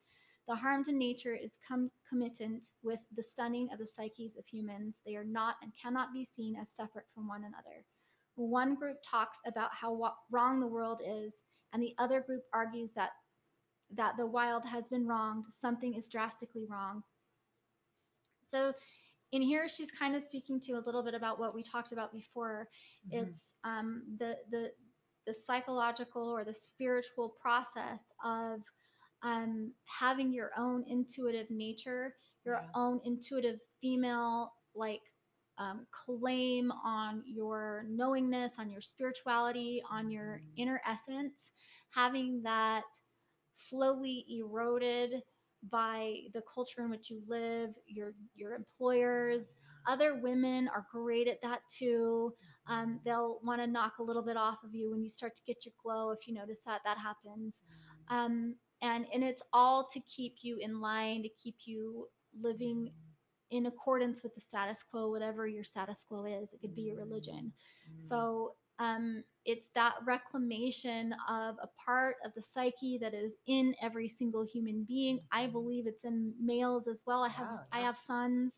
The 0.48 0.56
harm 0.56 0.84
to 0.86 0.91
nature 0.91 1.36
is 1.36 1.57
concomitant 1.65 2.70
with 2.82 2.99
the 3.15 3.24
stunning 3.24 3.72
of 3.72 3.80
the 3.80 3.88
psyches 3.88 4.36
of 4.38 4.45
humans. 4.45 4.98
They 5.06 5.15
are 5.15 5.24
not 5.24 5.56
and 5.61 5.72
cannot 5.82 6.14
be 6.14 6.26
seen 6.26 6.56
as 6.57 6.68
separate 6.76 7.06
from 7.14 7.28
one 7.28 7.45
another. 7.45 7.86
One 8.36 8.76
group 8.76 8.98
talks 9.10 9.38
about 9.45 9.70
how 9.74 9.94
wa- 9.94 10.15
wrong 10.32 10.60
the 10.60 10.68
world 10.68 11.02
is, 11.06 11.34
and 11.72 11.82
the 11.82 11.95
other 11.98 12.20
group 12.20 12.44
argues 12.53 12.91
that 12.95 13.11
that 13.95 14.18
the 14.18 14.26
wild 14.26 14.65
has 14.65 14.88
been 14.88 15.06
wronged. 15.07 15.45
Something 15.61 15.94
is 15.94 16.07
drastically 16.07 16.65
wrong. 16.68 17.03
So, 18.49 18.74
in 19.32 19.41
here, 19.41 19.68
she's 19.68 19.91
kind 19.91 20.15
of 20.15 20.24
speaking 20.24 20.60
to 20.61 20.74
a 20.74 20.82
little 20.86 21.03
bit 21.03 21.14
about 21.15 21.40
what 21.40 21.56
we 21.56 21.64
talked 21.64 21.91
about 21.91 22.11
before. 22.11 22.70
Mhm. 23.07 23.28
It's 23.28 23.53
um, 23.64 24.03
the 24.18 24.38
the 24.49 24.74
the 25.26 25.34
psychological 25.34 26.30
or 26.30 26.44
the 26.44 26.53
spiritual 26.53 27.30
process 27.30 28.02
of 28.24 28.61
um, 29.23 29.73
having 29.85 30.31
your 30.33 30.51
own 30.57 30.83
intuitive 30.87 31.49
nature, 31.49 32.15
your 32.45 32.55
Yeah. 32.55 32.69
own 32.75 32.99
intuitive 33.05 33.59
female 33.81 34.53
like 34.75 35.01
um, 35.57 35.87
claim 35.91 36.71
on 36.71 37.23
your 37.25 37.85
knowingness, 37.89 38.53
on 38.59 38.69
your 38.71 38.81
spirituality, 38.81 39.81
on 39.89 40.09
your 40.11 40.41
Mhm. 40.41 40.53
inner 40.57 40.81
essence, 40.85 41.51
having 41.91 42.41
that 42.43 42.83
slowly 43.53 44.25
eroded 44.29 45.23
by 45.69 46.15
the 46.33 46.41
culture 46.53 46.83
in 46.83 46.89
which 46.89 47.09
you 47.09 47.21
live, 47.27 47.71
your 47.87 48.13
your 48.35 48.53
employers, 48.53 49.53
other 49.87 50.15
women 50.15 50.67
are 50.69 50.85
great 50.91 51.27
at 51.27 51.41
that 51.41 51.61
too. 51.69 52.33
Um, 52.67 52.99
they'll 53.05 53.39
want 53.43 53.61
to 53.61 53.67
knock 53.67 53.99
a 53.99 54.03
little 54.03 54.23
bit 54.23 54.37
off 54.37 54.63
of 54.63 54.73
you 54.73 54.91
when 54.91 55.01
you 55.03 55.09
start 55.09 55.35
to 55.35 55.41
get 55.45 55.65
your 55.65 55.73
glow. 55.81 56.11
If 56.11 56.27
you 56.27 56.33
notice 56.33 56.59
that, 56.65 56.81
that 56.85 56.97
happens. 56.97 57.61
Um, 58.09 58.55
and 58.84 59.07
and 59.14 59.23
it's 59.23 59.43
all 59.53 59.88
to 59.93 60.01
keep 60.01 60.38
you 60.43 60.57
in 60.60 60.81
line, 60.81 61.23
to 61.23 61.30
keep 61.43 61.57
you 61.65 62.10
living 62.41 62.91
in 63.51 63.68
accordance 63.68 64.23
with 64.23 64.35
the 64.35 64.41
status 64.41 64.80
quo, 64.89 65.10
whatever 65.10 65.47
your 65.47 65.64
status 65.64 65.99
quo 66.07 66.26
is. 66.26 66.53
It 66.53 66.61
could 66.61 66.76
be 66.76 66.84
your 66.84 66.97
religion. 66.97 67.53
So 67.97 68.55
um, 68.80 69.23
it's 69.45 69.69
that 69.76 69.95
reclamation 70.05 71.15
of 71.30 71.55
a 71.61 71.69
part 71.85 72.18
of 72.26 72.34
the 72.35 72.41
psyche 72.41 72.97
that 72.99 73.14
is 73.14 73.34
in 73.47 73.76
every 73.81 74.10
single 74.10 74.45
human 74.45 74.84
being. 74.85 75.19
I 75.31 75.47
believe 75.47 75.88
it's 75.88 76.05
in 76.05 76.34
males 76.41 76.88
as 76.88 77.01
well. 77.07 77.23
I 77.23 77.30
have 77.30 77.49
Yeah, 77.49 77.64
I 77.72 77.81
have 77.81 77.97
sons. 77.97 78.53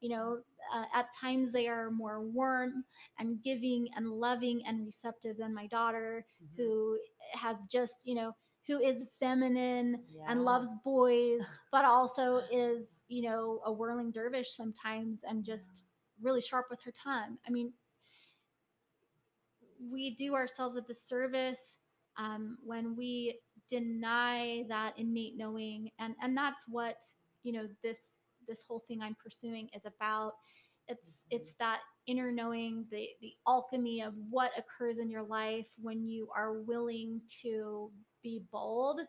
You 0.00 0.10
know, 0.10 0.38
uh, 0.74 0.84
at 0.94 1.06
times 1.20 1.52
they 1.52 1.68
are 1.68 1.90
more 1.90 2.22
warm 2.22 2.84
and 3.18 3.42
giving 3.42 3.88
and 3.96 4.08
loving 4.10 4.62
and 4.66 4.86
receptive 4.86 5.36
than 5.38 5.54
my 5.54 5.66
daughter, 5.66 6.26
Mhm. 6.40 6.56
who 6.56 6.98
has 7.34 7.56
just 7.70 8.02
you 8.04 8.14
know 8.14 8.34
who 8.68 8.80
is 8.80 9.08
feminine 9.20 10.04
Yeah. 10.14 10.24
and 10.28 10.44
loves 10.44 10.70
boys, 10.84 11.42
but 11.72 11.84
also 11.84 12.42
is 12.52 13.02
you 13.08 13.22
know 13.22 13.60
a 13.66 13.72
whirling 13.72 14.12
dervish 14.12 14.56
sometimes 14.56 15.20
and 15.28 15.44
just 15.44 15.84
really 16.22 16.42
sharp 16.42 16.66
with 16.70 16.80
her 16.84 16.92
tongue. 16.92 17.38
I 17.48 17.50
mean, 17.50 17.72
we 19.90 20.14
do 20.16 20.34
ourselves 20.34 20.76
a 20.76 20.82
disservice 20.82 21.60
um, 22.18 22.58
when 22.64 22.96
we 22.96 23.40
deny 23.68 24.64
that 24.68 24.94
innate 24.98 25.36
knowing, 25.36 25.90
and 25.98 26.14
and 26.22 26.36
that's 26.36 26.64
what 26.68 26.96
you 27.42 27.52
know 27.52 27.66
this 27.82 27.98
this 28.48 28.64
whole 28.68 28.84
thing 28.88 29.00
I'm 29.02 29.16
pursuing 29.22 29.68
is 29.74 29.84
about. 29.86 30.32
It's 30.88 31.20
it's 31.30 31.54
that 31.60 31.80
inner 32.06 32.32
knowing, 32.32 32.86
the 32.90 33.08
the 33.20 33.32
alchemy 33.46 34.02
of 34.02 34.14
what 34.30 34.52
occurs 34.58 34.98
in 34.98 35.10
your 35.10 35.22
life 35.24 35.66
when 35.80 36.06
you 36.06 36.28
are 36.36 36.54
willing 36.62 37.20
to 37.42 37.90
be 38.28 38.44
bold 38.52 39.00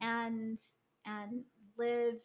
and 0.00 0.58
and 1.06 1.44
live 1.78 2.16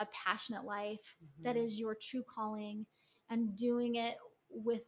a 0.00 0.06
passionate 0.12 0.64
life 0.64 1.16
that 1.44 1.56
Mhm. 1.56 1.64
is 1.64 1.78
your 1.78 1.96
true 2.00 2.24
calling 2.34 2.86
and 3.30 3.56
doing 3.56 3.96
it 3.96 4.16
with 4.50 4.82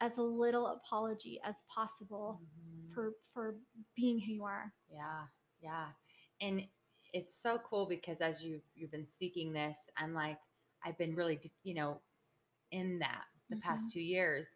as 0.00 0.18
little 0.18 0.66
apology 0.68 1.40
as 1.44 1.56
possible 1.74 2.40
Mhm. 2.40 2.94
for 2.94 3.14
for 3.32 3.56
being 3.96 4.20
who 4.20 4.32
you 4.32 4.44
are 4.44 4.72
Yeah, 4.90 5.26
yeah. 5.60 5.88
And 6.40 6.64
it's 7.12 7.34
so 7.40 7.58
cool 7.58 7.86
because 7.86 8.20
as 8.20 8.42
you 8.42 8.60
you've 8.74 8.90
been 8.90 9.06
speaking 9.06 9.52
this, 9.52 9.88
I'm 9.96 10.14
like 10.14 10.38
I've 10.84 10.98
been 10.98 11.14
really 11.14 11.40
you 11.62 11.74
know 11.74 12.00
in 12.72 12.98
that 13.00 13.24
the 13.50 13.56
past 13.56 13.92
2 13.92 14.00
years. 14.00 14.48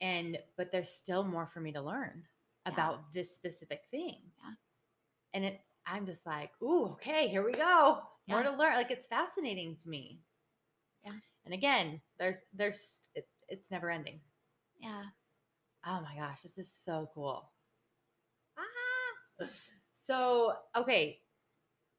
And 0.00 0.38
but 0.56 0.72
there's 0.72 0.90
still 0.90 1.24
more 1.24 1.46
for 1.46 1.60
me 1.60 1.72
to 1.72 1.82
learn 1.82 2.24
Yeah. 2.68 2.88
about 2.88 3.12
this 3.14 3.34
specific 3.34 3.82
thing. 3.90 4.32
Yeah. 4.38 4.54
And 5.34 5.44
it 5.44 5.60
I'm 5.86 6.06
just 6.06 6.26
like, 6.26 6.50
"Ooh, 6.62 6.86
okay, 6.92 7.28
here 7.28 7.44
we 7.44 7.52
go. 7.52 8.00
More 8.28 8.42
to 8.42 8.50
learn." 8.50 8.74
Like 8.74 8.90
it's 8.90 9.06
fascinating 9.06 9.76
to 9.80 9.88
me. 9.88 10.20
Yeah. 11.06 11.12
And 11.44 11.54
again, 11.54 12.00
there's 12.18 12.38
there's 12.52 13.00
it, 13.14 13.28
it's 13.48 13.70
never 13.70 13.90
ending. 13.90 14.20
yeah 14.80 15.04
Oh 15.86 16.00
my 16.02 16.14
gosh, 16.20 16.42
this 16.42 16.58
is 16.58 16.70
so 16.72 17.10
cool. 17.14 17.50
Ah. 18.58 19.46
So, 20.08 20.54
okay. 20.74 21.20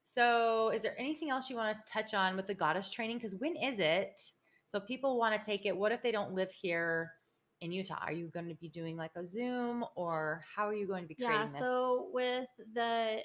So, 0.04 0.70
is 0.70 0.82
there 0.82 0.98
anything 0.98 1.30
else 1.30 1.48
you 1.48 1.54
want 1.54 1.76
to 1.76 1.92
touch 1.92 2.12
on 2.12 2.34
with 2.34 2.48
the 2.48 2.54
goddess 2.54 2.90
training? 2.90 3.18
Because 3.18 3.36
when 3.36 3.54
is 3.54 3.78
it? 3.78 4.20
So, 4.66 4.80
people 4.80 5.16
want 5.16 5.40
to 5.40 5.46
take 5.46 5.64
it. 5.64 5.76
What 5.76 5.92
if 5.92 6.02
they 6.02 6.10
don't 6.10 6.32
live 6.32 6.50
here 6.50 7.12
in 7.60 7.72
Utah? 7.72 7.98
Are 8.00 8.12
you 8.12 8.28
going 8.28 8.48
to 8.48 8.54
be 8.54 8.68
doing 8.68 8.96
like 8.96 9.12
a 9.16 9.26
Zoom 9.26 9.84
or 9.94 10.40
how 10.54 10.66
are 10.66 10.74
you 10.74 10.86
going 10.86 11.02
to 11.02 11.08
be 11.08 11.16
yeah 11.18 11.28
creating 11.28 11.52
this? 11.52 11.62
so 11.68 12.08
with 12.12 12.48
the 12.74 13.18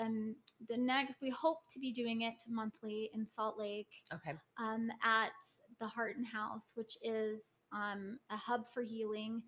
uh, 0.00 0.02
um 0.02 0.34
the 0.68 0.76
next 0.76 1.16
we 1.20 1.30
hope 1.30 1.58
to 1.72 1.78
be 1.78 1.92
doing 1.92 2.22
it 2.22 2.34
monthly 2.48 3.10
in 3.14 3.26
salt 3.26 3.58
lake 3.58 3.88
okay. 4.14 4.34
um, 4.58 4.90
at 5.04 5.32
the 5.80 5.86
Heart 5.86 6.16
and 6.18 6.26
House, 6.26 6.72
which 6.74 6.96
is 7.02 7.42
um, 7.72 8.18
a 8.30 8.36
hub 8.36 8.66
for 8.72 8.82
healing. 8.82 9.42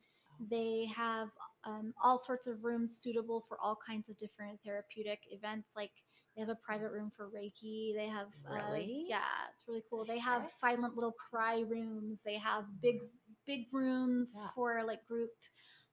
They 0.51 0.90
have 0.97 1.28
um, 1.64 1.94
all 2.02 2.18
sorts 2.18 2.47
of 2.47 2.64
rooms 2.64 2.98
suitable 3.01 3.44
for 3.47 3.59
all 3.62 3.78
kinds 3.86 4.09
of 4.09 4.18
different 4.18 4.59
therapeutic 4.64 5.20
events. 5.30 5.68
Like 5.76 5.90
they 6.34 6.40
have 6.40 6.48
a 6.48 6.56
private 6.56 6.90
room 6.90 7.10
for 7.14 7.28
Reiki. 7.28 7.94
They 7.94 8.09
have, 8.09 8.28
uh, 8.51 8.55
Really? 8.55 9.05
yeah, 9.09 9.20
it's 9.52 9.62
really 9.68 9.82
cool. 9.90 10.05
They 10.05 10.18
have 10.18 10.51
silent 10.59 10.94
little 10.94 11.12
cry 11.12 11.60
rooms. 11.60 12.20
They 12.24 12.39
have 12.39 12.64
big, 12.80 13.01
big 13.47 13.66
rooms 13.73 14.31
Yeah. 14.35 14.48
for 14.55 14.82
like 14.85 15.05
group 15.06 15.31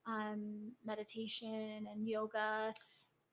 um, 0.07 0.71
meditation 0.85 1.87
and 1.91 2.07
yoga. 2.07 2.73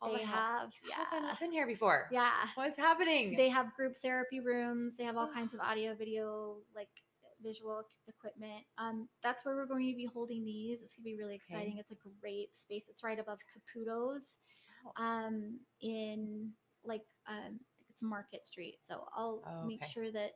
Oh 0.03 0.13
they 0.15 0.23
have, 0.25 0.71
have 0.93 1.07
I've 1.13 1.23
not 1.23 1.41
been 1.41 1.51
here 1.53 1.67
before? 1.67 2.09
yeah 2.13 2.33
What's 2.55 2.77
happening? 2.77 3.35
they 3.37 3.49
have 3.49 3.75
group 3.75 3.95
therapy 4.03 4.41
rooms 4.41 4.95
they 4.99 5.05
have 5.05 5.17
all 5.17 5.29
kinds 5.33 5.55
of 5.55 5.61
audio 5.65 5.95
video 5.95 6.57
like 6.75 6.89
visual 7.43 7.83
equipment 8.09 8.63
um, 8.79 9.09
that's 9.23 9.45
where 9.45 9.57
we're 9.57 9.67
going 9.67 9.89
to 9.91 9.97
be 9.97 10.05
holding 10.13 10.45
these 10.45 10.81
it's 10.83 10.95
going 10.95 11.05
to 11.05 11.11
be 11.11 11.17
really 11.17 11.35
Okay. 11.35 11.55
exciting 11.55 11.79
it's 11.79 11.91
a 11.91 11.95
great 12.21 12.49
space 12.61 12.85
it's 12.91 13.03
right 13.03 13.19
above 13.19 13.39
caputo's 13.53 14.37
Wow. 14.85 14.93
um, 15.27 15.59
in 15.81 16.51
like 16.85 17.03
um, 17.29 17.59
it's 17.91 18.03
market 18.03 18.45
street 18.45 18.77
so 18.87 19.07
i'll 19.17 19.43
Oh, 19.47 19.67
make 19.67 19.85
sure 19.85 20.11
that 20.13 20.33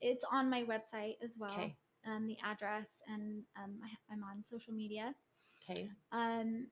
it's 0.00 0.24
on 0.30 0.48
my 0.50 0.62
website 0.64 1.16
as 1.24 1.32
well 1.38 1.50
okay. 1.52 1.76
Um, 2.06 2.26
the 2.26 2.36
address 2.44 2.88
and 3.08 3.42
um, 3.62 3.78
I, 3.84 4.12
i'm 4.12 4.22
on 4.24 4.44
social 4.50 4.72
media 4.72 5.14
Okay. 5.62 5.90
um, 6.12 6.66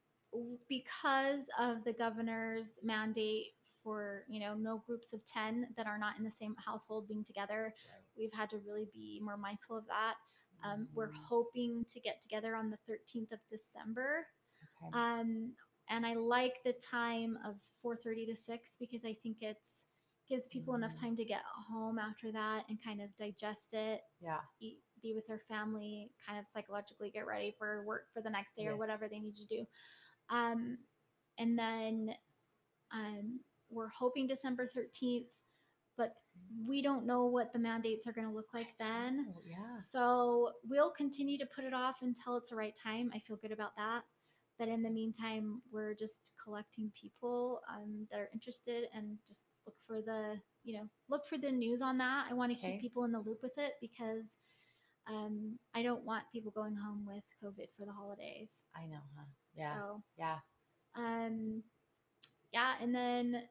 because 0.68 1.44
of 1.58 1.84
the 1.84 1.92
governor's 1.92 2.66
mandate 2.82 3.46
for 3.82 4.24
you 4.28 4.40
know 4.40 4.54
no 4.54 4.82
groups 4.86 5.12
of 5.12 5.20
10 5.24 5.68
that 5.76 5.86
are 5.86 5.98
not 5.98 6.18
in 6.18 6.24
the 6.24 6.30
same 6.30 6.54
household 6.64 7.08
being 7.08 7.24
together 7.24 7.74
we've 8.16 8.32
had 8.32 8.50
to 8.50 8.58
really 8.66 8.88
be 8.92 9.20
more 9.22 9.36
mindful 9.36 9.76
of 9.76 9.86
that 9.86 10.14
um, 10.64 10.88
we're 10.94 11.10
Mm, 11.10 11.18
hoping 11.28 11.84
to 11.88 12.00
get 12.00 12.20
together 12.20 12.54
on 12.56 12.70
the 12.70 12.78
13th 12.88 13.32
of 13.32 13.38
december 13.48 14.26
okay. 14.62 14.94
um, 14.94 15.52
and 15.90 16.06
i 16.06 16.14
like 16.14 16.54
the 16.64 16.74
time 16.90 17.38
of 17.46 17.54
4.30 17.84 18.26
to 18.28 18.34
6 18.34 18.70
because 18.80 19.04
i 19.04 19.16
think 19.22 19.38
it's 19.40 19.84
gives 20.28 20.44
people 20.46 20.74
enough 20.74 20.92
Mm. 20.92 20.98
time 20.98 21.16
to 21.16 21.24
get 21.24 21.42
home 21.70 21.98
after 21.98 22.32
that 22.32 22.64
and 22.68 22.78
kind 22.84 23.00
of 23.00 23.14
digest 23.16 23.72
it 23.72 24.00
yeah. 24.20 24.40
eat, 24.60 24.78
be 25.06 25.14
with 25.14 25.26
their 25.26 25.40
family, 25.48 26.10
kind 26.26 26.38
of 26.38 26.46
psychologically 26.52 27.10
get 27.10 27.26
ready 27.26 27.54
for 27.58 27.84
work 27.86 28.04
for 28.12 28.22
the 28.22 28.30
next 28.30 28.56
day 28.56 28.66
or 28.66 28.76
whatever 28.76 29.08
they 29.08 29.18
need 29.18 29.36
to 29.36 29.44
do. 29.46 29.64
Um, 30.30 30.78
and 31.38 31.58
then 31.58 32.14
um, 32.94 33.40
we're 33.70 33.88
hoping 33.88 34.26
December 34.26 34.68
13th, 34.76 35.30
but 35.96 36.14
we 36.66 36.82
don't 36.82 37.06
know 37.06 37.26
what 37.26 37.52
the 37.52 37.58
mandates 37.58 38.06
are 38.06 38.12
going 38.12 38.28
to 38.28 38.34
look 38.34 38.52
like 38.54 38.68
then. 38.78 39.26
Oh, 39.36 39.40
yeah. 39.46 39.78
So 39.92 40.52
we'll 40.68 40.90
continue 40.90 41.38
to 41.38 41.46
put 41.54 41.64
it 41.64 41.74
off 41.74 41.96
until 42.02 42.36
it's 42.36 42.50
the 42.50 42.56
right 42.56 42.74
time. 42.82 43.10
I 43.14 43.20
feel 43.20 43.36
good 43.36 43.52
about 43.52 43.76
that. 43.76 44.02
But 44.58 44.68
in 44.68 44.82
the 44.82 44.90
meantime, 44.90 45.60
we're 45.70 45.94
just 45.94 46.32
collecting 46.42 46.90
people 47.00 47.60
um, 47.70 48.06
that 48.10 48.18
are 48.20 48.30
interested 48.32 48.84
and 48.94 49.18
just 49.26 49.40
look 49.66 49.76
for 49.86 50.00
the, 50.00 50.40
you 50.64 50.78
know, 50.78 50.84
look 51.10 51.26
for 51.28 51.36
the 51.38 51.52
news 51.52 51.82
on 51.82 51.98
that. 51.98 52.26
I 52.30 52.34
want 52.34 52.52
to 52.52 52.58
Okay. 52.58 52.72
keep 52.72 52.80
people 52.80 53.04
in 53.04 53.12
the 53.12 53.18
loop 53.20 53.40
with 53.42 53.56
it 53.58 53.74
because 53.80 54.24
um, 55.08 55.58
I 55.74 55.82
don't 55.82 56.04
want 56.04 56.24
people 56.32 56.50
going 56.50 56.74
home 56.74 57.06
with 57.06 57.22
COVID 57.42 57.68
for 57.78 57.86
the 57.86 57.92
holidays. 57.92 58.48
I 58.74 58.86
know, 58.86 59.00
huh? 59.16 59.24
Yeah. 59.54 59.74
So, 59.74 60.02
yeah. 60.18 60.38
um, 60.96 61.62
yeah, 62.52 62.74
and 62.80 62.94
then 62.94 63.42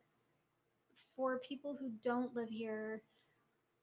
for 1.16 1.40
people 1.48 1.78
who 1.80 1.92
don't 2.04 2.36
live 2.36 2.50
here, 2.50 3.02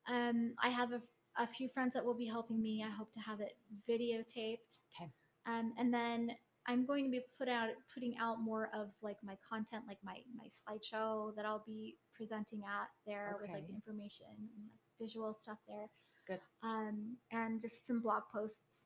um, 0.08 0.54
I 0.62 0.68
have 0.68 0.92
a, 0.92 1.00
a 1.38 1.46
few 1.46 1.68
friends 1.68 1.94
that 1.94 2.04
will 2.04 2.14
be 2.14 2.26
helping 2.26 2.60
me. 2.60 2.84
I 2.86 2.90
hope 2.90 3.12
to 3.14 3.20
have 3.20 3.40
it 3.40 3.56
videotaped. 3.88 4.78
Okay. 4.94 5.10
Um, 5.46 5.72
and 5.78 5.92
then 5.92 6.30
I'm 6.66 6.86
going 6.86 7.04
to 7.04 7.10
be 7.10 7.20
put 7.38 7.48
out 7.48 7.70
putting 7.92 8.14
out 8.20 8.40
more 8.40 8.70
of 8.74 8.88
like 9.02 9.16
my 9.24 9.36
content, 9.48 9.84
like 9.88 9.98
my 10.04 10.18
my 10.36 10.46
slideshow 10.46 11.34
that 11.36 11.44
I'll 11.44 11.64
be 11.66 11.96
presenting 12.14 12.62
at 12.64 12.88
there 13.06 13.36
with 13.40 13.50
like 13.50 13.68
information 13.68 14.26
and 14.30 14.64
like, 14.70 14.80
visual 15.00 15.34
stuff 15.34 15.58
there. 15.66 15.86
Good. 16.26 16.40
Um, 16.62 17.16
and 17.30 17.60
just 17.60 17.86
some 17.86 18.00
blog 18.00 18.22
posts 18.32 18.82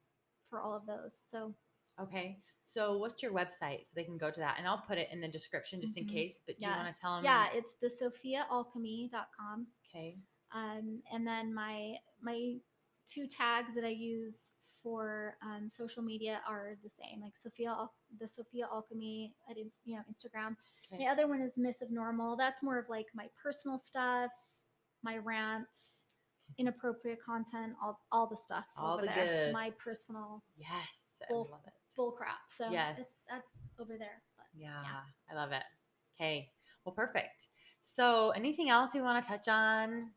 for 0.50 0.60
all 0.60 0.74
of 0.76 0.86
those. 0.86 1.12
So 1.30 1.54
Okay. 2.00 2.38
So 2.62 2.98
what's 2.98 3.22
your 3.22 3.32
website 3.32 3.84
so 3.86 3.92
they 3.94 4.04
can 4.04 4.18
go 4.18 4.30
to 4.30 4.40
that? 4.40 4.56
And 4.58 4.66
I'll 4.66 4.82
put 4.86 4.98
it 4.98 5.08
in 5.10 5.20
the 5.20 5.28
description 5.28 5.80
just 5.80 5.94
Mhm. 5.94 6.02
in 6.02 6.08
case. 6.08 6.40
But 6.46 6.58
do 6.58 6.66
Yeah. 6.66 6.76
you 6.76 6.82
want 6.84 6.94
to 6.94 7.00
tell 7.00 7.14
them? 7.16 7.24
yeah, 7.24 7.48
it's 7.52 7.74
the 7.80 7.88
sophiaalchemy.com. 7.88 9.66
Okay. 9.88 10.18
Um, 10.52 11.02
and 11.12 11.26
then 11.26 11.52
my 11.54 11.96
my 12.20 12.60
two 13.06 13.26
tags 13.26 13.74
that 13.74 13.84
I 13.84 13.88
use 13.90 14.46
for 14.82 15.36
um, 15.42 15.68
social 15.70 16.02
media 16.02 16.42
are 16.46 16.76
the 16.82 16.90
same, 16.90 17.20
like 17.20 17.36
Sophia, 17.36 17.88
the 18.18 18.28
Sophia 18.28 18.66
Alchemy 18.70 19.34
at 19.48 19.56
you 19.56 19.96
know 19.96 20.02
Instagram. 20.10 20.56
Okay. 20.92 21.04
My 21.04 21.10
other 21.10 21.26
one 21.26 21.40
is 21.40 21.56
Myth 21.56 21.80
of 21.82 21.90
Normal. 21.90 22.36
That's 22.36 22.62
more 22.62 22.78
of 22.78 22.88
like 22.88 23.06
my 23.14 23.28
personal 23.42 23.78
stuff, 23.78 24.30
my 25.02 25.18
rants, 25.18 25.95
inappropriate 26.58 27.20
content, 27.22 27.74
all 27.82 28.00
all 28.12 28.26
the 28.26 28.36
stuff. 28.36 28.64
All 28.76 28.94
over 28.94 29.02
the 29.02 29.12
there. 29.14 29.52
My 29.52 29.70
personal 29.82 30.42
Yes. 30.56 30.70
I 31.28 31.32
love 31.32 31.60
it. 31.66 31.72
bull 31.96 32.12
crap. 32.12 32.38
So 32.56 32.70
Yes. 32.70 32.98
it's, 33.00 33.14
that's 33.28 33.50
over 33.78 33.96
there. 33.98 34.22
But 34.36 34.46
Yeah, 34.54 35.00
I 35.30 35.34
love 35.34 35.52
it. 35.52 35.64
Okay. 36.14 36.50
Well, 36.84 36.94
perfect. 36.94 37.48
So, 37.80 38.30
anything 38.30 38.68
else 38.68 38.94
you 38.94 39.02
want 39.02 39.22
to 39.22 39.28
touch 39.28 39.48
on 39.48 40.10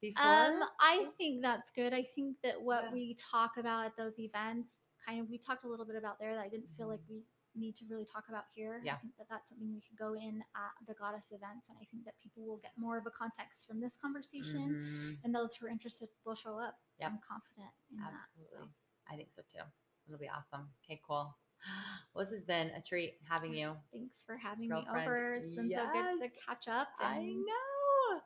before? 0.00 0.22
Um, 0.24 0.62
I 0.80 1.06
think 1.18 1.42
that's 1.42 1.70
good. 1.70 1.92
I 1.94 2.02
think 2.02 2.36
that 2.42 2.60
what 2.60 2.84
Yeah. 2.84 2.92
we 2.92 3.14
talk 3.14 3.56
about 3.56 3.86
at 3.86 3.96
those 3.96 4.18
events, 4.18 4.78
kind 5.06 5.20
of, 5.20 5.28
we 5.28 5.38
talked 5.38 5.64
a 5.64 5.68
little 5.68 5.86
bit 5.86 5.96
about 5.96 6.18
there 6.18 6.34
that 6.34 6.44
I 6.44 6.48
didn't 6.48 6.68
feel 6.76 6.88
like 6.88 7.00
Mhm. 7.00 7.08
we 7.10 7.24
need 7.56 7.74
to 7.76 7.84
really 7.88 8.04
talk 8.04 8.24
about 8.28 8.44
here. 8.54 8.80
Yeah. 8.84 8.94
I 8.94 8.96
think 8.98 9.16
that 9.18 9.26
that's 9.28 9.48
something 9.48 9.72
we 9.72 9.80
could 9.80 9.98
go 9.98 10.14
in 10.14 10.42
at 10.54 10.72
the 10.86 10.94
goddess 10.94 11.24
events, 11.30 11.66
and 11.68 11.76
I 11.80 11.84
think 11.90 12.04
that 12.04 12.14
people 12.22 12.44
will 12.44 12.58
get 12.58 12.72
more 12.76 12.96
of 12.98 13.06
a 13.06 13.10
context 13.10 13.66
from 13.66 13.80
this 13.80 13.96
conversation, 14.00 14.70
Mhm. 14.74 15.24
and 15.24 15.34
those 15.34 15.54
who 15.56 15.66
are 15.66 15.68
interested 15.70 16.08
will 16.24 16.34
show 16.34 16.58
up. 16.58 16.78
Yep. 17.00 17.10
I'm 17.12 17.18
confident 17.26 17.72
in 17.90 18.00
Absolutely. 18.00 18.58
that. 18.58 19.12
I 19.12 19.16
think 19.16 19.30
so 19.34 19.42
too. 19.42 19.64
It'll 20.06 20.18
be 20.18 20.28
awesome. 20.28 20.68
Okay, 20.84 21.00
cool. 21.06 21.36
Well, 22.14 22.24
this 22.24 22.30
has 22.32 22.44
been 22.44 22.68
a 22.70 22.80
treat 22.80 23.18
having 23.28 23.52
you. 23.52 23.76
Thanks 23.92 24.22
for 24.24 24.36
having 24.36 24.68
Girlfriend. 24.68 24.96
me 24.96 25.02
over. 25.02 25.34
It's 25.34 25.56
been 25.56 25.70
so 25.70 25.92
good 25.92 26.20
to 26.20 26.28
catch 26.46 26.68
up. 26.68 26.88
I 26.98 27.24
know. 27.24 28.22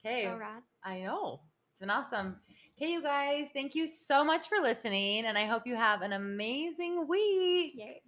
Okay. 0.00 0.24
So 0.24 0.36
rad. 0.36 0.62
I 0.82 1.00
know. 1.00 1.42
It's 1.70 1.78
been 1.80 1.90
awesome. 1.90 2.40
Okay, 2.76 2.92
you 2.92 3.02
guys, 3.02 3.48
thank 3.52 3.74
you 3.74 3.86
so 3.88 4.22
much 4.24 4.48
for 4.48 4.58
listening. 4.58 5.26
And 5.26 5.36
I 5.36 5.44
hope 5.46 5.66
you 5.66 5.74
have 5.76 6.02
an 6.02 6.12
amazing 6.12 7.06
week. 7.08 7.72
Yay. 7.76 8.02